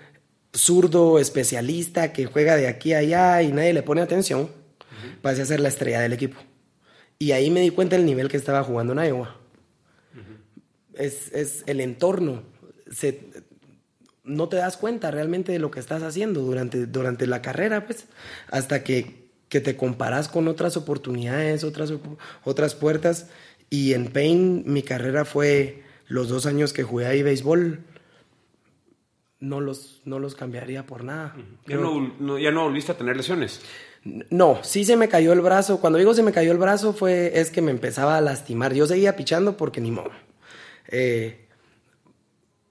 zurdo, 0.54 1.18
especialista, 1.18 2.12
que 2.12 2.26
juega 2.26 2.56
de 2.56 2.66
aquí 2.66 2.92
a 2.92 2.98
allá 2.98 3.42
y 3.42 3.52
nadie 3.52 3.72
le 3.72 3.82
pone 3.82 4.02
atención, 4.02 4.50
pasé 5.22 5.42
a 5.42 5.46
ser 5.46 5.60
la 5.60 5.68
estrella 5.68 6.00
del 6.00 6.12
equipo. 6.12 6.38
Y 7.18 7.32
ahí 7.32 7.50
me 7.50 7.60
di 7.60 7.70
cuenta 7.70 7.96
del 7.96 8.04
nivel 8.04 8.28
que 8.28 8.36
estaba 8.36 8.62
jugando 8.62 8.92
en 8.92 9.08
Iowa 9.08 9.39
es, 10.94 11.64
el 11.66 11.80
entorno. 11.80 12.42
no 14.24 14.48
te 14.48 14.56
das 14.56 14.76
cuenta 14.76 15.10
realmente 15.10 15.52
de 15.52 15.58
lo 15.58 15.70
que 15.70 15.80
estás 15.80 16.02
haciendo 16.02 16.40
durante, 16.40 16.86
durante 16.86 17.26
la 17.26 17.42
carrera, 17.42 17.86
pues, 17.86 18.06
hasta 18.48 18.84
que, 18.84 19.20
te 19.48 19.76
comparas 19.76 20.28
con 20.28 20.46
otras 20.46 20.76
oportunidades, 20.76 21.64
otras, 21.64 21.92
otras 22.44 22.74
puertas. 22.76 23.28
Y 23.68 23.94
en 23.94 24.08
Pain 24.12 24.62
mi 24.66 24.82
carrera 24.82 25.24
fue 25.24 25.82
los 26.06 26.28
dos 26.28 26.46
años 26.46 26.72
que 26.72 26.84
jugué 26.84 27.06
ahí 27.06 27.22
béisbol, 27.24 27.80
no 29.40 29.60
los, 29.60 30.02
no 30.04 30.18
los 30.18 30.34
cambiaría 30.34 30.86
por 30.86 31.02
nada. 31.02 31.34
¿Ya 31.66 31.76
no, 31.76 32.38
¿Ya 32.38 32.50
no 32.50 32.64
volviste 32.64 32.92
a 32.92 32.96
tener 32.96 33.16
lesiones? 33.16 33.60
No, 34.04 34.60
sí 34.62 34.84
se 34.84 34.96
me 34.96 35.08
cayó 35.08 35.32
el 35.32 35.40
brazo. 35.40 35.80
Cuando 35.80 35.98
digo 35.98 36.14
se 36.14 36.22
me 36.22 36.32
cayó 36.32 36.52
el 36.52 36.58
brazo 36.58 36.92
fue 36.92 37.38
es 37.40 37.50
que 37.50 37.62
me 37.62 37.70
empezaba 37.70 38.16
a 38.16 38.20
lastimar. 38.20 38.74
Yo 38.74 38.86
seguía 38.86 39.16
pichando 39.16 39.56
porque 39.56 39.80
ni 39.80 39.90
modo. 39.90 40.10
Eh, 40.90 41.46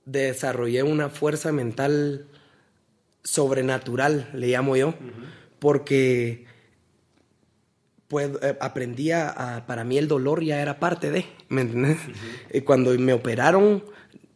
desarrollé 0.05 0.83
una 0.83 1.09
fuerza 1.09 1.51
mental 1.51 2.27
sobrenatural, 3.23 4.29
le 4.33 4.47
llamo 4.47 4.75
yo, 4.75 4.95
porque 5.59 6.45
pues, 8.07 8.31
eh, 8.41 8.57
aprendí 8.59 9.11
a, 9.11 9.65
para 9.67 9.83
mí 9.83 9.97
el 9.97 10.07
dolor 10.07 10.43
ya 10.43 10.61
era 10.61 10.79
parte 10.79 11.11
de, 11.11 11.25
¿me 11.47 11.61
entiendes? 11.61 11.99
Cuando 12.65 12.97
me 12.97 13.13
operaron, 13.13 13.83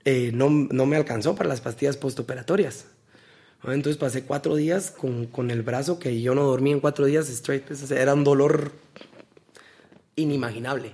eh, 0.06 0.32
no, 0.34 0.50
me 0.50 0.96
alcanzó 0.96 1.36
para 1.36 1.50
las 1.50 1.62
pastillas 1.62 1.98
postoperatorias. 1.98 2.88
Entonces 3.64 3.96
pasé 3.96 4.24
cuatro 4.24 4.58
días 4.58 4.92
con, 4.92 5.50
el 5.50 5.62
brazo 5.62 5.98
que 5.98 6.22
yo 6.22 6.36
no 6.36 6.44
dormí 6.44 6.72
en 6.72 6.82
cuatro 6.82 7.06
días 7.06 7.30
straight. 7.30 7.64
Pues, 7.64 7.90
era 7.92 8.14
un 8.14 8.26
dolor 8.26 8.74
inimaginable. 10.18 10.94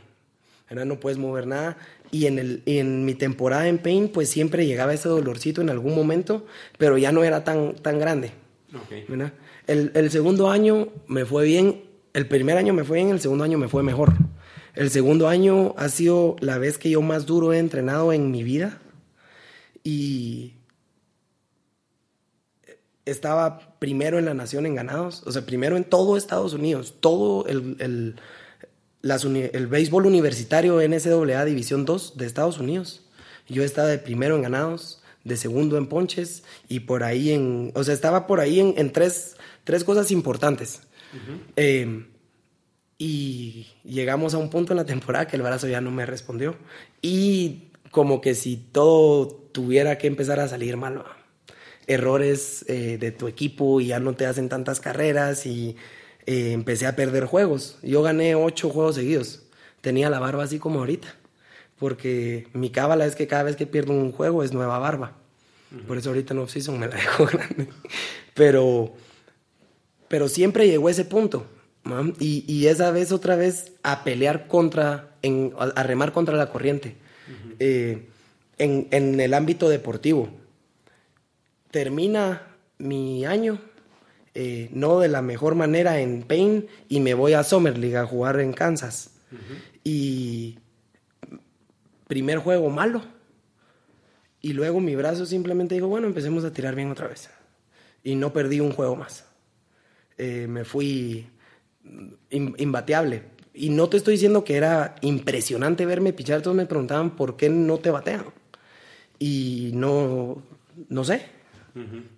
Era, 0.70 0.86
no 0.86 1.00
puedes 1.00 1.18
mover 1.18 1.48
nada. 1.48 1.78
Y 2.12 2.26
en, 2.26 2.40
el, 2.40 2.64
en 2.66 3.06
mi 3.06 3.14
temporada 3.14 3.68
en 3.68 3.78
Pain, 3.78 4.10
pues 4.10 4.30
siempre 4.30 4.66
llegaba 4.66 4.94
ese 4.94 5.10
dolorcito 5.10 5.62
en 5.62 5.70
algún 5.70 5.96
momento, 5.96 6.46
pero 6.78 6.98
ya 6.98 7.12
no 7.12 7.24
era 7.24 7.44
tan, 7.44 7.76
tan 7.76 8.00
grande. 8.00 8.32
El, 9.68 9.92
el, 9.94 10.12
segundo 10.12 10.50
año 10.50 10.90
me 11.08 11.26
fue 11.26 11.46
bien, 11.46 11.84
el 12.14 12.28
primer 12.28 12.58
año 12.58 12.74
me 12.74 12.84
fue 12.84 12.98
bien, 12.98 13.10
el 13.10 13.20
segundo 13.20 13.44
año 13.44 13.58
me 13.58 13.68
fue 13.68 13.84
mejor. 13.84 14.14
El 14.76 14.90
segundo 14.90 15.28
año 15.28 15.74
ha 15.78 15.90
sido 15.90 16.36
la 16.40 16.58
vez 16.58 16.78
que 16.78 16.90
yo 16.90 17.02
más 17.02 17.26
duro 17.26 17.54
he 17.54 17.60
entrenado 17.60 18.14
en 18.14 18.32
mi 18.32 18.44
vida 18.44 18.80
y 19.84 20.54
estaba 23.06 23.78
primero 23.80 24.20
en 24.20 24.26
la 24.26 24.34
nación 24.34 24.66
en 24.66 24.76
ganados, 24.76 25.24
o 25.26 25.32
sea, 25.32 25.46
primero 25.46 25.78
en 25.78 25.84
todo 25.84 26.18
Estados 26.18 26.54
Unidos, 26.54 26.96
todo 27.00 27.46
el, 27.48 27.76
el, 27.80 28.16
el 29.04 29.68
béisbol 29.68 30.06
universitario 30.06 30.80
NCAA 30.82 31.46
División 31.46 31.86
2 31.86 32.18
de 32.18 32.26
Estados 32.26 32.60
Unidos. 32.60 33.06
Yo 33.48 33.64
estaba 33.64 33.88
de 33.88 33.98
primero 33.98 34.36
en 34.36 34.42
ganados, 34.42 35.02
de 35.24 35.38
segundo 35.38 35.78
en 35.78 35.88
ponches 35.88 36.44
y 36.68 36.82
por 36.82 37.04
ahí 37.04 37.32
en, 37.32 37.72
o 37.76 37.84
sea, 37.84 37.94
estaba 37.94 38.28
por 38.28 38.40
ahí 38.40 38.60
en, 38.60 38.92
tres, 38.92 39.36
tres, 39.64 39.84
cosas 39.84 40.12
importantes. 40.12 40.82
eh, 41.56 42.06
y 43.02 43.68
llegamos 43.86 44.34
a 44.34 44.38
un 44.38 44.50
punto 44.50 44.74
en 44.74 44.78
la 44.78 44.86
temporada 44.86 45.26
que 45.26 45.38
el 45.38 45.42
brazo 45.42 45.68
ya 45.68 45.80
no 45.80 45.90
me 45.90 46.06
respondió. 46.06 46.58
Y 47.02 47.70
como 47.92 48.20
que 48.20 48.36
si 48.36 48.58
todo 48.58 49.28
tuviera 49.28 49.98
que 49.98 50.08
empezar 50.08 50.42
a 50.42 50.50
salir 50.50 50.76
mal, 50.76 51.04
errores 51.88 52.66
eh, 52.68 52.98
de 53.00 53.12
tu 53.12 53.28
equipo 53.28 53.82
y 53.82 53.88
ya 53.88 54.00
no 54.00 54.14
te 54.14 54.26
hacen 54.26 54.50
tantas 54.50 54.80
carreras 54.82 55.46
y 55.46 55.78
eh, 56.26 56.52
empecé 56.54 56.88
a 56.88 56.96
perder 56.96 57.26
juegos. 57.26 57.78
Yo 57.82 58.02
gané 58.02 58.36
ocho 58.36 58.70
juegos 58.70 58.96
seguidos. 58.96 59.44
Tenía 59.82 60.10
la 60.10 60.20
barba 60.20 60.44
así 60.44 60.60
como 60.60 60.80
ahorita. 60.80 61.16
Porque 61.78 62.48
mi 62.54 62.70
cábala 62.70 63.06
es 63.06 63.16
que 63.16 63.28
cada 63.28 63.44
vez 63.44 63.56
que 63.56 63.66
pierdo 63.66 63.94
un 63.94 64.12
juego 64.12 64.44
es 64.44 64.54
nueva 64.54 64.80
barba. 64.80 65.16
Por 65.88 65.98
eso 65.98 66.10
ahorita 66.10 66.34
en 66.34 66.40
off-season 66.40 66.80
me 66.80 66.88
la 66.88 66.96
dejo 66.96 67.26
grande. 67.32 67.70
Pero, 68.34 68.94
pero 70.08 70.28
siempre 70.28 70.68
llegó 70.68 70.90
ese 70.90 71.06
punto 71.06 71.46
y, 72.20 72.68
esa 72.68 72.92
vez 72.92 73.12
otra 73.12 73.36
vez 73.36 73.72
a 73.84 74.04
pelear 74.04 74.48
contra, 74.48 75.12
a, 75.58 75.84
remar 75.84 76.12
contra 76.12 76.36
la 76.36 76.50
corriente 76.50 76.96
eh, 77.60 78.08
en, 78.58 79.20
el 79.20 79.34
ámbito 79.34 79.70
deportivo. 79.70 80.30
Termina 81.72 82.48
mi 82.78 83.26
año, 83.26 83.60
eh, 84.34 84.70
no 84.74 85.00
de 85.00 85.08
la 85.08 85.22
mejor 85.22 85.56
manera 85.56 86.00
en 86.00 86.24
Payne, 86.24 86.68
y 86.88 87.00
me 87.00 87.14
voy 87.14 87.34
a 87.34 87.44
Summer 87.44 87.78
League 87.78 87.98
a 87.98 88.06
jugar 88.06 88.40
en 88.40 88.54
Kansas. 88.54 89.12
Y 89.84 90.60
primer 92.08 92.40
juego 92.40 92.70
malo. 92.70 93.04
Y 94.42 94.54
luego 94.54 94.80
mi 94.80 94.96
brazo 94.96 95.26
simplemente 95.26 95.76
dijo, 95.76 95.88
bueno, 95.88 96.08
empecemos 96.08 96.44
a 96.44 96.54
tirar 96.54 96.76
bien 96.76 96.92
otra 96.92 97.08
vez. 97.08 97.30
Y 98.04 98.16
no 98.16 98.34
perdí 98.34 98.60
un 98.60 98.72
juego 98.72 98.96
más. 98.96 99.26
Eh, 100.18 100.48
me 100.48 100.66
fui 100.66 101.28
imbateable. 102.30 103.24
Y 103.54 103.70
no 103.70 103.90
te 103.90 103.98
estoy 103.98 104.14
diciendo 104.14 104.44
que 104.44 104.56
era 104.56 104.96
impresionante 105.02 105.86
verme 105.86 106.14
pichar, 106.14 106.42
todos 106.42 106.56
me 106.56 106.66
preguntaban 106.66 107.16
por 107.16 107.36
qué 107.36 107.50
no 107.50 107.78
te 107.78 107.92
batean. 107.92 108.26
Y 109.18 109.72
no, 109.74 110.42
no 110.88 111.04
sé. 111.04 111.39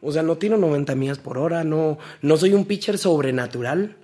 O 0.01 0.11
sea, 0.11 0.23
no 0.23 0.37
tiro 0.37 0.57
90 0.57 0.95
millas 0.95 1.19
por 1.19 1.37
hora, 1.37 1.63
no, 1.63 1.97
no 2.21 2.37
soy 2.37 2.53
un 2.53 2.65
pitcher 2.65 2.97
sobrenatural, 2.97 3.97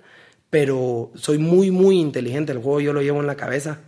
pero 0.50 1.10
soy 1.14 1.38
muy, 1.38 1.70
muy 1.70 1.98
inteligente. 1.98 2.52
El 2.52 2.58
juego 2.58 2.80
yo 2.80 2.92
lo 2.92 3.02
llevo 3.02 3.20
en 3.20 3.26
la 3.26 3.36
cabeza. 3.36 3.80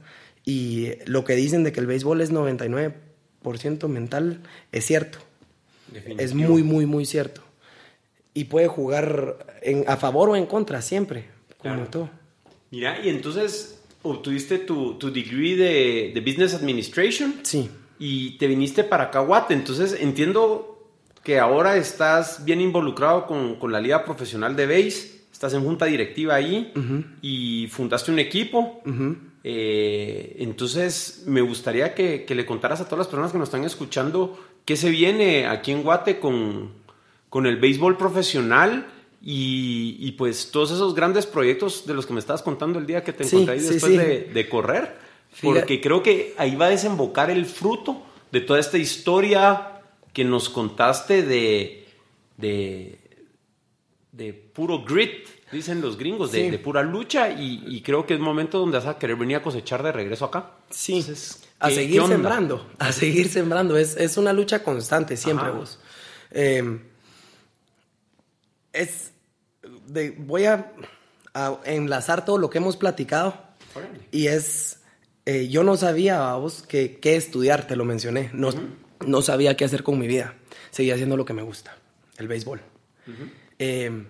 Y 0.44 0.88
lo 1.06 1.24
que 1.24 1.34
dicen 1.34 1.64
de 1.64 1.72
que 1.72 1.80
el 1.80 1.86
béisbol 1.86 2.20
es 2.20 2.32
99% 2.32 3.88
mental 3.88 4.40
es 4.72 4.86
cierto. 4.86 5.18
Es 6.18 6.34
muy, 6.34 6.62
muy, 6.62 6.86
muy 6.86 7.04
cierto. 7.04 7.42
Y 8.32 8.44
puede 8.44 8.68
jugar 8.68 9.58
en, 9.62 9.84
a 9.88 9.96
favor 9.96 10.30
o 10.30 10.36
en 10.36 10.46
contra 10.46 10.82
siempre. 10.82 11.26
Mira, 12.70 13.04
y 13.04 13.08
entonces 13.08 13.82
obtuviste 14.02 14.58
tu, 14.58 14.94
tu 14.94 15.12
degree 15.12 15.56
de, 15.56 16.12
de, 16.14 16.20
Business 16.20 16.54
Administration. 16.54 17.40
Sí. 17.42 17.68
Y 17.98 18.38
te 18.38 18.46
viniste 18.46 18.84
para 18.84 19.10
Caguate. 19.10 19.52
Entonces 19.54 19.96
entiendo 20.00 20.79
que 21.22 21.38
ahora 21.38 21.76
estás 21.76 22.44
bien 22.44 22.60
involucrado 22.60 23.26
con, 23.26 23.56
con 23.56 23.72
la 23.72 23.80
Liga 23.80 24.04
Profesional 24.04 24.56
de 24.56 24.66
Base. 24.66 25.20
Estás 25.32 25.54
en 25.54 25.64
junta 25.64 25.86
directiva 25.86 26.34
ahí 26.34 26.72
y 27.22 27.66
fundaste 27.68 28.10
un 28.10 28.18
equipo. 28.18 28.82
Eh, 29.42 30.36
entonces, 30.38 31.24
me 31.26 31.40
gustaría 31.40 31.94
que, 31.94 32.24
que, 32.24 32.34
le 32.34 32.44
contaras 32.44 32.80
a 32.80 32.84
todas 32.84 32.98
las 32.98 33.06
personas 33.08 33.32
que 33.32 33.38
nos 33.38 33.48
están 33.48 33.64
escuchando 33.64 34.38
qué 34.66 34.76
se 34.76 34.90
viene 34.90 35.46
aquí 35.46 35.72
en 35.72 35.82
Guate 35.82 36.20
con, 36.20 36.72
con 37.30 37.46
el 37.46 37.56
béisbol 37.56 37.96
profesional 37.96 38.86
y, 39.22 40.12
pues 40.12 40.50
todos 40.50 40.70
esos 40.70 40.94
grandes 40.94 41.26
proyectos 41.26 41.86
de 41.86 41.94
los 41.94 42.06
que 42.06 42.12
me 42.12 42.20
estabas 42.20 42.42
contando 42.42 42.78
el 42.78 42.86
día 42.86 43.04
que 43.04 43.12
te 43.12 43.24
encontré 43.24 43.54
ahí 43.54 43.60
después 43.60 43.96
De, 43.96 44.48
correr, 44.48 44.96
porque 45.42 45.80
creo 45.80 46.02
que 46.02 46.34
ahí 46.38 46.56
va 46.56 46.66
a 46.66 46.70
desembocar 46.70 47.30
el 47.30 47.46
fruto 47.46 48.02
de 48.32 48.40
toda 48.40 48.58
esta 48.58 48.78
historia 48.78 49.69
que 50.12 50.24
nos 50.24 50.48
contaste 50.48 51.22
de, 51.22 51.86
de, 52.36 52.98
de 54.12 54.32
puro 54.32 54.84
grit, 54.84 55.28
dicen 55.52 55.80
los 55.80 55.96
gringos, 55.96 56.32
de, 56.32 56.58
pura 56.58 56.82
lucha, 56.82 57.30
y, 57.30 57.80
creo 57.82 58.06
que 58.06 58.14
es 58.14 58.20
momento 58.20 58.58
donde 58.58 58.78
vas 58.78 58.86
a 58.86 58.98
querer 58.98 59.16
venir 59.16 59.36
a 59.36 59.42
cosechar 59.42 59.82
de 59.82 59.92
regreso 59.92 60.24
acá. 60.24 60.52
Sí, 60.70 61.04
a 61.58 61.70
seguir 61.70 62.02
sembrando, 62.06 62.66
a 62.78 62.92
seguir 62.92 63.28
sembrando, 63.28 63.76
es, 63.76 63.96
es 63.96 64.16
una 64.16 64.32
lucha 64.32 64.62
constante 64.62 65.16
siempre 65.16 65.50
vos. 65.50 65.78
Eh, 66.30 66.80
es 68.72 69.10
de, 69.86 70.12
voy 70.12 70.44
a, 70.44 70.72
enlazar 71.64 72.24
todo 72.24 72.38
lo 72.38 72.50
que 72.50 72.58
hemos 72.58 72.76
platicado 72.76 73.34
y 74.10 74.26
es 74.26 74.80
eh, 75.26 75.46
yo 75.48 75.62
no 75.62 75.76
sabía 75.76 76.34
vos 76.34 76.62
que 76.62 76.98
qué 76.98 77.14
estudiar 77.14 77.68
te 77.68 77.76
lo 77.76 77.84
mencioné 77.84 78.32
no 79.06 79.22
sabía 79.22 79.56
qué 79.56 79.64
hacer 79.64 79.82
con 79.82 79.98
mi 79.98 80.06
vida. 80.06 80.34
Seguía 80.70 80.94
haciendo 80.94 81.16
lo 81.16 81.24
que 81.24 81.32
me 81.32 81.42
gusta 81.42 81.76
el 82.20 82.28
béisbol. 82.28 82.60
Em, 83.58 84.06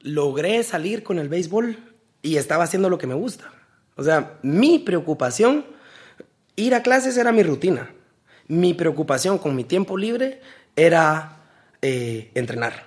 logré 0.00 0.62
salir 0.62 1.02
con 1.02 1.18
el 1.18 1.28
béisbol 1.28 1.78
y 2.20 2.36
estaba 2.36 2.64
haciendo 2.64 2.90
lo 2.90 2.98
que 2.98 3.06
me 3.06 3.14
gusta. 3.14 3.52
O 3.94 4.02
sea 4.02 4.38
mi 4.42 4.78
preocupación 4.78 5.64
ir 6.56 6.74
a 6.74 6.82
clases 6.82 7.16
era 7.16 7.32
mi 7.32 7.42
rutina. 7.42 7.90
Mi 8.48 8.74
preocupación 8.74 9.38
con 9.38 9.56
mi 9.56 9.64
tiempo 9.64 9.96
libre 9.96 10.40
era 10.74 11.38
eh, 11.80 12.30
entrenar. 12.34 12.86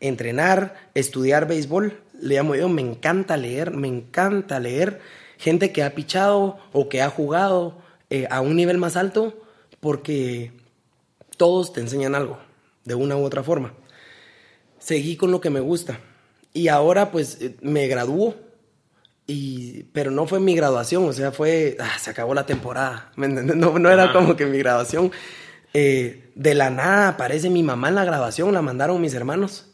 Entrenar, 0.00 0.74
estudiar 0.94 1.46
béisbol. 1.46 2.00
Le 2.20 2.34
llamo 2.34 2.54
yo, 2.54 2.68
me 2.68 2.82
encanta 2.82 3.36
leer, 3.36 3.70
me 3.70 3.88
encanta 3.88 4.58
leer 4.58 5.00
gente 5.38 5.72
que 5.72 5.82
ha 5.82 5.94
pichado 5.94 6.58
o 6.72 6.88
que 6.88 7.00
ha 7.02 7.08
jugado 7.08 7.78
eh, 8.10 8.26
a 8.30 8.40
un 8.40 8.56
nivel 8.56 8.78
más 8.78 8.96
alto 8.96 9.39
porque 9.80 10.52
todos 11.36 11.72
te 11.72 11.80
enseñan 11.80 12.14
algo, 12.14 12.38
de 12.84 12.94
una 12.94 13.16
u 13.16 13.24
otra 13.24 13.42
forma. 13.42 13.74
Seguí 14.78 15.16
con 15.16 15.30
lo 15.30 15.40
que 15.40 15.50
me 15.50 15.60
gusta 15.60 16.00
y 16.52 16.68
ahora 16.68 17.10
pues 17.10 17.38
eh, 17.40 17.56
me 17.62 17.86
graduó, 17.86 18.34
y, 19.26 19.84
pero 19.92 20.10
no 20.10 20.26
fue 20.26 20.40
mi 20.40 20.54
graduación, 20.54 21.08
o 21.08 21.12
sea, 21.12 21.30
fue, 21.30 21.76
ah, 21.78 21.98
se 21.98 22.10
acabó 22.10 22.34
la 22.34 22.46
temporada, 22.46 23.12
No, 23.16 23.78
no 23.78 23.90
era 23.90 24.12
como 24.12 24.36
que 24.36 24.46
mi 24.46 24.58
graduación. 24.58 25.12
Eh, 25.72 26.32
de 26.34 26.54
la 26.54 26.70
nada 26.70 27.08
aparece 27.08 27.48
mi 27.48 27.62
mamá 27.62 27.90
en 27.90 27.94
la 27.94 28.04
grabación, 28.04 28.52
la 28.52 28.62
mandaron 28.62 29.00
mis 29.00 29.14
hermanos. 29.14 29.66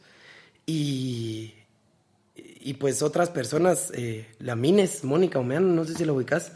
Y, 0.66 1.54
y 2.66 2.74
pues 2.74 3.00
otras 3.00 3.30
personas, 3.30 3.92
eh, 3.94 4.26
la 4.40 4.56
Mines, 4.56 5.04
Mónica 5.04 5.38
Omeano, 5.38 5.68
no 5.68 5.84
sé 5.84 5.94
si 5.94 6.04
lo 6.04 6.14
ubicas, 6.14 6.50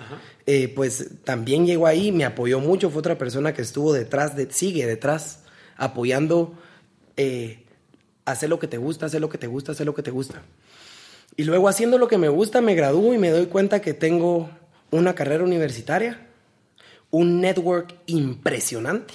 eh, 0.45 0.67
pues 0.75 1.23
también 1.23 1.67
llegó 1.67 1.87
ahí, 1.87 2.11
me 2.11 2.25
apoyó 2.25 2.59
mucho, 2.59 2.91
fue 2.91 2.99
otra 2.99 3.17
persona 3.17 3.55
que 3.55 3.63
estuvo 3.63 3.93
detrás, 3.93 4.35
de, 4.35 4.51
sigue 4.51 4.87
detrás, 4.87 5.45
apoyando, 5.77 6.53
eh, 7.17 7.65
hacer 8.25 8.49
lo 8.49 8.59
que 8.59 8.67
te 8.67 8.77
gusta, 8.77 9.07
hacer 9.07 9.21
lo 9.21 9.29
que 9.29 9.39
te 9.39 9.47
gusta, 9.47 9.71
hacer 9.71 9.87
lo 9.87 9.95
que 9.95 10.03
te 10.03 10.11
gusta. 10.11 10.43
Y 11.37 11.45
luego 11.45 11.69
haciendo 11.69 11.97
lo 11.97 12.09
que 12.09 12.19
me 12.19 12.29
gusta, 12.29 12.61
me 12.61 12.75
gradúo 12.75 13.15
y 13.15 13.19
me 13.19 13.31
doy 13.31 13.47
cuenta 13.47 13.81
que 13.81 13.95
tengo 13.95 14.51
una 14.91 15.15
carrera 15.15 15.45
universitaria, 15.45 16.27
un 17.13 17.41
network 17.41 17.95
impresionante 18.07 19.15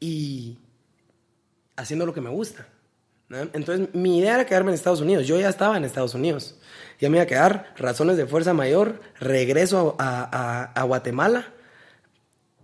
y 0.00 0.58
haciendo 1.76 2.04
lo 2.04 2.12
que 2.12 2.20
me 2.20 2.30
gusta. 2.30 2.66
Entonces, 3.30 3.94
mi 3.94 4.18
idea 4.18 4.36
era 4.36 4.46
quedarme 4.46 4.70
en 4.70 4.74
Estados 4.74 5.00
Unidos. 5.00 5.26
Yo 5.26 5.38
ya 5.38 5.48
estaba 5.48 5.76
en 5.76 5.84
Estados 5.84 6.14
Unidos. 6.14 6.56
Ya 6.98 7.10
me 7.10 7.18
iba 7.18 7.24
a 7.24 7.26
quedar, 7.26 7.74
razones 7.76 8.16
de 8.16 8.26
fuerza 8.26 8.54
mayor, 8.54 9.00
regreso 9.20 9.96
a, 9.98 10.84
Guatemala, 10.86 11.52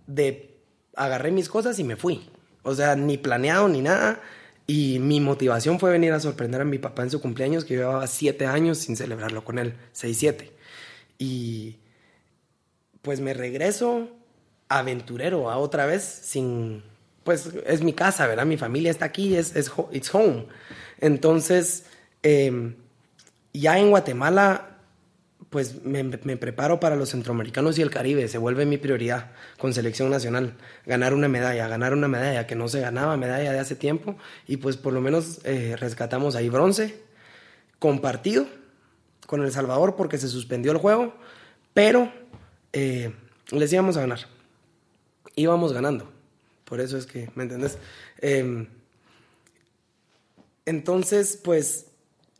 de, 0.07 0.57
agarré 0.95 1.31
mis 1.31 1.49
cosas 1.49 1.77
y 1.77 1.83
me 1.83 1.95
fui. 1.95 2.29
O 2.63 2.73
sea, 2.73 2.95
ni 2.95 3.17
planeado 3.17 3.67
ni 3.67 3.81
nada. 3.81 4.19
Y 4.67 4.97
mi 4.99 5.19
motivación 5.19 5.79
fue 5.79 5.91
venir 5.91 6.11
a 6.13 6.19
sorprender 6.19 6.61
a 6.61 6.65
mi 6.65 6.79
papá 6.79 7.03
en 7.03 7.11
su 7.11 7.21
cumpleaños, 7.21 7.63
que 7.63 7.75
llevaba 7.75 8.07
siete 8.07 8.47
años 8.47 8.79
sin 8.79 8.95
celebrarlo 8.95 9.45
con 9.45 9.59
él, 9.59 9.75
seis, 9.91 10.17
siete. 10.17 10.51
Y 11.19 11.77
pues 13.03 13.21
me 13.21 13.35
regreso 13.35 14.09
aventurero 14.67 15.51
a 15.51 15.57
otra 15.57 15.85
vez 15.85 16.03
sin 16.03 16.83
pues 17.25 17.49
es 17.65 17.83
mi 17.83 17.91
casa, 17.91 18.27
¿verdad? 18.27 18.45
Mi 18.45 18.55
familia 18.55 18.91
está 18.91 19.03
aquí, 19.03 19.35
es, 19.35 19.55
es 19.57 19.69
it's 19.91 20.13
home. 20.13 20.45
Entonces, 21.01 21.85
em, 22.23 22.75
ya 23.51 23.77
en 23.77 23.89
Guatemala 23.89 24.75
pues 25.49 25.85
me, 25.85 26.03
me, 26.03 26.35
preparo 26.35 26.81
para 26.81 26.97
los 26.97 27.11
centroamericanos 27.11 27.79
y 27.79 27.81
el 27.81 27.89
Caribe, 27.89 28.27
se 28.27 28.37
vuelve 28.37 28.65
mi 28.65 28.77
prioridad 28.77 29.31
con 29.57 29.73
selección 29.73 30.09
nacional, 30.09 30.57
ganar 30.85 31.13
una 31.13 31.29
medalla, 31.29 31.69
ganar 31.69 31.93
una 31.93 32.09
medalla 32.09 32.45
que 32.45 32.55
no 32.55 32.67
se 32.67 32.81
ganaba, 32.81 33.15
medalla 33.15 33.53
de 33.53 33.59
hace 33.59 33.75
tiempo, 33.75 34.17
y 34.47 34.57
pues 34.57 34.75
por 34.75 34.91
lo 34.91 34.99
menos 34.99 35.39
eh, 35.45 35.77
rescatamos 35.79 36.35
ahí 36.35 36.49
bronce, 36.49 37.01
compartido 37.79 38.47
con 39.27 39.43
El 39.43 39.51
Salvador 39.53 39.95
porque 39.95 40.17
se 40.17 40.27
suspendió 40.27 40.73
el 40.73 40.77
juego, 40.77 41.15
pero 41.73 42.11
eh, 42.73 43.13
les 43.51 43.71
íbamos 43.71 43.95
a 43.95 44.01
ganar, 44.01 44.19
íbamos 45.35 45.71
ganando, 45.71 46.11
por 46.65 46.81
eso 46.81 46.97
es 46.97 47.05
que, 47.05 47.29
¿me 47.35 47.43
entendés? 47.43 47.77
Em, 48.19 48.67
entonces, 50.65 51.39
pues 51.41 51.85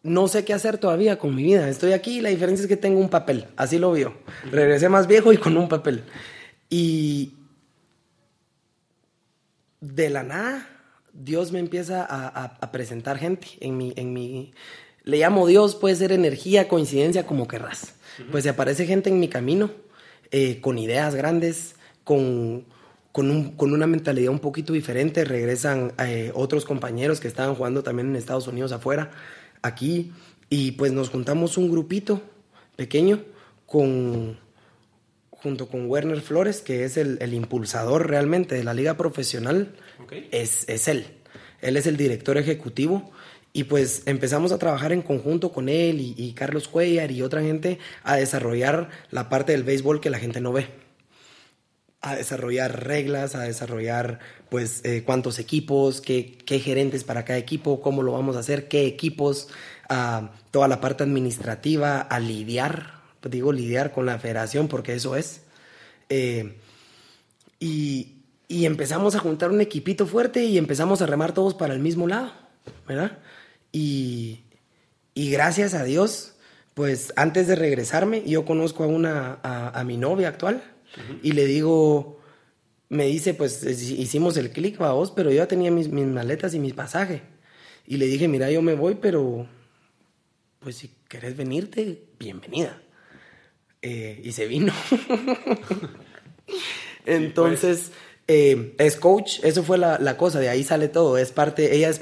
no 0.04 0.28
sé 0.28 0.46
qué 0.46 0.54
hacer 0.54 0.78
todavía 0.78 1.18
con 1.18 1.34
mi 1.36 1.44
vida. 1.44 1.70
Estoy 1.70 1.94
aquí 1.94 2.18
y 2.18 2.22
la 2.22 2.30
diferencia 2.30 2.64
es 2.64 2.68
que 2.68 2.78
tengo 2.78 3.00
un 3.00 3.10
papel, 3.10 3.48
así 3.56 3.80
lo 3.80 3.92
vio. 3.92 4.14
Regresé 4.52 4.90
más 4.90 5.08
viejo 5.08 5.32
y 5.32 5.38
con 5.38 5.58
un 5.58 5.70
papel. 5.70 6.04
Y 6.70 7.34
de 9.80 10.10
la 10.10 10.24
nada, 10.24 10.68
Dios 11.14 11.52
me 11.52 11.60
empieza 11.60 12.06
a, 12.08 12.72
presentar 12.72 13.18
gente 13.18 13.48
en 13.62 13.78
mi, 13.78 13.94
en 13.96 14.14
mi... 14.14 14.54
Le 15.04 15.18
llamo 15.18 15.46
Dios, 15.46 15.76
puede 15.76 15.96
ser 15.96 16.12
energía, 16.12 16.68
coincidencia, 16.68 17.28
como 17.28 17.48
querrás. 17.48 17.94
Pues 18.32 18.44
se 18.44 18.50
aparece 18.50 18.88
gente 18.88 19.10
en 19.10 19.20
mi 19.20 19.28
camino, 19.28 19.70
eh, 20.32 20.60
con 20.62 20.80
ideas 20.80 21.14
grandes, 21.14 21.76
con, 22.04 22.66
con, 23.16 23.32
un, 23.32 23.52
con, 23.52 23.72
una 23.72 23.88
mentalidad 23.88 24.30
un 24.30 24.40
poquito 24.40 24.74
diferente. 24.74 25.24
Regresan 25.24 25.94
eh, 26.00 26.34
otros 26.36 26.66
compañeros 26.66 27.22
que 27.22 27.30
estaban 27.30 27.56
jugando 27.56 27.82
también 27.82 28.10
en 28.10 28.18
Estados 28.18 28.46
Unidos 28.46 28.74
afuera, 28.74 29.12
aquí, 29.62 30.12
y 30.50 30.74
pues 30.74 30.92
nos 30.92 31.12
juntamos 31.12 31.58
un 31.58 31.72
grupito 31.72 32.22
pequeño 32.76 33.24
con, 33.66 34.38
junto 35.30 35.70
con 35.70 35.90
Werner 35.90 36.20
Flores, 36.20 36.60
que 36.60 36.84
es 36.84 36.98
el, 36.98 37.18
el 37.22 37.34
impulsador 37.34 38.10
realmente 38.10 38.54
de 38.54 38.66
la 38.66 38.74
liga 38.74 38.98
profesional, 38.98 39.74
es, 40.32 40.68
es 40.68 40.90
él. 40.90 41.06
Él 41.62 41.78
es 41.78 41.88
el 41.88 41.96
director 41.96 42.38
ejecutivo 42.38 43.12
y 43.54 43.64
pues 43.64 44.04
empezamos 44.08 44.52
a 44.52 44.58
trabajar 44.58 44.92
en 44.92 45.02
conjunto 45.02 45.54
con 45.54 45.70
él 45.70 46.02
y, 46.02 46.16
y, 46.18 46.34
Carlos 46.34 46.68
Cuellar 46.68 47.12
y 47.12 47.22
otra 47.22 47.42
gente 47.42 47.80
a 48.04 48.18
desarrollar 48.18 48.90
la 49.10 49.30
parte 49.30 49.54
del 49.54 49.64
béisbol 49.64 50.02
que 50.02 50.10
la 50.10 50.20
gente 50.20 50.42
no 50.42 50.52
ve 50.52 50.85
a 52.06 52.16
desarrollar 52.16 52.86
reglas, 52.86 53.34
a 53.34 53.42
desarrollar 53.42 54.20
pues 54.50 54.82
eh, 54.84 55.02
cuántos 55.04 55.40
equipos, 55.40 56.02
qué, 56.02 56.38
qué, 56.46 56.60
gerentes 56.60 57.04
para 57.04 57.26
cada 57.26 57.40
equipo, 57.40 57.82
cómo 57.82 58.04
lo 58.04 58.12
vamos 58.12 58.36
a 58.36 58.40
hacer, 58.40 58.68
qué 58.68 58.86
equipos, 58.86 59.48
a 59.90 60.32
toda 60.52 60.68
la 60.68 60.80
parte 60.80 61.04
administrativa, 61.04 62.02
a 62.02 62.20
lidiar, 62.20 63.02
digo 63.24 63.52
lidiar 63.52 63.92
con 63.92 64.06
la 64.06 64.20
federación 64.20 64.68
porque 64.68 64.94
eso 64.94 65.16
es. 65.16 65.42
Eh, 66.10 66.60
y, 67.60 68.22
y, 68.48 68.68
empezamos 68.68 69.16
a 69.16 69.20
juntar 69.20 69.50
un 69.50 69.62
equipito 69.62 70.06
fuerte 70.06 70.44
y 70.44 70.60
empezamos 70.60 71.02
a 71.02 71.08
remar 71.08 71.34
todos 71.34 71.56
para 71.56 71.74
el 71.74 71.80
mismo 71.80 72.08
lado, 72.08 72.32
¿verdad? 72.88 73.18
Y, 73.72 74.42
y 75.16 75.32
gracias 75.32 75.74
a 75.74 75.84
Dios, 75.84 76.36
pues 76.76 77.14
antes 77.16 77.48
de 77.48 77.56
regresarme, 77.56 78.24
yo 78.28 78.46
conozco 78.46 78.84
a 78.84 78.88
una, 78.88 79.40
a 79.42 79.84
mi 79.84 79.98
novia 79.98 80.28
actual, 80.28 80.62
y 81.22 81.32
le 81.34 81.46
digo, 81.46 82.20
me 82.90 83.06
dice, 83.06 83.34
pues 83.34 83.64
hicimos 83.64 84.38
el 84.38 84.52
clic, 84.52 84.78
vos, 84.78 85.12
pero 85.12 85.30
yo 85.30 85.38
ya 85.38 85.48
tenía 85.48 85.72
mis, 85.72 85.90
mis 85.90 86.06
maletas 86.06 86.54
y 86.54 86.60
mis 86.60 86.74
pasajes. 86.74 87.22
Y 87.88 87.98
le 87.98 88.06
dije, 88.06 88.28
mira, 88.28 88.50
yo 88.52 88.62
me 88.62 88.74
voy, 88.74 88.96
pero 88.96 89.48
pues 90.60 90.78
si 90.78 90.92
querés 91.08 91.38
venirte, 91.38 92.04
bienvenida. 92.20 92.82
Eh, 93.82 94.22
y 94.24 94.32
se 94.32 94.48
vino. 94.48 94.74
Entonces, 97.06 97.92
eh, 98.28 98.74
es 98.80 98.96
coach, 98.96 99.40
eso 99.44 99.64
fue 99.64 99.78
la, 99.78 100.00
la, 100.00 100.18
cosa, 100.18 100.40
de 100.40 100.50
ahí 100.50 100.64
sale 100.64 100.88
todo. 100.88 101.18
Es 101.18 101.32
parte, 101.32 101.76
ella 101.76 101.90
es 101.90 102.02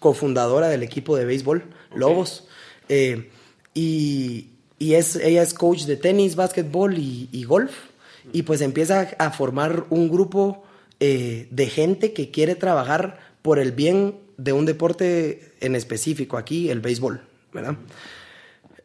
cofundadora 0.00 0.68
del 0.68 0.82
equipo 0.82 1.16
de 1.16 1.26
béisbol, 1.26 1.64
Lobos. 1.94 2.48
Eh, 2.88 3.30
y, 3.74 4.52
y 4.78 4.94
es, 4.94 5.16
ella 5.16 5.42
es 5.42 5.52
coach 5.52 5.82
de 5.82 5.96
tenis, 5.96 6.36
básquetbol 6.36 6.96
y, 6.96 7.28
y 7.32 7.44
golf 7.44 7.87
y 8.32 8.42
pues 8.42 8.60
empieza 8.60 9.08
a 9.18 9.30
formar 9.30 9.84
un 9.90 10.08
grupo 10.08 10.64
eh, 11.00 11.48
de 11.50 11.66
gente 11.66 12.12
que 12.12 12.30
quiere 12.30 12.54
trabajar 12.54 13.18
por 13.42 13.58
el 13.58 13.72
bien 13.72 14.18
de 14.36 14.52
un 14.52 14.66
deporte 14.66 15.54
en 15.60 15.74
específico, 15.74 16.36
aquí 16.36 16.70
el 16.70 16.80
béisbol, 16.80 17.22
¿verdad? 17.52 17.76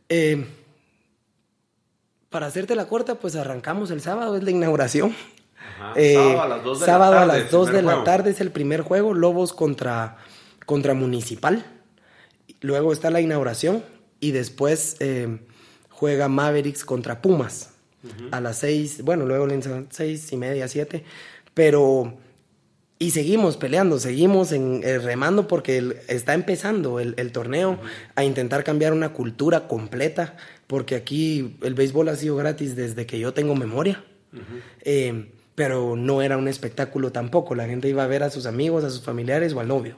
Eh, 0.09 0.45
para 2.29 2.47
hacerte 2.47 2.75
la 2.75 2.87
corta, 2.87 3.15
pues 3.15 3.35
arrancamos 3.35 3.91
el 3.91 4.01
sábado, 4.01 4.35
es 4.35 4.43
la 4.43 4.51
inauguración. 4.51 5.15
Eh, 5.95 6.13
sábado 6.13 6.41
a 6.41 6.47
las 6.47 6.63
2 6.63 6.79
de, 6.79 6.85
sábado 6.85 7.13
la, 7.13 7.19
tarde, 7.19 7.27
tarde, 7.27 7.39
a 7.39 7.43
las 7.43 7.51
2 7.51 7.71
de 7.71 7.81
la 7.81 8.03
tarde 8.03 8.31
es 8.31 8.41
el 8.41 8.51
primer 8.51 8.81
juego, 8.81 9.13
Lobos 9.13 9.53
contra, 9.53 10.17
contra 10.65 10.93
Municipal. 10.93 11.65
Luego 12.61 12.93
está 12.93 13.09
la 13.09 13.21
inauguración 13.21 13.83
y 14.19 14.31
después 14.31 14.97
juega 15.89 16.29
Mavericks 16.29 16.85
contra 16.85 17.21
Pumas 17.21 17.72
a 18.31 18.41
las 18.41 18.59
seis, 18.59 19.01
bueno, 19.03 19.25
luego 19.25 19.47
seis 19.89 20.31
y 20.31 20.37
media, 20.37 20.67
siete, 20.67 21.03
pero... 21.53 22.17
Y 22.99 23.11
seguimos 23.11 23.57
peleando, 23.57 23.99
seguimos 23.99 24.53
en, 24.53 24.81
eh, 24.81 24.97
remando 24.97 25.45
porque 25.45 25.97
está 26.07 26.35
empezando 26.35 27.01
el, 27.01 27.31
torneo 27.33 27.77
a 28.15 28.23
intentar 28.23 28.63
cambiar 28.63 28.93
una 28.93 29.11
cultura 29.11 29.67
completa, 29.67 30.37
porque 30.67 30.95
aquí 30.95 31.57
el 31.63 31.73
béisbol 31.73 32.07
ha 32.07 32.15
sido 32.15 32.37
gratis 32.37 32.77
desde 32.77 33.05
que 33.05 33.19
yo 33.19 33.33
tengo 33.33 33.55
memoria. 33.55 34.05
Eh, 34.81 35.31
pero 35.55 35.97
no 35.97 36.21
era 36.21 36.37
un 36.37 36.47
espectáculo 36.47 37.11
tampoco. 37.11 37.55
La 37.55 37.65
gente 37.65 37.89
iba 37.89 38.03
a 38.03 38.07
ver 38.07 38.23
a 38.23 38.29
sus 38.29 38.45
amigos, 38.45 38.85
a 38.85 38.89
sus 38.89 39.01
familiares 39.01 39.53
o 39.53 39.59
al 39.59 39.67
novio. 39.67 39.97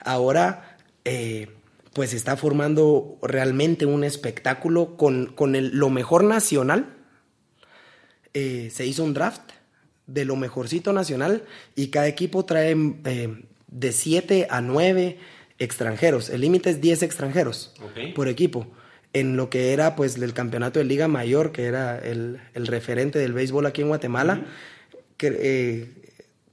Ahora, 0.00 0.78
eh, 1.04 1.48
pues 1.92 2.14
está 2.14 2.36
formando 2.36 3.18
realmente 3.20 3.84
un 3.84 4.04
espectáculo 4.04 4.96
con, 4.96 5.26
con 5.26 5.54
lo 5.54 5.90
mejor 5.90 6.24
nacional 6.24 6.94
eh, 8.34 8.70
se 8.72 8.86
hizo 8.86 9.04
un 9.04 9.14
draft 9.14 9.42
de 10.06 10.24
lo 10.24 10.36
mejorcito 10.36 10.92
nacional 10.92 11.44
y 11.76 11.88
cada 11.88 12.08
equipo 12.08 12.44
trae 12.44 12.74
eh, 13.04 13.44
de 13.68 13.92
7 13.92 14.48
a 14.50 14.60
9 14.60 15.18
extranjeros. 15.58 16.30
El 16.30 16.40
límite 16.40 16.70
es 16.70 16.80
10 16.80 17.02
extranjeros 17.02 17.74
por 18.14 18.28
equipo. 18.28 18.66
En 19.12 19.36
lo 19.36 19.48
que 19.48 19.72
era 19.72 19.96
pues 19.96 20.16
el 20.16 20.34
campeonato 20.34 20.78
de 20.78 20.84
Liga 20.84 21.08
Mayor, 21.08 21.52
que 21.52 21.64
era 21.64 21.98
el, 21.98 22.40
referente 22.54 23.18
del 23.18 23.32
béisbol 23.32 23.66
aquí 23.66 23.80
en 23.80 23.88
Guatemala, 23.88 24.42
que 25.16 25.36
eh, 25.38 25.88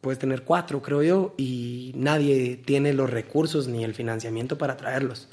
puedes 0.01 0.19
tener 0.19 0.43
cuatro, 0.43 0.81
creo 0.81 1.03
yo, 1.03 1.33
y 1.37 1.91
nadie 1.95 2.59
tiene 2.63 2.93
los 2.93 3.09
recursos 3.09 3.67
ni 3.67 3.83
el 3.83 3.93
financiamiento 3.93 4.57
para 4.57 4.77
traerlos. 4.77 5.29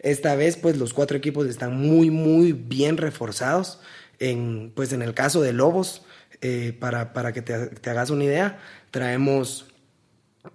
Esta 0.00 0.36
vez 0.36 0.56
pues 0.56 0.76
los 0.76 0.94
cuatro 0.94 1.16
equipos 1.16 1.46
están 1.48 1.76
muy, 1.76 2.10
muy 2.10 2.52
bien 2.52 2.96
reforzados. 2.96 3.80
En, 4.18 4.72
pues 4.74 4.92
en 4.92 5.02
el 5.02 5.14
caso 5.14 5.42
de 5.42 5.52
Lobos, 5.52 6.02
eh, 6.40 6.76
para, 6.78 7.12
para, 7.12 7.32
que 7.32 7.42
te, 7.42 7.66
te, 7.66 7.90
hagas 7.90 8.10
una 8.10 8.24
idea, 8.24 8.58
traemos 8.90 9.66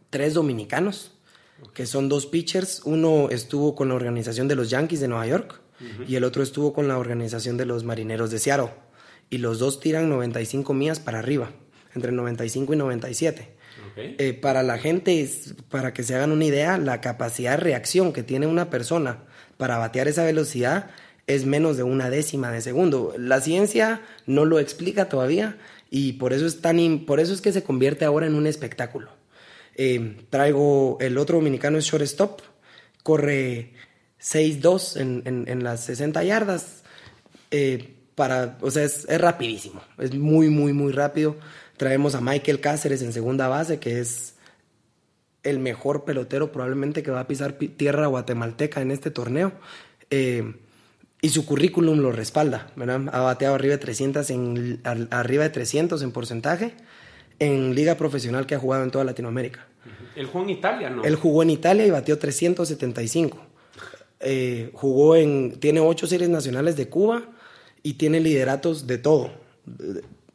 tres 0.10 0.34
dominicanos, 0.34 1.12
que 1.74 1.86
son 1.86 2.10
dos 2.10 2.26
pitchers. 2.26 2.82
Uno 2.86 3.30
estuvo 3.30 3.76
con 3.76 3.90
la 3.90 3.96
organización 3.96 4.48
de 4.48 4.56
los 4.56 4.70
Yankees 4.70 5.00
de 5.00 5.08
Nueva 5.08 5.28
York 5.28 5.62
y 6.08 6.16
el 6.16 6.24
otro 6.24 6.44
estuvo 6.44 6.74
con 6.74 6.88
la 6.88 6.98
organización 6.98 7.58
de 7.58 7.66
los 7.66 7.84
Marineros 7.84 8.32
de 8.32 8.40
Seattle. 8.40 8.72
Y 9.30 9.40
los 9.40 9.60
dos 9.60 9.80
tiran 9.80 10.10
95 10.10 10.74
millas 10.74 11.00
para 11.00 11.20
arriba, 11.20 11.52
entre 11.96 12.12
95 12.12 12.74
y 12.74 12.78
97. 12.78 13.56
Eh, 13.96 14.34
para 14.34 14.64
la 14.64 14.78
gente, 14.78 15.30
para 15.70 15.94
que 15.94 16.04
se 16.04 16.16
hagan 16.16 16.32
una 16.32 16.46
idea, 16.46 16.78
la 16.78 17.02
capacidad 17.02 17.52
de 17.52 17.58
reacción 17.58 18.14
que 18.14 18.24
tiene 18.24 18.48
una 18.48 18.70
persona 18.70 19.24
para 19.58 19.78
batear 19.78 20.08
esa 20.08 20.24
velocidad 20.24 20.90
es 21.28 21.46
menos 21.46 21.78
de 21.78 21.84
una 21.84 22.10
décima 22.10 22.52
de 22.52 22.62
segundo. 22.62 23.14
La 23.18 23.40
ciencia 23.42 24.02
no 24.26 24.46
lo 24.46 24.60
explica 24.60 25.10
todavía 25.10 25.58
y 25.90 26.14
por 26.14 26.34
eso 26.34 26.46
es, 26.46 26.62
tan, 26.62 27.06
por 27.06 27.20
eso 27.20 27.34
es 27.34 27.42
que 27.42 27.52
se 27.52 27.64
convierte 27.64 28.06
ahora 28.06 28.26
en 28.26 28.36
un 28.36 28.48
espectáculo. 28.48 29.10
Eh, 29.76 30.18
traigo 30.30 30.98
el 31.00 31.18
otro 31.18 31.38
dominicano 31.38 31.78
es 31.78 31.86
shortstop, 31.86 32.42
corre 33.02 33.74
6-2 34.22 35.00
en, 35.00 35.46
en, 35.48 35.64
las 35.64 35.86
60 35.86 36.24
yardas. 36.24 36.84
Eh, 37.52 37.96
para, 38.16 38.58
o 38.62 38.70
sea, 38.70 38.84
es, 38.84 39.06
es, 39.10 39.20
rapidísimo, 39.20 39.82
es 39.98 40.14
muy, 40.14 40.50
muy, 40.50 40.74
muy 40.74 40.92
rápido. 40.92 41.36
Traemos 41.78 42.16
a 42.16 42.22
Michael 42.22 42.60
Cáceres 42.60 43.02
en 43.02 43.14
segunda 43.14 43.48
base, 43.48 43.80
que 43.80 44.00
es 44.00 44.36
el 45.44 45.60
mejor 45.60 46.06
pelotero 46.06 46.52
probablemente 46.52 47.04
que 47.04 47.12
va 47.12 47.22
a 47.22 47.28
pisar 47.28 47.54
tierra 47.54 48.08
guatemalteca 48.08 48.82
en 48.82 48.92
este 48.92 49.12
torneo. 49.12 49.54
Eh, 50.10 50.56
y 51.24 51.30
su 51.30 51.46
currículum 51.46 52.00
lo 52.00 52.12
respalda, 52.12 52.68
¿verdad? 52.76 53.04
Ha 53.14 53.22
bateado 53.22 53.56
arriba 53.56 53.76
de 53.76 53.78
300 53.78 54.30
en, 54.30 54.82
arriba 55.10 55.46
de 55.46 55.52
300 55.52 56.02
en 56.02 56.12
porcentaje 56.12 56.74
en 57.40 57.74
liga 57.76 57.96
profesional 57.96 58.46
que 58.46 58.56
ha 58.56 58.60
jugado 58.60 58.84
en 58.84 58.92
toda 58.92 59.06
Latinoamérica. 59.06 59.66
Él 60.18 60.26
jugó 60.26 60.44
en 60.44 60.50
Italia, 60.50 60.90
¿no? 60.90 61.02
Él 61.02 61.16
jugó 61.16 61.42
en 61.42 61.52
Italia 61.52 61.88
y 61.88 61.92
bateó 61.92 62.20
375. 62.20 63.38
Eh, 64.20 64.72
jugó 64.74 65.16
en, 65.16 65.58
tiene 65.62 65.80
ocho 65.80 66.08
series 66.08 66.30
nacionales 66.30 66.76
de 66.76 66.90
Cuba 66.90 67.24
y 67.84 67.94
tiene 67.94 68.20
lideratos 68.20 68.86
de 68.86 68.98
todo. 68.98 69.32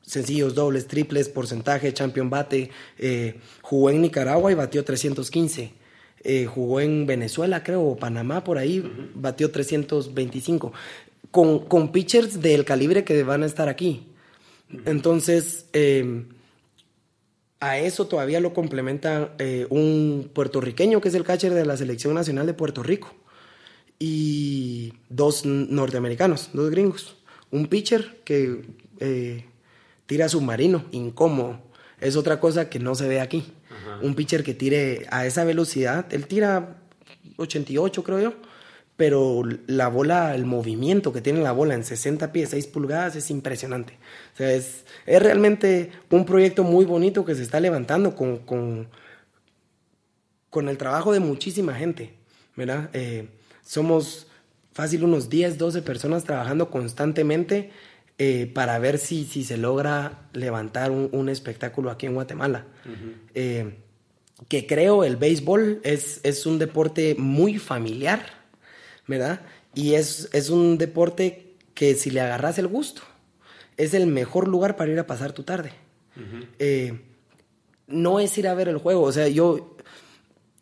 Sencillos, 0.01 0.55
dobles, 0.55 0.87
triples, 0.87 1.29
porcentaje, 1.29 1.93
champion 1.93 2.31
bate. 2.31 2.71
Eh, 2.97 3.39
jugó 3.61 3.91
en 3.91 4.01
Nicaragua 4.01 4.51
y 4.51 4.55
batió 4.55 4.83
315. 4.87 5.71
Eh, 6.31 6.45
jugó 6.45 6.81
en 6.81 7.07
Venezuela, 7.07 7.63
creo, 7.63 7.83
o 7.83 7.97
Panamá, 7.97 8.45
por 8.45 8.59
ahí, 8.59 8.85
batió 9.15 9.51
325. 9.51 10.73
Con, 11.31 11.61
con 11.61 11.91
pitchers 11.91 12.43
del 12.43 12.65
calibre 12.65 13.03
que 13.03 13.23
van 13.23 13.43
a 13.43 13.47
estar 13.47 13.69
aquí. 13.69 14.07
Entonces, 14.85 15.67
eh, 15.73 16.25
a 17.61 17.79
eso 17.79 18.07
todavía 18.07 18.41
lo 18.41 18.55
complementa 18.55 19.35
eh, 19.39 19.67
un 19.71 20.31
puertorriqueño 20.33 21.01
que 21.01 21.09
es 21.09 21.15
el 21.15 21.25
catcher 21.25 21.55
de 21.55 21.67
la 21.67 21.77
Selección 21.77 22.15
Nacional 22.15 22.47
de 22.47 22.55
Puerto 22.55 22.83
Rico 22.83 23.15
y 23.99 24.93
dos 25.09 25.45
norteamericanos, 25.45 26.51
dos 26.53 26.71
gringos. 26.71 27.17
Un 27.51 27.67
pitcher 27.67 28.21
que 28.25 28.63
eh, 29.01 29.45
tira 30.07 30.29
submarino, 30.29 30.85
incómodo. 30.93 31.61
Es 32.01 32.15
otra 32.15 32.39
cosa 32.39 32.69
que 32.69 32.79
no 32.79 32.95
se 32.95 33.09
ve 33.09 33.21
aquí. 33.21 33.53
Un 34.03 34.15
pitcher 34.15 34.43
que 34.43 34.55
tire 34.55 35.07
a 35.11 35.27
esa 35.27 35.45
velocidad, 35.45 36.07
él 36.13 36.27
tira 36.27 36.77
88 37.37 38.05
creo 38.05 38.21
yo, 38.21 38.35
pero 38.97 39.43
la 39.67 39.89
bola, 39.89 40.35
el 40.35 40.45
movimiento 40.45 41.13
que 41.13 41.21
tiene 41.21 41.41
la 41.41 41.53
bola 41.53 41.75
en 41.75 41.85
60 41.85 42.33
pies, 42.33 42.51
6 42.51 42.67
pulgadas 42.67 43.15
es 43.15 43.31
impresionante. 43.31 43.99
O 44.35 44.37
sea, 44.37 44.53
es, 44.53 44.85
es 45.07 45.23
realmente 45.23 45.93
un 46.11 46.25
proyecto 46.25 46.65
muy 46.65 46.85
bonito 46.85 47.25
que 47.25 47.37
se 47.37 47.43
está 47.43 47.61
levantando 47.61 48.17
con, 48.17 48.39
con, 48.39 48.89
con 50.51 50.69
el 50.69 50.79
trabajo 50.79 51.13
de 51.13 51.21
muchísima 51.21 51.75
gente, 51.75 52.15
¿verdad? 52.57 52.91
Eh, 52.93 53.29
somos 53.65 54.27
fácil 54.73 55.05
unos 55.05 55.29
10, 55.29 55.59
12 55.59 55.83
personas 55.83 56.25
trabajando 56.25 56.71
constantemente 56.71 57.71
eh, 58.19 58.51
para 58.53 58.79
ver 58.79 58.99
si, 58.99 59.25
si 59.25 59.45
se 59.45 59.57
logra 59.57 60.29
levantar 60.33 60.91
un, 60.91 61.09
un 61.13 61.29
espectáculo 61.29 61.91
aquí 61.91 62.07
en 62.07 62.15
Guatemala. 62.15 62.65
eh, 63.35 63.75
que 64.49 64.67
creo 64.69 65.03
el 65.03 65.17
béisbol 65.17 65.81
es, 65.83 66.21
es 66.23 66.47
un 66.47 66.61
deporte 66.61 67.17
muy 67.19 67.59
familiar 67.59 68.39
¿verdad? 69.09 69.41
Y 69.75 69.95
es, 69.95 70.29
es 70.33 70.51
un 70.51 70.79
deporte 70.79 71.55
que 71.75 71.95
si 71.95 72.11
le 72.11 72.21
agarras 72.21 72.59
el 72.59 72.69
gusto, 72.69 73.03
es 73.77 73.95
el 73.95 74.07
mejor 74.07 74.47
lugar 74.47 74.77
para 74.77 74.93
ir 74.93 74.99
a 74.99 75.07
pasar 75.07 75.33
tu 75.33 75.43
tarde. 75.43 75.73
eh, 76.59 77.01
no 77.87 78.21
es 78.21 78.37
ir 78.37 78.47
a 78.49 78.55
ver 78.55 78.69
el 78.69 78.77
juego, 78.79 79.03
o 79.03 79.13
sea, 79.13 79.29
yo, 79.29 79.77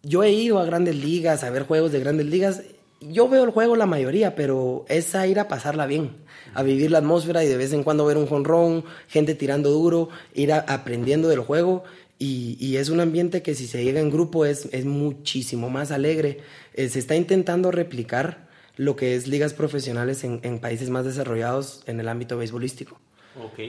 yo 0.02 0.22
he 0.22 0.30
ido 0.30 0.60
a 0.60 0.64
grandes 0.64 0.94
ligas, 0.94 1.42
a 1.42 1.50
ver 1.50 1.64
juegos 1.64 1.90
de 1.90 1.98
grandes 1.98 2.26
ligas, 2.26 2.62
yo 3.00 3.28
veo 3.28 3.42
el 3.42 3.50
juego 3.50 3.74
la 3.74 3.86
mayoría, 3.86 4.36
pero 4.36 4.84
es 4.88 5.14
a 5.16 5.26
ir 5.26 5.40
a 5.40 5.48
pasarla 5.48 5.86
bien, 5.86 6.12
a 6.56 6.62
vivir 6.62 6.90
la 6.90 6.98
atmósfera 6.98 7.44
y 7.44 7.48
de 7.48 7.56
vez 7.56 7.72
en 7.74 7.84
cuando 7.84 8.06
ver 8.06 8.16
un 8.16 8.26
jonrón, 8.26 8.84
gente 9.08 9.34
tirando 9.34 9.70
duro, 9.70 10.08
ir 10.34 10.52
aprendiendo 10.52 11.28
del 11.28 11.40
juego. 11.40 11.84
Y, 12.18 12.76
es 12.76 12.88
un 12.88 13.00
ambiente 13.00 13.42
que 13.42 13.54
si 13.54 13.66
se 13.66 13.84
llega 13.84 14.00
en 14.00 14.10
grupo 14.10 14.46
es, 14.46 14.70
es 14.72 14.86
muchísimo 14.86 15.68
más 15.68 15.90
alegre. 15.90 16.40
Eh, 16.72 16.88
se 16.88 16.98
está 16.98 17.14
intentando 17.14 17.70
replicar 17.70 18.48
lo 18.76 18.96
que 18.96 19.14
es 19.14 19.26
ligas 19.26 19.52
profesionales 19.52 20.24
en, 20.24 20.58
países 20.58 20.88
más 20.88 21.04
desarrollados 21.04 21.82
en 21.86 22.00
el 22.00 22.08
ámbito 22.08 22.38
beisbolístico. 22.38 22.98
Ok. 23.38 23.60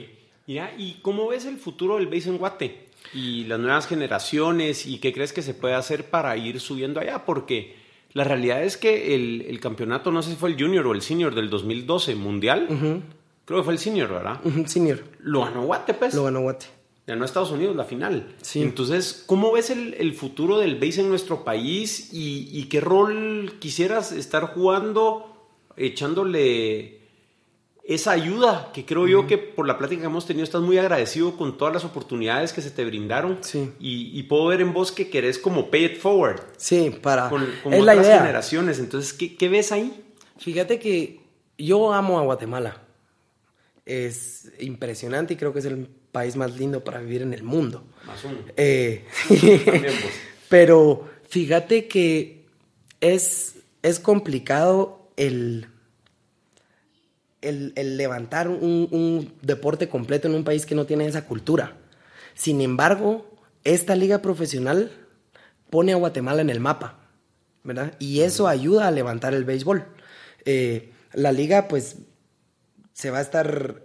Mira, 0.46 0.72
¿y 0.78 0.94
cómo 1.02 1.28
ves 1.28 1.44
el 1.44 1.58
futuro 1.58 1.96
del 1.96 2.06
béisbol 2.06 2.34
en 2.34 2.38
Guate? 2.38 2.88
Y 3.12 3.44
las 3.44 3.60
nuevas 3.60 3.86
generaciones, 3.86 4.86
¿y 4.86 4.98
qué 4.98 5.12
crees 5.12 5.34
que 5.34 5.42
se 5.42 5.52
puede 5.52 5.74
hacer 5.74 6.08
para 6.08 6.34
ir 6.38 6.58
subiendo 6.58 7.00
allá? 7.00 7.26
Porque 7.26 7.76
la 8.12 8.24
realidad 8.24 8.62
es 8.62 8.76
que 8.76 9.14
el, 9.14 9.42
el 9.42 9.60
campeonato, 9.60 10.10
no 10.10 10.22
sé 10.22 10.30
si 10.30 10.36
fue 10.36 10.50
el 10.50 10.60
junior 10.60 10.86
o 10.86 10.92
el 10.92 11.02
senior 11.02 11.34
del 11.34 11.50
2012 11.50 12.14
mundial, 12.14 12.66
uh 12.68 12.74
-huh. 12.74 13.02
creo 13.44 13.58
que 13.60 13.64
fue 13.64 13.72
el 13.74 13.78
senior, 13.78 14.08
¿verdad? 14.10 14.40
Uh 14.44 14.50
-huh, 14.50 14.66
senior. 14.66 15.04
Lo 15.20 15.44
ganó 15.44 15.62
Guate, 15.62 15.94
pues. 15.94 16.14
Lo 16.14 16.24
ganó 16.24 16.40
Guate 16.40 16.66
ganó 17.08 17.24
Estados 17.24 17.50
Unidos 17.50 17.74
la 17.74 17.84
final. 17.84 18.34
Sí. 18.42 18.60
Entonces, 18.60 19.24
¿cómo 19.26 19.50
ves 19.50 19.70
el, 19.70 19.94
el 19.94 20.12
futuro 20.12 20.58
del 20.58 20.76
base 20.78 21.00
en 21.00 21.08
nuestro 21.08 21.42
país 21.42 22.12
y, 22.12 22.50
y, 22.52 22.64
qué 22.64 22.82
rol 22.82 23.54
quisieras 23.58 24.12
estar 24.12 24.44
jugando, 24.52 25.48
echándole 25.76 26.97
esa 27.88 28.12
ayuda? 28.12 28.70
Que 28.72 28.84
creo 28.84 29.02
uh 29.02 29.06
-huh. 29.06 29.10
yo 29.10 29.26
que 29.26 29.38
por 29.38 29.66
la 29.66 29.78
plática 29.78 30.02
que 30.02 30.06
hemos 30.06 30.26
tenido 30.26 30.44
estás 30.44 30.60
muy 30.60 30.76
agradecido 30.76 31.36
con 31.38 31.56
todas 31.56 31.72
las 31.72 31.84
oportunidades 31.86 32.52
que 32.52 32.60
se 32.60 32.70
te 32.70 32.84
brindaron. 32.84 33.38
Sí. 33.40 33.72
Y, 33.80 34.16
y 34.16 34.22
puedo 34.24 34.46
ver 34.46 34.60
en 34.60 34.74
vos 34.74 34.92
que 34.92 35.08
querés 35.08 35.38
como 35.38 35.70
pay 35.70 35.86
it 35.86 35.98
forward. 35.98 36.40
Sí, 36.58 36.90
para... 37.02 37.30
Con, 37.30 37.46
con 37.62 37.72
es 37.72 37.80
otras 37.80 37.96
la 37.96 38.02
idea. 38.02 38.18
generaciones. 38.18 38.78
Entonces, 38.78 39.14
¿qué, 39.14 39.34
¿qué 39.36 39.48
ves 39.48 39.72
ahí? 39.72 40.04
Fíjate 40.36 40.78
que 40.78 41.20
yo 41.56 41.92
amo 41.94 42.18
a 42.18 42.22
Guatemala. 42.22 42.82
Es 43.86 44.52
impresionante 44.60 45.32
y 45.32 45.36
creo 45.38 45.54
que 45.54 45.60
es 45.60 45.64
el 45.64 45.88
país 46.12 46.36
más 46.36 46.58
lindo 46.58 46.84
para 46.84 47.00
vivir 47.00 47.22
en 47.22 47.32
el 47.32 47.42
mundo. 47.42 47.84
Más 48.06 48.22
uno. 48.22 48.36
Eh, 48.54 49.06
pero 50.50 51.08
fíjate 51.26 51.88
que 51.88 52.44
es, 53.00 53.56
es 53.82 53.98
complicado 53.98 55.08
el, 55.16 55.68
el, 57.42 57.72
el 57.76 57.96
levantar 57.96 58.48
un, 58.48 58.88
un, 58.90 59.32
deporte 59.42 59.88
completo 59.88 60.28
en 60.28 60.34
un 60.34 60.44
país 60.44 60.66
que 60.66 60.74
no 60.74 60.86
tiene 60.86 61.06
esa 61.06 61.24
cultura. 61.24 61.76
Sin 62.34 62.60
embargo, 62.60 63.26
esta 63.64 63.96
liga 63.96 64.22
profesional 64.22 64.90
pone 65.70 65.92
a 65.92 65.96
Guatemala 65.96 66.40
en 66.42 66.50
el 66.50 66.60
mapa, 66.60 66.98
¿verdad? 67.64 67.94
Y 67.98 68.20
eso 68.20 68.48
ayuda 68.48 68.88
a 68.88 68.90
levantar 68.90 69.34
el 69.34 69.44
béisbol. 69.44 69.84
Eh, 70.44 70.92
la 71.12 71.32
liga, 71.32 71.68
pues, 71.68 71.96
se 72.92 73.10
va 73.10 73.18
a 73.18 73.22
estar 73.22 73.82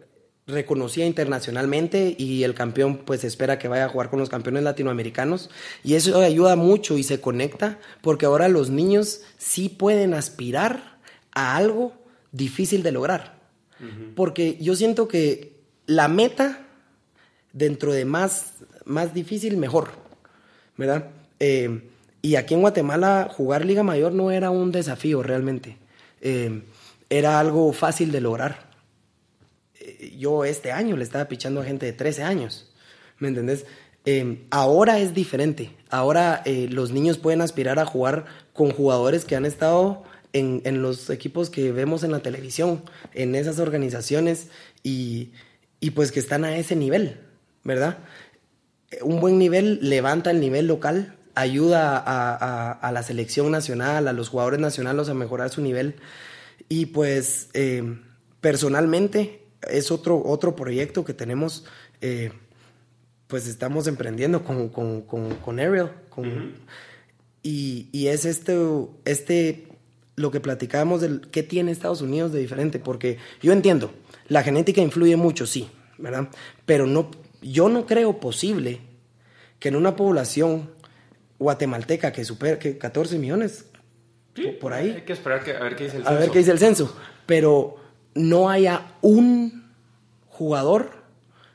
reconocida 0.48 1.06
internacionalmente 1.06 2.16
y 2.18 2.44
el 2.44 2.54
campeón 2.54 2.98
pues 2.98 3.24
espera 3.24 3.60
que 3.60 3.68
vaya 3.68 3.86
a 3.86 3.90
jugar 3.90 4.10
con 4.10 4.20
los 4.20 4.30
campeones 4.30 4.64
latinoamericanos 4.64 5.50
y 5.84 5.94
eso 5.94 6.20
ayuda 6.20 6.56
mucho 6.56 6.98
y 6.98 7.04
se 7.04 7.22
conecta 7.22 7.80
porque 8.02 8.26
ahora 8.26 8.50
los 8.50 8.70
niños 8.70 9.22
sí 9.38 9.70
pueden 9.70 10.14
aspirar 10.14 11.00
a 11.32 11.56
algo 11.56 11.94
difícil 12.32 12.84
de 12.84 12.92
lograr. 12.92 13.43
Porque 14.16 14.58
yo 14.62 14.76
siento 14.76 15.08
que 15.08 15.58
la 15.86 16.08
meta 16.08 16.66
dentro 17.52 17.92
de 17.92 18.06
más, 18.06 18.54
más 18.86 19.14
difícil, 19.14 19.58
mejor, 19.58 19.90
¿verdad? 20.78 21.10
Eh, 21.40 21.90
y 22.22 22.36
aquí 22.36 22.54
en 22.54 22.62
Guatemala 22.62 23.30
jugar 23.32 23.66
Liga 23.66 23.84
Mayor 23.84 24.14
no 24.14 24.32
era 24.32 24.52
un 24.52 24.72
desafío 24.72 25.22
realmente, 25.22 25.78
eh, 26.22 26.62
era 27.10 27.40
algo 27.40 27.74
fácil 27.74 28.12
de 28.12 28.22
lograr 28.22 28.74
yo 30.18 30.46
este 30.46 30.72
año 30.72 30.96
le 30.96 31.04
estaba 31.04 31.26
pichando 31.26 31.62
a 31.62 31.66
gente 31.66 31.86
de 31.86 31.94
13 31.94 32.24
años, 32.24 32.72
¿me 33.20 33.28
entendés? 33.28 33.66
Eh, 34.06 34.46
ahora 34.50 35.00
es 35.00 35.14
diferente, 35.14 35.72
ahora 35.90 36.42
eh, 36.46 36.68
los 36.70 36.92
niños 36.92 37.18
pueden 37.18 37.42
aspirar 37.42 37.80
a 37.80 37.86
jugar 37.86 38.26
con 38.54 38.72
jugadores 38.72 39.26
que 39.26 39.36
han 39.36 39.46
estado 39.46 40.04
en, 40.34 40.62
en, 40.66 40.82
los 40.82 41.10
equipos 41.10 41.50
que 41.50 41.72
vemos 41.72 42.04
en 42.04 42.12
la 42.12 42.20
televisión, 42.20 42.84
en 43.14 43.36
esas 43.36 43.60
organizaciones 43.60 44.48
y, 44.84 45.32
y 45.80 45.92
pues 45.92 46.12
que 46.12 46.20
están 46.20 46.44
a 46.44 46.58
ese 46.58 46.76
nivel, 46.76 47.20
¿verdad? 47.64 48.00
Un 49.02 49.20
buen 49.20 49.38
nivel 49.38 49.80
levanta 49.82 50.32
el 50.32 50.40
nivel 50.40 50.68
local, 50.68 51.16
ayuda 51.36 51.98
a, 51.98 52.36
a, 52.36 52.72
a 52.72 52.92
la 52.92 53.04
selección 53.04 53.52
nacional, 53.52 54.08
a 54.08 54.14
los 54.14 54.30
jugadores 54.30 54.60
nacionales 54.60 55.10
a 55.10 55.14
mejorar 55.14 55.50
su 55.50 55.62
nivel 55.62 55.96
y 56.70 56.88
pues 56.88 57.50
eh, 57.54 57.84
personalmente 58.42 59.44
es 59.70 59.92
otro, 59.92 60.22
otro 60.24 60.56
proyecto 60.56 61.06
que 61.06 61.14
tenemos, 61.14 61.66
eh, 62.02 62.32
pues 63.28 63.48
estamos 63.48 63.88
emprendiendo 63.88 64.44
con, 64.44 64.70
con, 64.70 65.02
con, 65.02 65.36
con 65.36 65.60
Ariel. 65.60 65.90
Con, 66.10 66.28
uh 66.28 66.32
-huh. 66.32 66.52
y, 67.42 67.90
y, 67.92 68.08
es 68.08 68.26
este, 68.26 68.56
este, 69.06 69.68
lo 70.16 70.32
que 70.32 70.40
platicábamos 70.40 71.02
del 71.02 71.22
qué 71.32 71.44
tiene 71.44 71.72
Estados 71.72 72.02
Unidos 72.02 72.32
de 72.32 72.40
diferente, 72.40 72.80
porque 72.80 73.18
yo 73.42 73.52
entiendo, 73.52 73.92
la 74.28 74.44
genética 74.44 74.82
influye 74.82 75.16
mucho, 75.16 75.46
sí, 75.46 75.70
¿verdad? 75.98 76.30
Pero 76.66 76.86
no, 76.86 77.10
yo 77.42 77.70
no 77.70 77.86
creo 77.86 78.20
posible 78.20 78.82
que 79.60 79.70
en 79.70 79.76
una 79.76 79.96
población 79.96 80.70
guatemalteca 81.40 82.12
que 82.12 82.26
supera 82.26 82.60
que 82.60 82.78
14 82.78 83.18
millones, 83.18 83.66
sí, 84.36 84.48
por 84.60 84.74
ahí. 84.74 84.92
Hay 84.92 85.02
que 85.02 85.14
esperar 85.14 85.44
que, 85.44 85.56
a 85.56 85.60
ver 85.60 85.76
qué 85.76 85.86
dice 85.86 85.98
el 85.98 86.04
a 86.04 86.08
censo. 86.08 86.20
ver 86.20 86.30
qué 86.32 86.40
dice 86.40 86.52
el 86.52 86.60
censo. 86.60 86.98
Pero 87.26 87.78
no 88.14 88.50
haya 88.50 88.96
un 89.02 89.72
jugador 90.28 90.92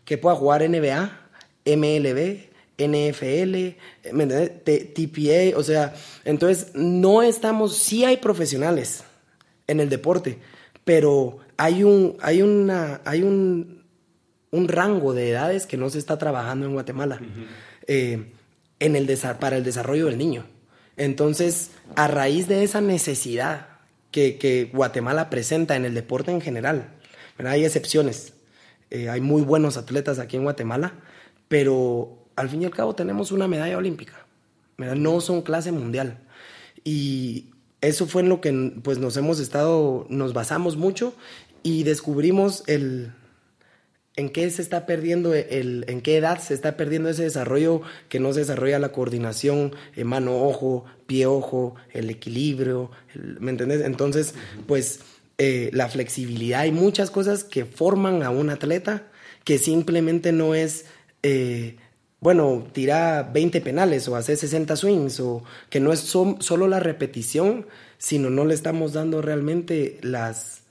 que 0.04 0.18
pueda 0.18 0.36
jugar 0.36 0.68
NBA, 0.68 1.30
MLB, 1.66 2.47
NFL, 2.78 4.12
¿me 4.12 4.22
entiendes? 4.22 4.62
TPA, 4.64 5.58
o 5.58 5.62
sea, 5.62 5.94
entonces 6.24 6.68
no 6.74 7.22
estamos, 7.22 7.76
sí 7.76 8.04
hay 8.04 8.18
profesionales 8.18 9.02
en 9.66 9.80
el 9.80 9.88
deporte, 9.88 10.38
pero 10.84 11.38
hay 11.56 11.82
un, 11.82 12.16
hay 12.20 12.40
una, 12.40 13.00
hay 13.04 13.22
un, 13.22 13.84
un 14.50 14.68
rango 14.68 15.12
de 15.12 15.30
edades 15.30 15.66
que 15.66 15.76
no 15.76 15.90
se 15.90 15.98
está 15.98 16.18
trabajando 16.18 16.66
en 16.66 16.72
Guatemala 16.72 17.18
uh 17.20 17.24
-huh. 17.24 17.46
eh, 17.88 18.32
en 18.78 18.96
el 18.96 19.18
para 19.40 19.56
el 19.56 19.64
desarrollo 19.64 20.06
del 20.06 20.16
niño. 20.16 20.46
Entonces, 20.96 21.70
a 21.96 22.08
raíz 22.08 22.48
de 22.48 22.64
esa 22.64 22.80
necesidad 22.80 23.68
que, 24.10 24.38
que 24.38 24.70
Guatemala 24.72 25.30
presenta 25.30 25.76
en 25.76 25.84
el 25.84 25.94
deporte 25.94 26.30
en 26.30 26.40
general, 26.40 26.94
Hay 27.38 27.64
excepciones. 27.64 28.32
Eh, 28.90 29.08
hay 29.08 29.20
muy 29.20 29.42
buenos 29.42 29.76
atletas 29.76 30.18
aquí 30.18 30.36
en 30.36 30.42
Guatemala, 30.42 30.94
pero 31.46 32.27
al 32.38 32.48
fin 32.48 32.62
y 32.62 32.66
al 32.66 32.70
cabo 32.70 32.94
tenemos 32.94 33.32
una 33.32 33.48
medalla 33.48 33.76
olímpica. 33.76 34.14
No 34.76 35.20
son 35.20 35.42
clase 35.42 35.72
mundial. 35.72 36.18
Y 36.84 37.46
eso 37.80 38.06
fue 38.06 38.22
en 38.22 38.28
lo 38.28 38.40
que 38.40 38.52
pues, 38.82 38.98
nos 38.98 39.16
hemos 39.16 39.40
estado, 39.40 40.06
nos 40.08 40.34
basamos 40.34 40.76
mucho 40.76 41.14
y 41.64 41.82
descubrimos 41.82 42.62
el, 42.68 43.12
en 44.14 44.30
qué 44.30 44.48
se 44.50 44.62
está 44.62 44.86
perdiendo, 44.86 45.34
el, 45.34 45.84
en 45.88 46.00
qué 46.00 46.16
edad 46.16 46.38
se 46.40 46.54
está 46.54 46.76
perdiendo 46.76 47.08
ese 47.08 47.24
desarrollo 47.24 47.82
que 48.08 48.20
no 48.20 48.32
se 48.32 48.40
desarrolla 48.40 48.78
la 48.78 48.92
coordinación 48.92 49.74
eh, 49.96 50.04
mano-ojo, 50.04 50.84
pie-ojo, 51.08 51.74
el 51.92 52.08
equilibrio, 52.08 52.92
¿me 53.40 53.50
entendés? 53.50 53.84
Entonces, 53.84 54.34
pues 54.68 55.00
eh, 55.38 55.70
la 55.72 55.88
flexibilidad, 55.88 56.60
hay 56.60 56.70
muchas 56.70 57.10
cosas 57.10 57.42
que 57.42 57.64
forman 57.64 58.22
a 58.22 58.30
un 58.30 58.50
atleta 58.50 59.08
que 59.42 59.58
simplemente 59.58 60.30
no 60.30 60.54
es... 60.54 60.86
Eh, 61.24 61.78
bueno, 62.20 62.66
tira 62.72 63.22
20 63.32 63.60
penales 63.60 64.08
o 64.08 64.16
hace 64.16 64.36
60 64.36 64.76
swings, 64.76 65.20
o 65.20 65.44
que 65.70 65.80
no 65.80 65.92
es 65.92 66.00
solo 66.00 66.66
la 66.66 66.80
repetición, 66.80 67.66
sino 67.98 68.30
no 68.30 68.44
le 68.44 68.54
estamos 68.54 68.92
dando 68.92 69.22
realmente 69.22 69.98
las 70.02 70.62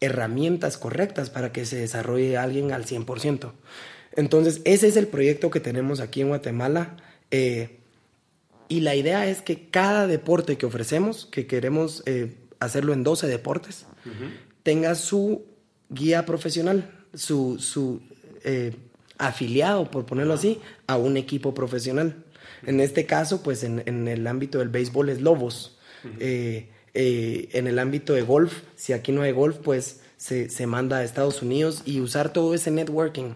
herramientas 0.00 0.78
correctas 0.78 1.30
para 1.30 1.52
que 1.52 1.64
se 1.64 1.76
desarrolle 1.76 2.36
alguien 2.36 2.72
al 2.72 2.84
100%. 2.84 3.52
Entonces, 4.16 4.60
ese 4.64 4.88
es 4.88 4.96
el 4.96 5.06
proyecto 5.06 5.50
que 5.50 5.60
tenemos 5.60 6.00
aquí 6.00 6.20
en 6.20 6.28
Guatemala. 6.28 6.96
Eh, 7.30 7.78
y 8.68 8.80
la 8.80 8.94
idea 8.94 9.26
es 9.26 9.42
que 9.42 9.68
cada 9.68 10.06
deporte 10.06 10.58
que 10.58 10.66
ofrecemos, 10.66 11.26
que 11.26 11.46
queremos 11.46 12.02
eh, 12.06 12.34
hacerlo 12.60 12.92
en 12.92 13.04
12 13.04 13.26
deportes, 13.26 13.86
tenga 14.62 14.94
su 14.94 15.44
guía 15.88 16.26
profesional, 16.26 16.90
su, 17.14 17.58
su 17.58 18.00
eh, 18.44 18.74
afiliado, 19.20 19.90
por 19.90 20.06
ponerlo 20.06 20.34
así, 20.34 20.60
a 20.86 20.96
un 20.96 21.16
equipo 21.16 21.54
profesional. 21.54 22.24
En 22.66 22.80
este 22.80 23.06
caso, 23.06 23.42
pues 23.42 23.62
en, 23.62 24.08
el 24.08 24.26
ámbito 24.26 24.58
del 24.58 24.68
béisbol 24.68 25.10
es 25.10 25.20
Lobos. 25.20 25.78
Eh, 26.18 26.68
eh, 26.94 27.48
en 27.52 27.66
el 27.66 27.78
ámbito 27.78 28.14
de 28.14 28.22
golf, 28.22 28.62
si 28.74 28.92
aquí 28.92 29.12
no 29.12 29.22
hay 29.22 29.32
golf, 29.32 29.58
pues 29.58 30.00
se, 30.16 30.66
manda 30.66 30.98
a 30.98 31.04
Estados 31.04 31.42
Unidos 31.42 31.82
y 31.84 32.00
usar 32.00 32.32
todo 32.32 32.54
ese 32.54 32.70
networking. 32.70 33.34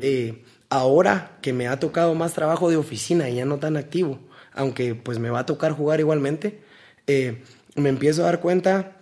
Eh, 0.00 0.44
ahora 0.68 1.38
que 1.42 1.52
me 1.52 1.66
ha 1.66 1.80
tocado 1.80 2.14
más 2.14 2.34
trabajo 2.34 2.70
de 2.70 2.76
oficina 2.76 3.28
y 3.28 3.36
ya 3.36 3.44
no 3.44 3.58
tan 3.58 3.76
activo, 3.76 4.20
aunque 4.52 4.94
pues 4.94 5.18
me 5.18 5.30
va 5.30 5.40
a 5.40 5.46
tocar 5.46 5.72
jugar 5.72 6.00
igualmente, 6.00 6.60
me 7.06 7.88
empiezo 7.88 8.22
a 8.22 8.26
dar 8.26 8.40
cuenta 8.40 8.98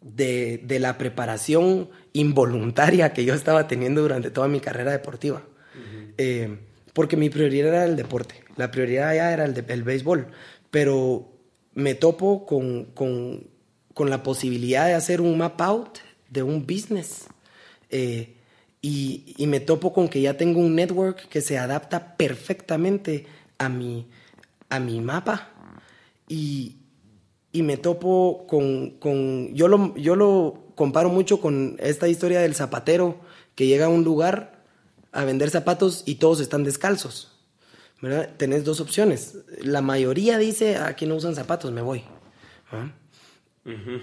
de, 0.00 0.60
de, 0.64 0.78
la 0.78 0.96
preparación 0.98 1.90
involuntaria 2.12 3.12
que 3.12 3.24
yo 3.24 3.34
estaba 3.34 3.66
teniendo 3.66 4.02
durante 4.02 4.30
toda 4.30 4.48
mi 4.48 4.60
carrera 4.60 4.92
deportiva. 4.92 5.42
Eh, 6.18 6.58
porque 6.92 7.16
mi 7.16 7.30
prioridad 7.30 7.68
era 7.68 7.84
el 7.84 7.96
deporte, 7.96 8.34
la 8.56 8.70
prioridad 8.70 9.14
ya 9.14 9.32
era 9.32 9.44
el, 9.44 9.54
de, 9.54 9.64
el 9.72 9.82
béisbol, 9.82 10.26
pero 10.70 11.32
me 11.74 11.94
topo 11.94 12.44
con, 12.44 12.86
con, 12.86 13.46
con, 13.94 14.10
la 14.10 14.22
posibilidad 14.22 14.86
de 14.86 14.94
hacer 14.94 15.20
un 15.20 15.38
map 15.38 15.60
out 15.60 15.98
de 16.28 16.42
un 16.42 16.66
business. 16.66 17.26
Eh, 17.90 18.34
y, 18.82 19.34
y, 19.36 19.46
me 19.46 19.60
topo 19.60 19.92
con 19.92 20.08
que 20.08 20.20
ya 20.20 20.36
tengo 20.36 20.60
un 20.60 20.74
network 20.74 21.28
que 21.28 21.40
se 21.40 21.58
adapta 21.58 22.16
perfectamente 22.16 23.26
a 23.58 23.68
mi, 23.68 24.06
a 24.68 24.80
mi 24.80 25.00
mapa. 25.00 25.50
Y, 26.28 26.76
y 27.52 27.62
me 27.62 27.76
topo 27.76 28.46
con, 28.48 28.90
con 28.98 29.54
yo, 29.54 29.68
lo, 29.68 29.94
yo 29.96 30.16
lo 30.16 30.69
comparo 30.80 31.10
mucho 31.10 31.42
con 31.42 31.76
esta 31.78 32.08
historia 32.08 32.40
del 32.40 32.54
zapatero 32.54 33.20
que 33.54 33.66
llega 33.66 33.84
a 33.84 33.88
un 33.90 34.02
lugar 34.02 34.64
a 35.12 35.26
vender 35.26 35.50
zapatos 35.50 36.04
y 36.06 36.14
todos 36.14 36.40
están 36.40 36.64
descalzos. 36.64 37.36
¿verdad? 38.00 38.30
Tenés 38.38 38.64
dos 38.64 38.80
opciones. 38.80 39.36
La 39.60 39.82
mayoría 39.82 40.38
dice, 40.38 40.78
aquí 40.78 41.04
no 41.04 41.16
usan 41.16 41.34
zapatos, 41.34 41.70
me 41.70 41.82
voy. 41.82 42.02
¿Ah? 42.72 42.92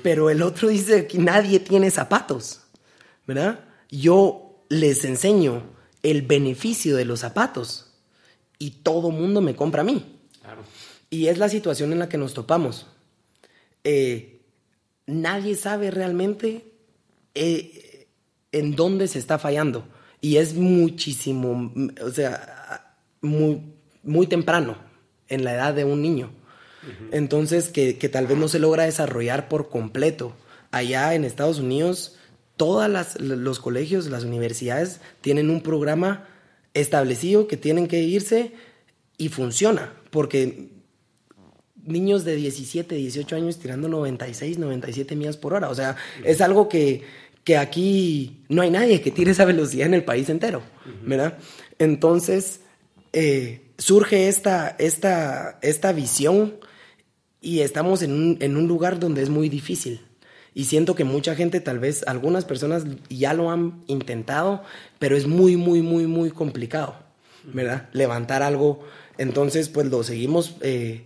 Pero 0.03 0.29
el 0.29 0.43
otro 0.43 0.67
dice, 0.67 1.07
que 1.07 1.17
nadie 1.17 1.59
tiene 1.59 1.89
zapatos. 1.89 2.61
¿verdad? 3.25 3.61
Yo 3.89 4.63
les 4.69 5.03
enseño 5.03 5.63
el 6.03 6.21
beneficio 6.21 6.95
de 6.95 7.05
los 7.05 7.21
zapatos 7.21 7.91
y 8.59 8.69
todo 8.83 9.09
mundo 9.09 9.41
me 9.41 9.55
compra 9.55 9.81
a 9.81 9.83
mí. 9.83 10.19
Y 11.09 11.25
es 11.25 11.39
la 11.39 11.49
situación 11.49 11.91
en 11.91 11.97
la 11.97 12.07
que 12.07 12.19
nos 12.19 12.35
topamos. 12.35 12.85
Eh, 13.83 14.36
nadie 15.07 15.55
sabe 15.55 15.89
realmente 15.89 16.65
eh, 17.33 18.07
en 18.51 18.75
dónde 18.75 19.07
se 19.07 19.17
está 19.17 19.39
fallando. 19.39 19.87
Y 20.21 20.37
es 20.37 20.53
muchísimo, 20.53 21.73
o 22.03 22.09
sea, 22.11 22.95
muy, 23.21 23.61
muy 24.03 24.27
temprano 24.27 24.77
en 25.27 25.43
la 25.43 25.53
edad 25.53 25.73
de 25.73 25.85
un 25.85 26.01
niño. 26.01 26.31
Entonces, 27.11 27.69
que, 27.69 27.93
tal 28.09 28.27
vez 28.27 28.37
no 28.37 28.47
se 28.47 28.59
logra 28.59 28.85
desarrollar 28.85 29.49
por 29.49 29.69
completo. 29.69 30.33
Allá 30.71 31.13
en 31.15 31.25
Estados 31.25 31.59
Unidos, 31.59 32.17
todos 32.55 32.89
los 33.19 33.59
colegios, 33.59 34.07
las 34.07 34.23
universidades 34.23 35.01
tienen 35.19 35.49
un 35.49 35.61
programa 35.61 36.27
establecido 36.73 37.47
que 37.47 37.57
tienen 37.57 37.87
que 37.87 38.01
irse 38.03 38.53
y 39.17 39.29
funciona, 39.29 39.93
porque 40.11 40.69
niños 41.87 42.23
de 42.25 42.35
17, 42.35 42.95
18 42.95 43.35
años 43.35 43.59
tirando 43.59 43.87
96, 43.87 44.57
97 44.57 45.15
millas 45.15 45.37
por 45.37 45.53
hora. 45.53 45.69
O 45.69 45.75
sea, 45.75 45.95
es 46.23 46.41
algo 46.41 46.69
que, 46.69 47.03
que, 47.43 47.57
aquí 47.57 48.43
no 48.49 48.61
hay 48.61 48.71
nadie 48.71 49.01
que 49.01 49.11
tire 49.11 49.31
esa 49.31 49.45
velocidad 49.45 49.87
en 49.87 49.93
el 49.93 50.03
país 50.03 50.29
entero, 50.29 50.61
¿verdad? 51.03 51.37
Entonces, 51.79 52.61
eh, 53.13 53.61
surge 53.77 54.27
esta, 54.27 54.75
esta, 54.79 55.59
esta 55.61 55.91
visión 55.91 56.55
y 57.41 57.59
estamos 57.59 58.01
en 58.01 58.11
un, 58.11 58.37
en 58.41 58.57
un 58.57 58.67
lugar 58.67 58.99
donde 58.99 59.21
es 59.21 59.29
muy 59.29 59.49
difícil. 59.49 60.01
Y 60.57 60.63
siento 60.63 60.95
que 60.95 61.03
mucha 61.03 61.35
gente, 61.35 61.59
tal 61.59 61.77
vez 61.77 62.03
algunas 62.07 62.43
personas 62.43 62.83
ya 63.09 63.35
lo 63.35 63.51
han 63.51 63.83
intentado, 63.85 64.63
pero 64.97 65.15
es 65.15 65.27
muy, 65.27 65.55
muy, 65.55 65.83
muy, 65.83 66.07
muy 66.07 66.31
complicado, 66.31 66.95
¿verdad? 67.43 67.89
Levantar 67.93 68.41
algo. 68.41 68.83
Entonces, 69.19 69.69
pues 69.69 69.85
lo 69.85 70.01
seguimos 70.03 70.55
eh, 70.61 71.05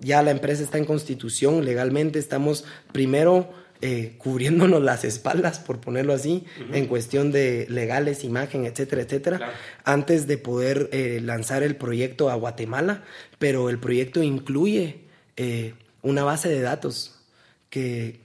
ya 0.00 0.22
la 0.22 0.30
empresa 0.30 0.62
está 0.62 0.78
en 0.78 0.84
constitución 0.84 1.64
legalmente, 1.64 2.18
estamos 2.18 2.64
primero 2.92 3.50
eh, 3.80 4.14
cubriéndonos 4.18 4.82
las 4.82 5.04
espaldas, 5.04 5.58
por 5.58 5.80
ponerlo 5.80 6.12
así, 6.12 6.44
en 6.72 6.86
cuestión 6.86 7.32
de 7.32 7.66
legales, 7.68 8.24
imagen, 8.24 8.64
etcétera, 8.64 9.02
etcétera, 9.02 9.52
antes 9.84 10.26
de 10.26 10.38
poder 10.38 10.88
eh, 10.92 11.20
lanzar 11.22 11.62
el 11.62 11.76
proyecto 11.76 12.30
a 12.30 12.34
Guatemala, 12.34 13.04
pero 13.38 13.68
el 13.70 13.78
proyecto 13.78 14.22
incluye 14.22 15.00
eh, 15.36 15.74
una 16.02 16.24
base 16.24 16.48
de 16.48 16.60
datos 16.60 17.20
que, 17.68 18.20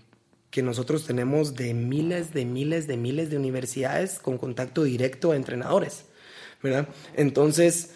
que 0.52 0.62
nosotros 0.62 1.06
tenemos 1.06 1.56
de 1.56 1.74
miles, 1.74 2.34
de 2.34 2.46
miles, 2.46 2.88
de 2.88 2.98
miles 2.98 3.30
de 3.30 3.38
universidades 3.38 4.20
con 4.20 4.38
contacto 4.38 4.84
directo 4.84 5.32
a 5.32 5.36
entrenadores, 5.36 6.06
¿verdad? 6.62 6.88
Entonces, 7.16 7.96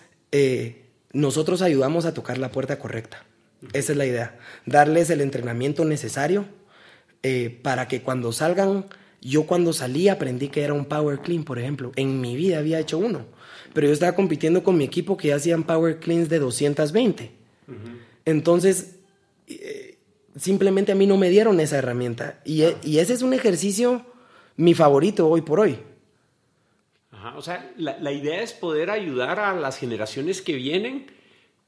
nosotros 1.16 1.61
ayudamos 1.61 2.05
a 2.05 2.13
tocar 2.13 2.38
la 2.38 2.51
puerta 2.51 2.78
correcta. 2.78 3.24
Esa 3.72 3.93
es 3.93 3.97
la 3.97 4.05
idea. 4.05 4.38
Darles 4.66 5.09
el 5.09 5.22
entrenamiento 5.22 5.86
necesario 5.86 6.45
eh, 7.24 7.57
para 7.63 7.88
que 7.88 8.01
cuando 8.01 8.34
salgan, 8.34 8.86
yo 9.22 9.47
cuando 9.47 9.72
salí 9.72 10.09
aprendí 10.09 10.49
que 10.49 10.63
era 10.63 10.74
un 10.74 10.86
power 10.86 11.20
clean, 11.20 11.45
por 11.45 11.57
ejemplo. 11.57 11.93
En 11.95 12.20
mi 12.20 12.36
vida 12.36 12.59
había 12.59 12.80
hecho 12.80 12.97
uno. 12.97 13.26
Pero 13.74 13.88
yo 13.88 13.93
estaba 13.93 14.13
compitiendo 14.13 14.61
con 14.61 14.78
mi 14.78 14.84
equipo 14.84 15.16
que 15.16 15.34
hacían 15.34 15.63
power 15.63 15.99
cleans 15.99 16.28
de 16.28 16.39
220. 16.39 17.32
Entonces, 18.26 18.95
eh, 19.47 19.97
simplemente 20.38 20.91
a 20.91 20.95
mí 20.95 21.07
no 21.07 21.16
me 21.16 21.30
dieron 21.30 21.61
esa 21.61 21.78
herramienta. 21.78 22.41
Y, 22.43 22.63
e, 22.63 22.76
y, 22.84 22.99
ese 22.99 23.13
es 23.13 23.22
un 23.22 23.34
ejercicio 23.34 24.05
mi 24.57 24.74
favorito 24.74 25.30
hoy 25.30 25.41
por 25.41 25.61
hoy. 25.61 25.80
O 27.38 27.42
sea, 27.42 27.72
la, 27.78 27.98
la 28.00 28.12
idea 28.12 28.42
es 28.42 28.54
poder 28.54 28.90
ayudar 28.90 29.40
a 29.40 29.54
las 29.54 29.78
generaciones 29.78 30.42
que 30.42 30.54
vienen 30.54 31.08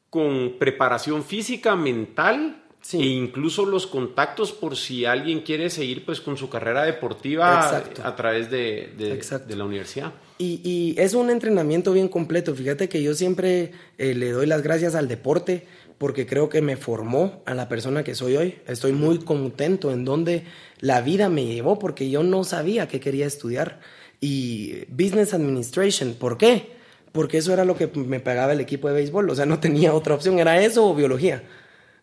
con 0.09 0.55
preparación 0.57 1.23
física, 1.23 1.75
mental 1.75 2.63
e 2.93 3.05
incluso 3.05 3.65
los 3.65 3.85
contactos 3.85 4.53
por 4.53 4.77
si 4.77 5.03
alguien 5.03 5.41
quiere 5.41 5.69
seguir 5.69 6.05
pues 6.05 6.21
con 6.21 6.37
su 6.37 6.49
carrera 6.49 6.83
deportiva 6.83 7.83
a 8.03 8.15
través 8.15 8.49
de, 8.49 8.93
de, 8.97 9.55
la 9.55 9.65
universidad. 9.65 10.13
Y, 10.37 10.95
es 10.97 11.13
un 11.13 11.29
entrenamiento 11.29 11.91
bien 11.91 12.07
completo. 12.07 12.55
Fíjate 12.55 12.87
que 12.87 13.03
yo 13.03 13.13
siempre 13.13 13.71
eh, 13.97 14.13
le 14.13 14.31
doy 14.31 14.45
las 14.45 14.61
gracias 14.61 14.95
al 14.95 15.07
deporte 15.07 15.67
porque 15.97 16.25
creo 16.25 16.47
que 16.47 16.61
me 16.61 16.77
formó 16.77 17.41
a 17.45 17.55
la 17.55 17.67
persona 17.67 18.03
que 18.03 18.15
soy 18.15 18.37
hoy. 18.37 18.59
Estoy 18.67 18.93
muy 18.93 19.19
contento 19.19 19.91
en 19.91 20.05
donde 20.05 20.43
la 20.79 21.01
vida 21.01 21.27
me 21.27 21.45
llevó 21.45 21.79
porque 21.79 22.09
yo 22.09 22.23
no 22.23 22.43
sabía 22.43 22.87
que 22.87 22.99
quería 22.99 23.25
estudiar. 23.25 23.81
Y 24.19 24.85
Business 24.89 25.33
Administration, 25.33 26.13
¿por 26.13 26.37
qué? 26.37 26.77
porque 27.17 27.39
eso 27.39 27.51
era 27.51 27.65
lo 27.65 27.75
que 27.75 27.87
me 27.87 28.19
pagaba 28.19 28.53
el 28.53 28.59
equipo 28.59 28.87
de 28.87 28.93
béisbol, 28.93 29.27
o 29.31 29.35
sea, 29.35 29.47
no 29.47 29.59
tenía 29.59 29.91
otra 29.91 30.13
opción, 30.13 30.37
era 30.37 30.61
eso 30.61 30.85
o 30.87 30.93
biología. 30.93 31.41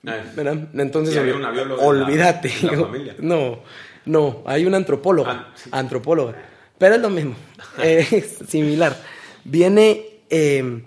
Ah, 0.05 0.19
Entonces, 0.75 1.17
olvídate. 1.79 2.53
no, 3.21 3.61
no, 4.07 4.43
hay 4.45 4.67
una 4.67 4.77
antropóloga, 4.77 5.55
ah, 5.71 5.79
antropóloga. 5.79 6.35
pero 6.79 6.97
es 6.97 7.01
lo 7.01 7.11
mismo, 7.11 7.37
es 7.83 8.39
similar. 8.49 8.97
Viene, 9.45 10.05
eh, 10.31 10.83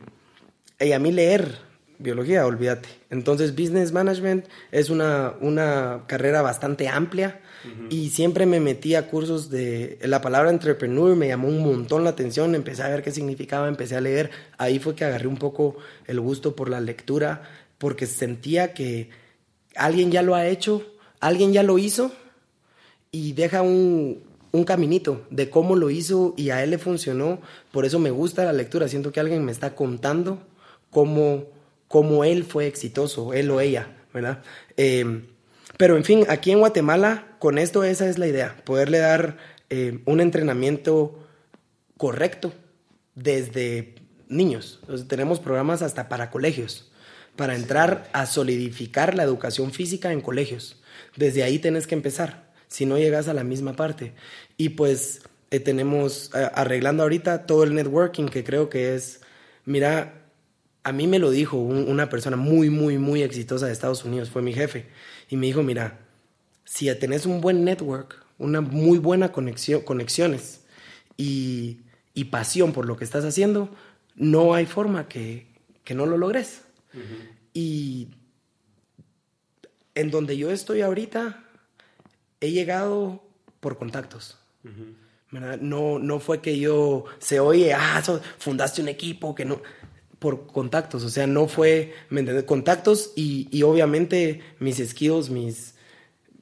y 0.79 0.91
a 0.91 0.99
mí 0.99 1.13
leer 1.13 1.59
biología, 1.97 2.45
olvídate. 2.45 2.89
Entonces, 3.09 3.55
business 3.55 3.93
management 3.93 4.45
es 4.73 4.89
una, 4.89 5.35
una 5.39 6.01
carrera 6.07 6.41
bastante 6.41 6.89
amplia 6.89 7.39
y 7.89 8.09
siempre 8.09 8.45
me 8.45 8.59
metí 8.59 8.95
a 8.95 9.07
cursos 9.07 9.49
de... 9.49 9.97
La 10.01 10.21
palabra 10.21 10.49
entrepreneur 10.49 11.15
me 11.15 11.27
llamó 11.27 11.47
un 11.47 11.59
montón 11.59 12.03
la 12.03 12.11
atención, 12.11 12.55
empecé 12.55 12.83
a 12.83 12.89
ver 12.89 13.03
qué 13.03 13.11
significaba, 13.11 13.67
empecé 13.67 13.95
a 13.95 14.01
leer. 14.01 14.29
Ahí 14.57 14.79
fue 14.79 14.95
que 14.95 15.05
agarré 15.05 15.27
un 15.27 15.37
poco 15.37 15.77
el 16.05 16.19
gusto 16.19 16.55
por 16.55 16.69
la 16.69 16.81
lectura, 16.81 17.43
porque 17.77 18.05
sentía 18.05 18.73
que 18.73 19.09
alguien 19.75 20.11
ya 20.11 20.21
lo 20.21 20.35
ha 20.35 20.47
hecho, 20.47 20.83
alguien 21.19 21.53
ya 21.53 21.63
lo 21.63 21.77
hizo 21.77 22.11
y 23.11 23.33
deja 23.33 23.61
un, 23.61 24.23
un 24.51 24.63
caminito 24.63 25.25
de 25.29 25.49
cómo 25.49 25.75
lo 25.75 25.89
hizo 25.89 26.33
y 26.37 26.49
a 26.49 26.63
él 26.63 26.71
le 26.71 26.77
funcionó. 26.77 27.39
Por 27.71 27.85
eso 27.85 27.99
me 27.99 28.11
gusta 28.11 28.45
la 28.45 28.53
lectura, 28.53 28.87
siento 28.87 29.11
que 29.11 29.19
alguien 29.19 29.45
me 29.45 29.51
está 29.51 29.75
contando 29.75 30.39
cómo, 30.89 31.45
cómo 31.87 32.23
él 32.23 32.43
fue 32.43 32.67
exitoso, 32.67 33.33
él 33.33 33.49
o 33.51 33.61
ella, 33.61 33.95
¿verdad? 34.13 34.43
Eh, 34.75 35.23
pero 35.77 35.95
en 35.95 36.03
fin, 36.03 36.25
aquí 36.27 36.51
en 36.51 36.59
Guatemala, 36.59 37.27
con 37.39 37.59
esto 37.59 37.83
esa 37.83 38.09
es 38.09 38.17
la 38.17 38.27
idea, 38.27 38.55
poderle 38.65 38.97
dar 38.97 39.37
eh, 39.69 39.99
un 40.05 40.19
entrenamiento 40.21 41.23
correcto 41.97 42.51
desde 43.13 43.95
niños. 44.27 44.79
Entonces, 44.81 45.07
tenemos 45.07 45.39
programas 45.39 45.83
hasta 45.83 46.09
para 46.09 46.31
colegios, 46.31 46.91
para 47.35 47.55
entrar 47.55 48.09
a 48.11 48.25
solidificar 48.25 49.13
la 49.13 49.23
educación 49.23 49.71
física 49.71 50.11
en 50.11 50.21
colegios. 50.21 50.81
Desde 51.15 51.43
ahí 51.43 51.59
tienes 51.59 51.85
que 51.85 51.95
empezar, 51.95 52.51
si 52.67 52.87
no 52.87 52.97
llegas 52.97 53.27
a 53.27 53.33
la 53.33 53.43
misma 53.43 53.75
parte. 53.75 54.13
Y 54.57 54.69
pues 54.69 55.21
eh, 55.51 55.59
tenemos, 55.59 56.31
eh, 56.33 56.49
arreglando 56.55 57.03
ahorita 57.03 57.45
todo 57.45 57.63
el 57.63 57.75
networking, 57.75 58.27
que 58.27 58.43
creo 58.43 58.69
que 58.69 58.95
es, 58.95 59.21
mira, 59.65 60.23
a 60.83 60.91
mí 60.91 61.05
me 61.05 61.19
lo 61.19 61.29
dijo 61.29 61.57
un, 61.57 61.87
una 61.87 62.09
persona 62.09 62.35
muy, 62.35 62.71
muy, 62.71 62.97
muy 62.97 63.21
exitosa 63.21 63.67
de 63.67 63.73
Estados 63.73 64.05
Unidos, 64.05 64.31
fue 64.31 64.41
mi 64.41 64.53
jefe 64.53 64.87
y 65.29 65.37
me 65.37 65.47
dijo, 65.47 65.63
mira, 65.63 65.99
si 66.65 66.93
tenés 66.95 67.25
un 67.25 67.41
buen 67.41 67.63
network, 67.63 68.23
una 68.37 68.61
muy 68.61 68.99
buena 68.99 69.31
conexión, 69.31 69.81
conexiones 69.81 70.61
y, 71.17 71.81
y 72.13 72.25
pasión 72.25 72.73
por 72.73 72.85
lo 72.85 72.97
que 72.97 73.03
estás 73.03 73.25
haciendo, 73.25 73.69
no 74.15 74.53
hay 74.53 74.65
forma 74.65 75.07
que, 75.07 75.47
que 75.83 75.95
no 75.95 76.05
lo 76.05 76.17
logres. 76.17 76.61
Y 77.53 78.09
en 79.95 80.11
donde 80.11 80.37
yo 80.37 80.51
estoy 80.51 80.81
ahorita, 80.81 81.43
he 82.41 82.51
llegado 82.51 83.23
por 83.59 83.77
contactos. 83.77 84.37
No, 85.31 85.99
no 85.99 86.19
fue 86.19 86.41
que 86.41 86.57
yo 86.59 87.05
se 87.19 87.39
oye, 87.39 87.73
ah, 87.73 88.01
fundaste 88.37 88.81
un 88.81 88.87
equipo, 88.87 89.35
que 89.35 89.45
no 89.45 89.61
por 90.19 90.47
contactos, 90.47 91.03
o 91.03 91.09
sea, 91.09 91.27
no 91.27 91.47
fue, 91.47 91.93
¿me 92.09 92.21
entiendes? 92.21 92.45
Contactos 92.45 93.13
y, 93.15 93.47
y, 93.51 93.63
obviamente 93.63 94.41
mis 94.59 94.77
skills, 94.77 95.29
mis 95.29 95.75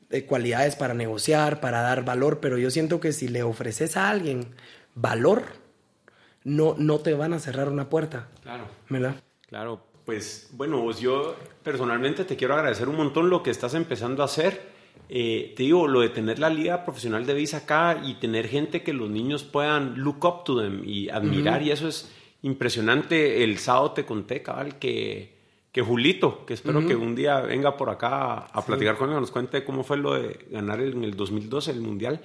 eh, 0.10 0.26
cualidades 0.26 0.76
para 0.76 0.94
negociar, 0.94 1.60
para 1.60 1.82
dar 1.82 2.06
valor, 2.06 2.40
pero 2.40 2.58
yo 2.58 2.72
siento 2.72 3.00
que 3.00 3.12
si 3.12 3.28
le 3.28 3.44
ofreces 3.44 3.98
a 3.98 4.10
alguien 4.10 4.56
valor, 4.94 5.44
no, 6.44 6.76
no 6.78 7.00
te 7.00 7.14
van 7.14 7.34
a 7.34 7.40
cerrar 7.40 7.70
una 7.70 7.90
puerta. 7.90 8.30
Claro. 8.44 8.66
¿Verdad? 8.88 9.16
Claro, 9.48 9.82
pues 10.06 10.50
bueno, 10.54 10.82
pues 10.84 11.00
yo 11.00 11.36
personalmente 11.64 12.24
te 12.24 12.36
quiero 12.38 12.54
agradecer 12.54 12.88
un 12.88 12.96
montón 12.96 13.30
lo 13.30 13.44
que 13.44 13.50
estás 13.50 13.74
empezando 13.74 14.22
a 14.22 14.26
hacer. 14.26 14.74
Eh, 15.10 15.54
te 15.58 15.64
digo, 15.64 15.88
lo 15.88 16.02
de 16.02 16.10
tener 16.10 16.40
la 16.40 16.50
liga 16.50 16.84
profesional 16.86 17.26
de 17.26 17.34
Visa 17.34 17.58
acá 17.58 18.02
y 18.04 18.16
tener 18.16 18.48
gente 18.48 18.84
que 18.84 18.94
los 18.94 19.10
niños 19.10 19.44
puedan 19.44 20.00
look 20.00 20.24
up 20.24 20.44
to 20.46 20.62
them 20.62 20.84
y 20.86 21.10
admirar, 21.10 21.62
y 21.62 21.72
eso 21.72 21.88
es 21.88 22.10
impresionante. 22.46 23.44
El 23.44 23.58
sábado 23.58 23.92
te 23.92 24.06
conté, 24.06 24.42
cabal, 24.42 24.78
que, 24.78 25.34
que 25.72 25.82
Julito, 25.82 26.46
que 26.46 26.54
espero 26.54 26.86
que 26.86 26.96
un 26.96 27.16
día 27.16 27.42
venga 27.42 27.76
por 27.76 27.90
acá 27.90 28.38
a 28.38 28.66
platicar 28.66 28.98
con 28.98 29.10
él, 29.10 29.20
nos 29.20 29.32
cuente 29.32 29.66
cómo 29.66 29.84
fue 29.84 29.98
lo 29.98 30.14
de 30.14 30.46
ganar 30.52 30.80
en 30.80 31.04
el 31.04 31.16
2012 31.16 31.72
el 31.72 31.82
Mundial. 31.82 32.22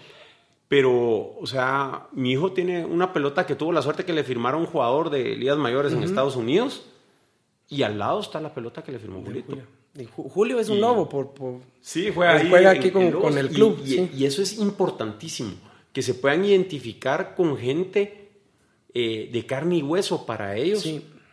Pero, 0.68 0.92
o 1.36 1.46
sea, 1.46 2.06
mi 2.12 2.32
hijo 2.32 2.52
tiene 2.52 2.84
una 2.84 3.12
pelota 3.12 3.44
que 3.46 3.56
tuvo 3.56 3.72
la 3.72 3.82
suerte 3.82 4.04
que 4.04 4.12
le 4.12 4.22
firmara 4.22 4.56
un 4.56 4.66
jugador 4.66 5.10
de 5.10 5.34
ligas 5.34 5.58
mayores 5.58 5.92
en 5.92 6.02
Estados 6.02 6.36
Unidos 6.36 6.86
y 7.68 7.82
al 7.82 7.98
lado 7.98 8.20
está 8.20 8.40
la 8.40 8.54
pelota 8.54 8.82
que 8.82 8.92
le 8.92 8.98
firmó 8.98 9.22
Julito. 9.24 9.56
Julio. 10.14 10.60
es 10.60 10.68
un 10.68 10.80
lobo 10.80 11.08
por, 11.08 11.32
sí 11.80 12.12
juega, 12.14 12.34
ahí 12.36 12.48
juega 12.48 12.70
aquí 12.70 12.92
con, 12.92 13.36
el 13.36 13.48
club 13.48 13.82
y, 13.84 14.08
y, 14.16 14.24
eso 14.24 14.40
es 14.40 14.56
importantísimo 14.58 15.50
que 15.92 16.00
se 16.00 16.14
puedan 16.14 16.44
identificar 16.44 17.34
con 17.34 17.56
gente 17.56 18.19
eh, 18.94 19.30
de 19.32 19.46
carne 19.46 19.76
y 19.76 19.82
hueso 19.82 20.26
para 20.26 20.56
ellos. 20.56 20.88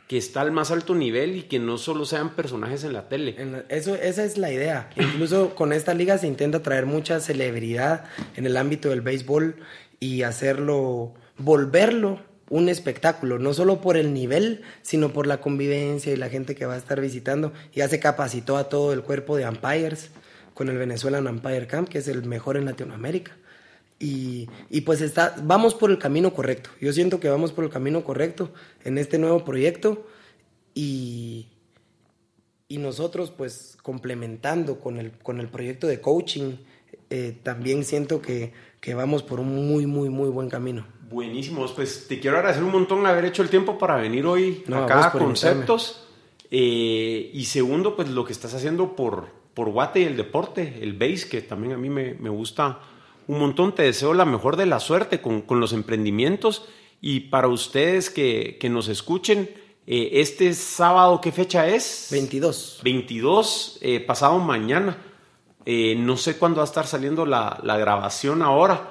Que 0.07 0.17
está 0.17 0.39
al 0.39 0.53
más 0.53 0.71
alto 0.71 0.95
nivel 0.95 1.35
y 1.35 1.41
que 1.43 1.59
no 1.59 1.77
solo 1.77 2.05
sean 2.05 2.33
personajes 2.33 2.85
en 2.85 2.93
la 2.93 3.09
tele. 3.09 3.35
eso, 3.67 3.93
esa 3.95 4.23
es 4.23 4.37
la 4.37 4.51
idea. 4.51 4.89
Incluso 4.95 5.53
con 5.53 5.73
esta 5.73 5.93
liga 5.93 6.17
se 6.17 6.27
intenta 6.27 6.63
traer 6.63 6.85
mucha 6.85 7.19
celebridad 7.19 8.05
en 8.37 8.45
el 8.45 8.55
ámbito 8.55 8.89
del 8.89 9.01
béisbol 9.01 9.57
y 9.99 10.21
hacerlo, 10.21 11.13
volverlo 11.37 12.21
un 12.49 12.69
espectáculo, 12.69 13.39
no 13.39 13.53
solo 13.53 13.81
por 13.81 13.97
el 13.97 14.13
nivel, 14.13 14.61
sino 14.81 15.11
por 15.11 15.27
la 15.27 15.41
convivencia 15.41 16.13
y 16.13 16.15
la 16.15 16.29
gente 16.29 16.55
que 16.55 16.65
va 16.65 16.75
a 16.75 16.77
estar 16.77 17.01
visitando. 17.01 17.51
Ya 17.73 17.87
se 17.89 17.99
capacitó 17.99 18.57
a 18.57 18.69
todo 18.69 18.93
el 18.93 19.03
cuerpo 19.03 19.35
de 19.35 19.47
umpires 19.47 20.11
con 20.53 20.69
el 20.69 20.77
Venezuelan 20.77 21.27
Umpire 21.27 21.67
Camp, 21.67 21.89
que 21.89 21.99
es 21.99 22.07
el 22.07 22.23
mejor 22.23 22.57
en 22.57 22.65
Latinoamérica. 22.65 23.35
Y, 23.99 24.47
y, 24.69 24.81
pues 24.81 25.01
está, 25.01 25.35
vamos 25.41 25.73
por 25.73 25.89
el 25.89 25.97
camino 25.97 26.31
correcto. 26.33 26.69
Yo 26.79 26.93
siento 26.93 27.19
que 27.19 27.29
vamos 27.29 27.51
por 27.51 27.63
el 27.63 27.71
camino 27.71 28.03
correcto 28.03 28.51
en 28.83 28.99
este 28.99 29.17
nuevo 29.17 29.43
proyecto 29.43 30.05
y, 30.75 31.47
y 32.67 32.77
nosotros 32.77 33.31
pues 33.31 33.77
complementando 33.81 34.79
con 34.79 34.99
el, 34.99 35.11
con 35.11 35.39
el 35.39 35.47
proyecto 35.47 35.87
de 35.87 35.99
coaching, 35.99 36.57
eh, 37.09 37.37
también 37.41 37.83
siento 37.83 38.21
que, 38.21 38.53
que, 38.81 38.93
vamos 38.93 39.23
por 39.23 39.39
un 39.39 39.67
muy, 39.67 39.87
muy, 39.87 40.09
muy 40.09 40.29
buen 40.29 40.49
camino. 40.49 40.85
Buenísimo, 41.09 41.65
pues 41.73 42.07
te 42.07 42.19
quiero 42.19 42.37
agradecer 42.37 42.63
un 42.63 42.71
montón 42.71 43.05
haber 43.05 43.25
hecho 43.25 43.41
el 43.41 43.49
tiempo 43.49 43.77
para 43.77 43.95
venir 43.95 44.25
hoy 44.25 44.63
acá 44.67 45.07
a 45.07 45.11
Conceptos. 45.11 46.03
Eh, 46.51 47.31
y 47.33 47.45
segundo, 47.45 47.95
pues 47.95 48.09
lo 48.09 48.25
que 48.25 48.33
estás 48.33 48.53
haciendo 48.53 48.95
por, 48.95 49.29
por 49.53 49.69
Guate 49.69 50.01
y 50.01 50.03
el 50.03 50.17
deporte, 50.17 50.79
el 50.81 50.93
base, 50.93 51.27
que 51.29 51.41
también 51.41 51.73
a 51.73 51.77
mí 51.77 51.89
me, 51.89 52.13
me 52.13 52.29
gusta 52.29 52.79
un 53.27 53.39
montón. 53.39 53.75
Te 53.75 53.83
deseo 53.83 54.13
la 54.13 54.25
mejor 54.25 54.55
de 54.55 54.65
la 54.65 54.79
suerte 54.79 55.21
con, 55.21 55.43
los 55.59 55.73
emprendimientos 55.73 56.67
y 57.01 57.21
para 57.21 57.47
ustedes 57.47 58.09
que, 58.09 58.57
nos 58.69 58.87
escuchen, 58.87 59.49
eh, 59.85 60.09
este 60.13 60.53
sábado, 60.53 61.21
¿qué 61.21 61.31
fecha 61.31 61.67
es? 61.67 62.07
22. 62.11 62.81
22, 62.83 63.79
eh, 63.81 63.99
pasado 63.99 64.39
mañana. 64.39 64.97
Eh, 65.65 65.95
no 65.97 66.17
sé 66.17 66.37
cuándo 66.37 66.57
va 66.57 66.63
a 66.63 66.65
estar 66.65 66.87
saliendo 66.87 67.25
la, 67.25 67.59
grabación 67.63 68.41
ahora. 68.41 68.89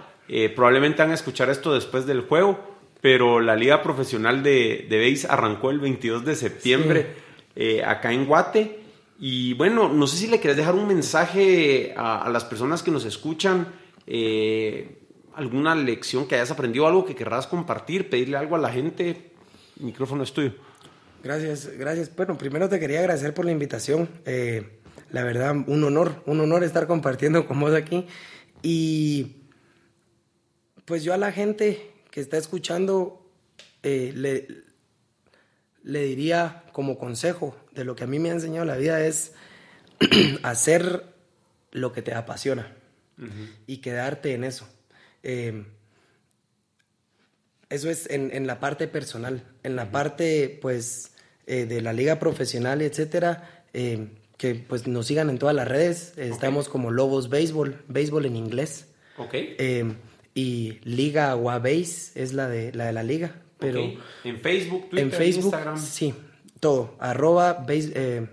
probablemente 0.55 1.03
van 1.03 1.13
a 1.13 1.15
escuchar 1.15 1.49
esto 1.51 1.73
después 1.73 2.07
del 2.07 2.23
juego, 2.23 2.59
pero 3.01 3.41
la 3.41 3.57
Liga 3.57 3.83
Profesional 3.83 4.43
de, 4.43 4.87
de 4.89 5.11
Base 5.11 5.27
arrancó 5.29 5.71
el 5.71 5.81
22 5.81 6.25
de 6.25 6.37
septiembre 6.37 7.07
acá 7.85 8.13
en 8.13 8.27
Guate. 8.27 8.81
Y 9.19 9.55
bueno, 9.55 9.89
no 9.89 10.07
sé 10.07 10.19
si 10.19 10.27
le 10.27 10.41
querés 10.41 10.59
dejar 10.59 10.75
un 10.75 10.87
mensaje 10.87 11.95
a, 11.97 12.19
a 12.19 12.29
las 12.29 12.45
personas 12.45 12.83
que 12.83 12.91
nos 12.91 13.07
escuchan 13.07 13.69
eh, 14.07 15.03
alguna 15.35 15.75
lección 15.75 16.27
que 16.27 16.37
hayas 16.37 16.51
aprendido, 16.51 16.87
algo 16.87 17.05
que 17.05 17.15
querrás 17.15 17.47
compartir, 17.47 18.09
pedirle 18.09 18.37
algo 18.37 18.57
a 18.57 18.59
la 18.59 18.73
gente. 18.73 19.33
El 19.79 19.87
micrófono 19.87 20.23
es 20.23 20.33
tuyo. 20.33 20.55
Gracias, 21.23 21.69
gracias. 21.77 22.15
Bueno, 22.15 22.39
primero 22.39 22.69
te 22.69 22.81
quería 22.81 23.01
agradecer 23.01 23.35
por 23.35 23.45
la 23.45 23.53
invitación. 23.53 24.09
Eh, 24.25 24.81
la 25.11 25.25
verdad, 25.25 25.55
un 25.67 25.85
honor, 25.85 26.23
un 26.27 26.41
honor 26.41 26.65
estar 26.65 26.87
compartiendo 26.87 27.47
con 27.47 27.61
vos 27.61 27.75
aquí. 27.75 28.07
Y 28.63 29.37
pues 30.85 31.05
yo 31.05 31.13
a 31.13 31.19
la 31.19 31.33
gente 31.33 31.91
que 32.11 32.21
está 32.21 32.39
escuchando 32.39 33.29
eh, 33.83 34.13
le, 34.15 34.47
le 35.83 36.05
diría 36.05 36.65
como 36.73 36.97
consejo 36.97 37.57
de 37.73 37.85
lo 37.85 37.95
que 37.95 38.05
a 38.05 38.07
mí 38.07 38.19
me 38.19 38.31
ha 38.31 38.33
enseñado 38.33 38.65
la 38.65 38.77
vida 38.77 39.05
es 39.05 39.35
hacer 40.43 41.05
lo 41.73 41.93
que 41.93 42.03
te 42.03 42.15
apasiona 42.15 42.76
y 43.67 43.79
quedarte 43.79 44.35
en 44.35 44.45
eso. 44.45 44.69
Eh, 45.23 45.65
eso 47.69 47.91
es 47.91 48.09
en, 48.11 48.47
la 48.47 48.61
parte 48.61 48.87
personal. 48.87 49.43
En 49.63 49.75
la 49.75 49.91
parte, 49.91 50.59
pues, 50.63 51.13
eh, 51.47 51.67
de 51.67 51.81
la 51.81 51.93
liga 51.93 52.19
profesional, 52.19 52.81
etcétera, 52.81 53.65
eh, 53.73 54.09
que 54.39 54.55
pues 54.55 54.87
nos 54.87 55.07
sigan 55.07 55.31
en 55.31 55.39
todas 55.39 55.55
las 55.55 55.67
redes. 55.67 56.13
Estamos 56.17 56.69
como 56.69 56.91
Lobos 56.91 57.29
Béisbol, 57.29 57.83
béisbol 57.89 58.27
en 58.27 58.37
inglés. 58.37 58.87
Ok. 59.19 59.35
y 60.35 60.79
Liga 60.85 61.35
Base 61.35 62.13
es 62.15 62.35
la 62.35 62.49
de 62.49 62.73
la, 62.73 62.87
de 62.87 62.93
la 62.93 63.03
liga. 63.03 63.43
Pero 63.59 63.81
En 64.23 64.41
Facebook, 64.41 64.91
Twitter, 64.91 65.07
en 65.07 65.13
Facebook, 65.13 65.45
Instagram. 65.45 65.79
Sí, 65.79 66.15
todo. 66.61 66.95
Arroba 66.99 67.67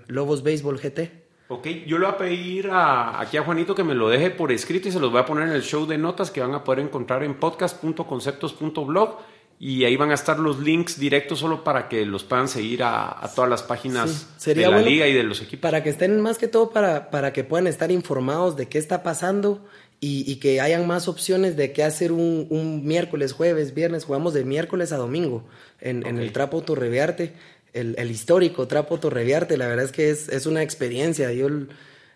Lobos 0.08 0.44
Béisbol 0.44 0.78
GT. 0.78 1.23
Ok, 1.54 1.68
yo 1.88 1.98
le 1.98 2.06
voy 2.06 2.16
a 2.16 2.18
pedir 2.18 2.70
a, 2.72 3.22
aquí 3.22 3.38
a 3.38 3.44
Juanito 3.44 3.76
que 3.76 3.84
me 3.84 3.94
lo 3.94 4.10
deje 4.10 4.32
por 4.32 4.52
escrito 4.52 4.88
y 4.88 4.92
se 4.92 5.00
los 5.00 5.12
voy 5.12 5.22
a 5.22 5.26
poner 5.26 5.48
en 5.48 5.54
el 5.54 5.64
show 5.64 5.86
de 5.86 5.98
notas 5.98 6.32
que 6.32 6.42
van 6.42 6.54
a 6.54 6.64
poder 6.64 6.80
encontrar 6.80 7.24
en 7.24 7.36
podcast.conceptos.blog 7.36 9.20
y 9.60 9.86
ahí 9.86 9.96
van 9.96 10.12
a 10.12 10.16
estar 10.16 10.40
los 10.40 10.60
links 10.60 11.00
directos 11.00 11.40
solo 11.40 11.64
para 11.64 11.88
que 11.88 12.06
los 12.06 12.24
puedan 12.24 12.48
seguir 12.48 12.84
a, 12.84 13.32
todas 13.34 13.50
las 13.50 13.64
páginas 13.64 14.28
de 14.46 14.56
la 14.56 14.82
liga 14.82 15.08
y 15.08 15.14
de 15.14 15.24
los 15.24 15.42
equipos. 15.42 15.62
Para 15.62 15.84
que 15.84 15.90
estén 15.90 16.20
más 16.20 16.38
que 16.38 16.48
todo 16.48 16.72
para, 16.72 17.10
para 17.10 17.32
que 17.32 17.44
puedan 17.44 17.68
estar 17.68 17.92
informados 17.92 18.58
de 18.58 18.68
qué 18.68 18.78
está 18.78 19.04
pasando 19.04 19.64
y, 20.06 20.36
que 20.36 20.60
hayan 20.60 20.86
más 20.86 21.08
opciones 21.08 21.56
de 21.56 21.72
qué 21.72 21.82
hacer 21.82 22.12
un, 22.12 22.82
miércoles, 22.84 23.32
jueves, 23.32 23.74
viernes. 23.74 24.04
Jugamos 24.04 24.34
de 24.34 24.44
miércoles 24.44 24.92
a 24.92 24.98
domingo 24.98 25.46
en, 25.80 26.06
el 26.06 26.34
Trapo 26.34 26.62
Torreviarte, 26.62 27.34
el, 27.74 27.96
el, 27.98 28.12
histórico 28.12 28.68
Trapo 28.68 29.00
Torreviarte. 29.00 29.58
La 29.58 29.68
verdad 29.68 29.86
es 29.86 29.92
que 29.92 30.10
es, 30.10 30.30
es 30.30 30.46
una 30.46 30.62
experiencia. 30.62 31.32
Yo, 31.32 31.48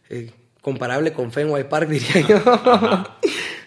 eh, 0.10 0.32
comparable 0.62 1.14
con 1.14 1.32
Fenway 1.32 1.68
Park, 1.70 1.90
diría 1.90 2.28
yo. 2.28 2.42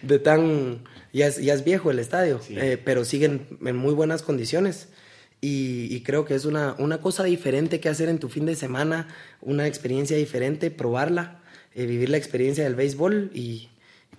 de 0.03 0.19
tan 0.19 0.83
ya 1.13 1.27
es, 1.27 1.39
ya 1.39 1.55
es 1.55 1.65
viejo 1.65 1.91
el 1.91 1.99
estadio, 1.99 2.41
eh, 2.51 2.81
pero 2.83 3.05
siguen 3.05 3.47
en 3.65 3.77
muy 3.77 3.95
buenas 3.95 4.23
condiciones. 4.23 4.89
Y, 5.43 6.03
creo 6.03 6.27
que 6.27 6.35
es 6.35 6.45
una, 6.45 6.75
una, 6.79 7.01
cosa 7.01 7.25
diferente 7.25 7.81
que 7.81 7.89
hacer 7.89 8.11
en 8.11 8.19
tu 8.19 8.29
fin 8.29 8.45
de 8.45 8.55
semana, 8.55 9.09
una 9.41 9.67
experiencia 9.67 10.15
diferente, 10.15 10.71
probarla, 10.71 11.41
eh, 11.75 11.87
vivir 11.87 12.11
la 12.11 12.19
experiencia 12.19 12.63
del 12.65 12.75
béisbol 12.75 13.31
y, 13.33 13.71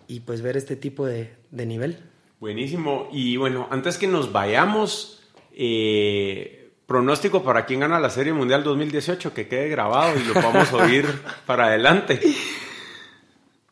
y 0.08 0.22
pues 0.22 0.42
ver 0.42 0.58
este 0.58 0.76
tipo 0.76 1.06
de, 1.06 1.30
de, 1.52 1.68
nivel. 1.68 1.98
Buenísimo. 2.40 3.08
Y 3.14 3.38
bueno, 3.38 3.68
antes 3.70 4.00
que 4.00 4.08
nos 4.08 4.32
vayamos, 4.32 5.22
eh, 5.54 6.61
pronóstico 6.86 7.44
para 7.44 7.66
quién 7.66 7.82
gana 7.82 8.00
la 8.00 8.10
Serie 8.10 8.34
Mundial 8.34 8.64
2018, 8.64 9.34
que 9.34 9.48
quede 9.48 9.70
grabado 9.70 10.20
y 10.20 10.24
lo 10.24 10.34
podamos 10.34 10.72
oír 10.74 11.06
para 11.46 11.68
adelante 11.68 12.20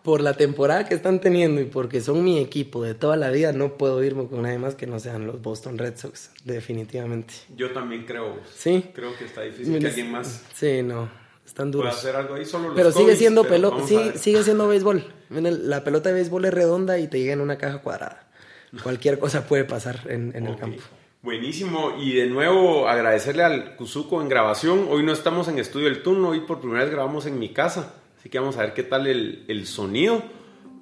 por 0.03 0.21
la 0.21 0.33
temporada 0.33 0.85
que 0.85 0.95
están 0.95 1.19
teniendo 1.19 1.61
y 1.61 1.65
porque 1.65 2.01
son 2.01 2.23
mi 2.23 2.39
equipo 2.39 2.83
de 2.83 2.95
toda 2.95 3.15
la 3.15 3.29
vida, 3.29 3.51
no 3.51 3.77
puedo 3.77 4.03
irme 4.03 4.27
con 4.27 4.41
nadie 4.43 4.57
más 4.57 4.75
que 4.75 4.87
no 4.87 4.99
sean 4.99 5.27
los 5.27 5.41
Boston 5.41 5.77
Red 5.77 5.97
Sox, 5.97 6.31
definitivamente. 6.45 7.33
Yo 7.55 7.71
también 7.71 8.05
creo. 8.05 8.39
Sí. 8.51 8.89
Creo 8.93 9.15
que 9.17 9.25
está 9.25 9.41
difícil 9.41 9.77
que 9.79 9.87
alguien 9.87 10.11
más. 10.11 10.45
Sí, 10.55 10.81
no. 10.81 11.09
Están 11.45 11.71
duros. 11.71 11.95
hacer 11.95 12.15
algo 12.15 12.35
ahí 12.35 12.45
solo 12.45 12.69
los 12.69 12.75
Pero 12.75 12.91
sigue 12.91 13.15
siendo 13.15 13.43
pelota, 13.43 13.83
sigue, 14.15 14.43
siendo 14.43 14.67
béisbol. 14.67 15.03
La 15.29 15.83
pelota 15.83 16.09
de 16.09 16.15
béisbol 16.15 16.45
es 16.45 16.53
redonda 16.53 16.97
y 16.97 17.07
te 17.07 17.19
llega 17.19 17.33
en 17.33 17.41
una 17.41 17.57
caja 17.59 17.79
cuadrada. 17.79 18.27
Cualquier 18.83 19.19
cosa 19.19 19.45
puede 19.45 19.63
pasar 19.63 20.01
en, 20.07 20.33
el 20.35 20.55
campo. 20.55 20.81
Buenísimo. 21.21 21.91
Y 21.99 22.13
de 22.13 22.27
nuevo 22.27 22.87
agradecerle 22.87 23.43
al 23.43 23.75
Kuzuko 23.75 24.21
en 24.21 24.29
grabación. 24.29 24.87
Hoy 24.89 25.03
no 25.03 25.11
estamos 25.11 25.49
en 25.49 25.59
Estudio 25.59 25.87
El 25.87 26.01
Turno, 26.01 26.29
hoy 26.29 26.41
por 26.41 26.61
primera 26.61 26.83
vez 26.83 26.93
grabamos 26.93 27.25
en 27.25 27.37
mi 27.37 27.49
casa. 27.49 27.93
Así 28.17 28.29
que 28.29 28.39
vamos 28.39 28.57
a 28.57 28.61
ver 28.61 28.73
qué 28.73 28.83
tal 28.83 29.05
el, 29.05 29.43
el 29.49 29.67
sonido. 29.67 30.23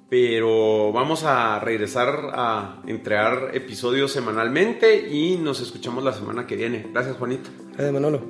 Pero 0.08 0.92
vamos 0.92 1.24
a 1.24 1.58
regresar 1.58 2.30
a 2.32 2.82
entregar 2.86 3.50
episodios 3.52 4.12
semanalmente 4.12 5.08
y 5.10 5.36
nos 5.36 5.60
escuchamos 5.60 6.04
la 6.04 6.12
semana 6.12 6.46
que 6.46 6.56
viene. 6.56 6.86
Gracias, 6.92 7.16
Juanito. 7.16 7.50
Gracias, 7.72 7.92
Manolo. 7.92 8.22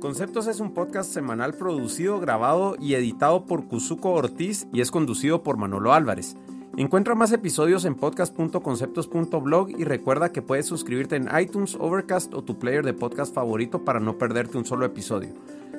Conceptos 0.00 0.46
es 0.48 0.60
un 0.60 0.74
podcast 0.74 1.12
semanal 1.12 1.54
producido, 1.54 2.20
grabado 2.20 2.76
y 2.78 2.94
editado 2.94 3.46
por 3.46 3.68
Kuzuko 3.68 4.10
Ortiz 4.10 4.66
y 4.72 4.80
es 4.80 4.90
conducido 4.90 5.42
por 5.42 5.56
Manolo 5.56 5.92
Álvarez. 5.94 6.36
Encuentra 6.76 7.14
más 7.14 7.32
episodios 7.32 7.84
en 7.84 7.94
podcast.conceptos.blog 7.94 9.70
y 9.78 9.84
recuerda 9.84 10.32
que 10.32 10.40
puedes 10.40 10.64
suscribirte 10.64 11.16
en 11.16 11.28
iTunes, 11.38 11.76
Overcast 11.78 12.32
o 12.32 12.42
tu 12.42 12.58
player 12.58 12.82
de 12.82 12.94
podcast 12.94 13.34
favorito 13.34 13.84
para 13.84 14.00
no 14.00 14.16
perderte 14.16 14.56
un 14.56 14.64
solo 14.64 14.86
episodio. 14.86 15.34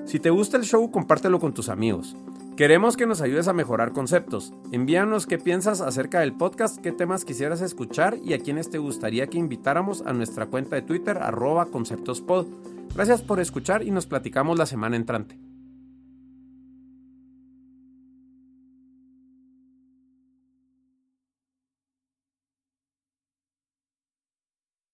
Si 0.06 0.20
te 0.20 0.30
gusta 0.30 0.58
el 0.58 0.64
show, 0.64 0.92
compártelo 0.92 1.40
con 1.40 1.54
tus 1.54 1.70
amigos. 1.70 2.16
Queremos 2.56 2.96
que 2.96 3.08
nos 3.08 3.22
ayudes 3.22 3.48
a 3.48 3.54
mejorar 3.54 3.92
conceptos. 3.94 4.54
Envíanos 4.72 5.26
qué 5.26 5.40
piensas 5.40 5.82
acerca 5.82 6.20
del 6.20 6.34
podcast, 6.34 6.78
qué 6.78 6.92
temas 6.92 7.26
quisieras 7.26 7.62
escuchar 7.62 8.20
y 8.24 8.34
a 8.34 8.40
quienes 8.40 8.70
te 8.70 8.78
gustaría 8.78 9.26
que 9.26 9.40
invitáramos 9.40 10.04
a 10.06 10.14
nuestra 10.14 10.46
cuenta 10.46 10.76
de 10.76 10.84
Twitter 10.84 11.18
arroba 11.18 11.66
conceptospod. 11.66 12.46
Gracias 12.94 13.24
por 13.24 13.40
escuchar 13.40 13.82
y 13.82 13.90
nos 13.90 14.06
platicamos 14.06 14.60
la 14.60 14.68
semana 14.68 14.96
entrante. 14.96 15.40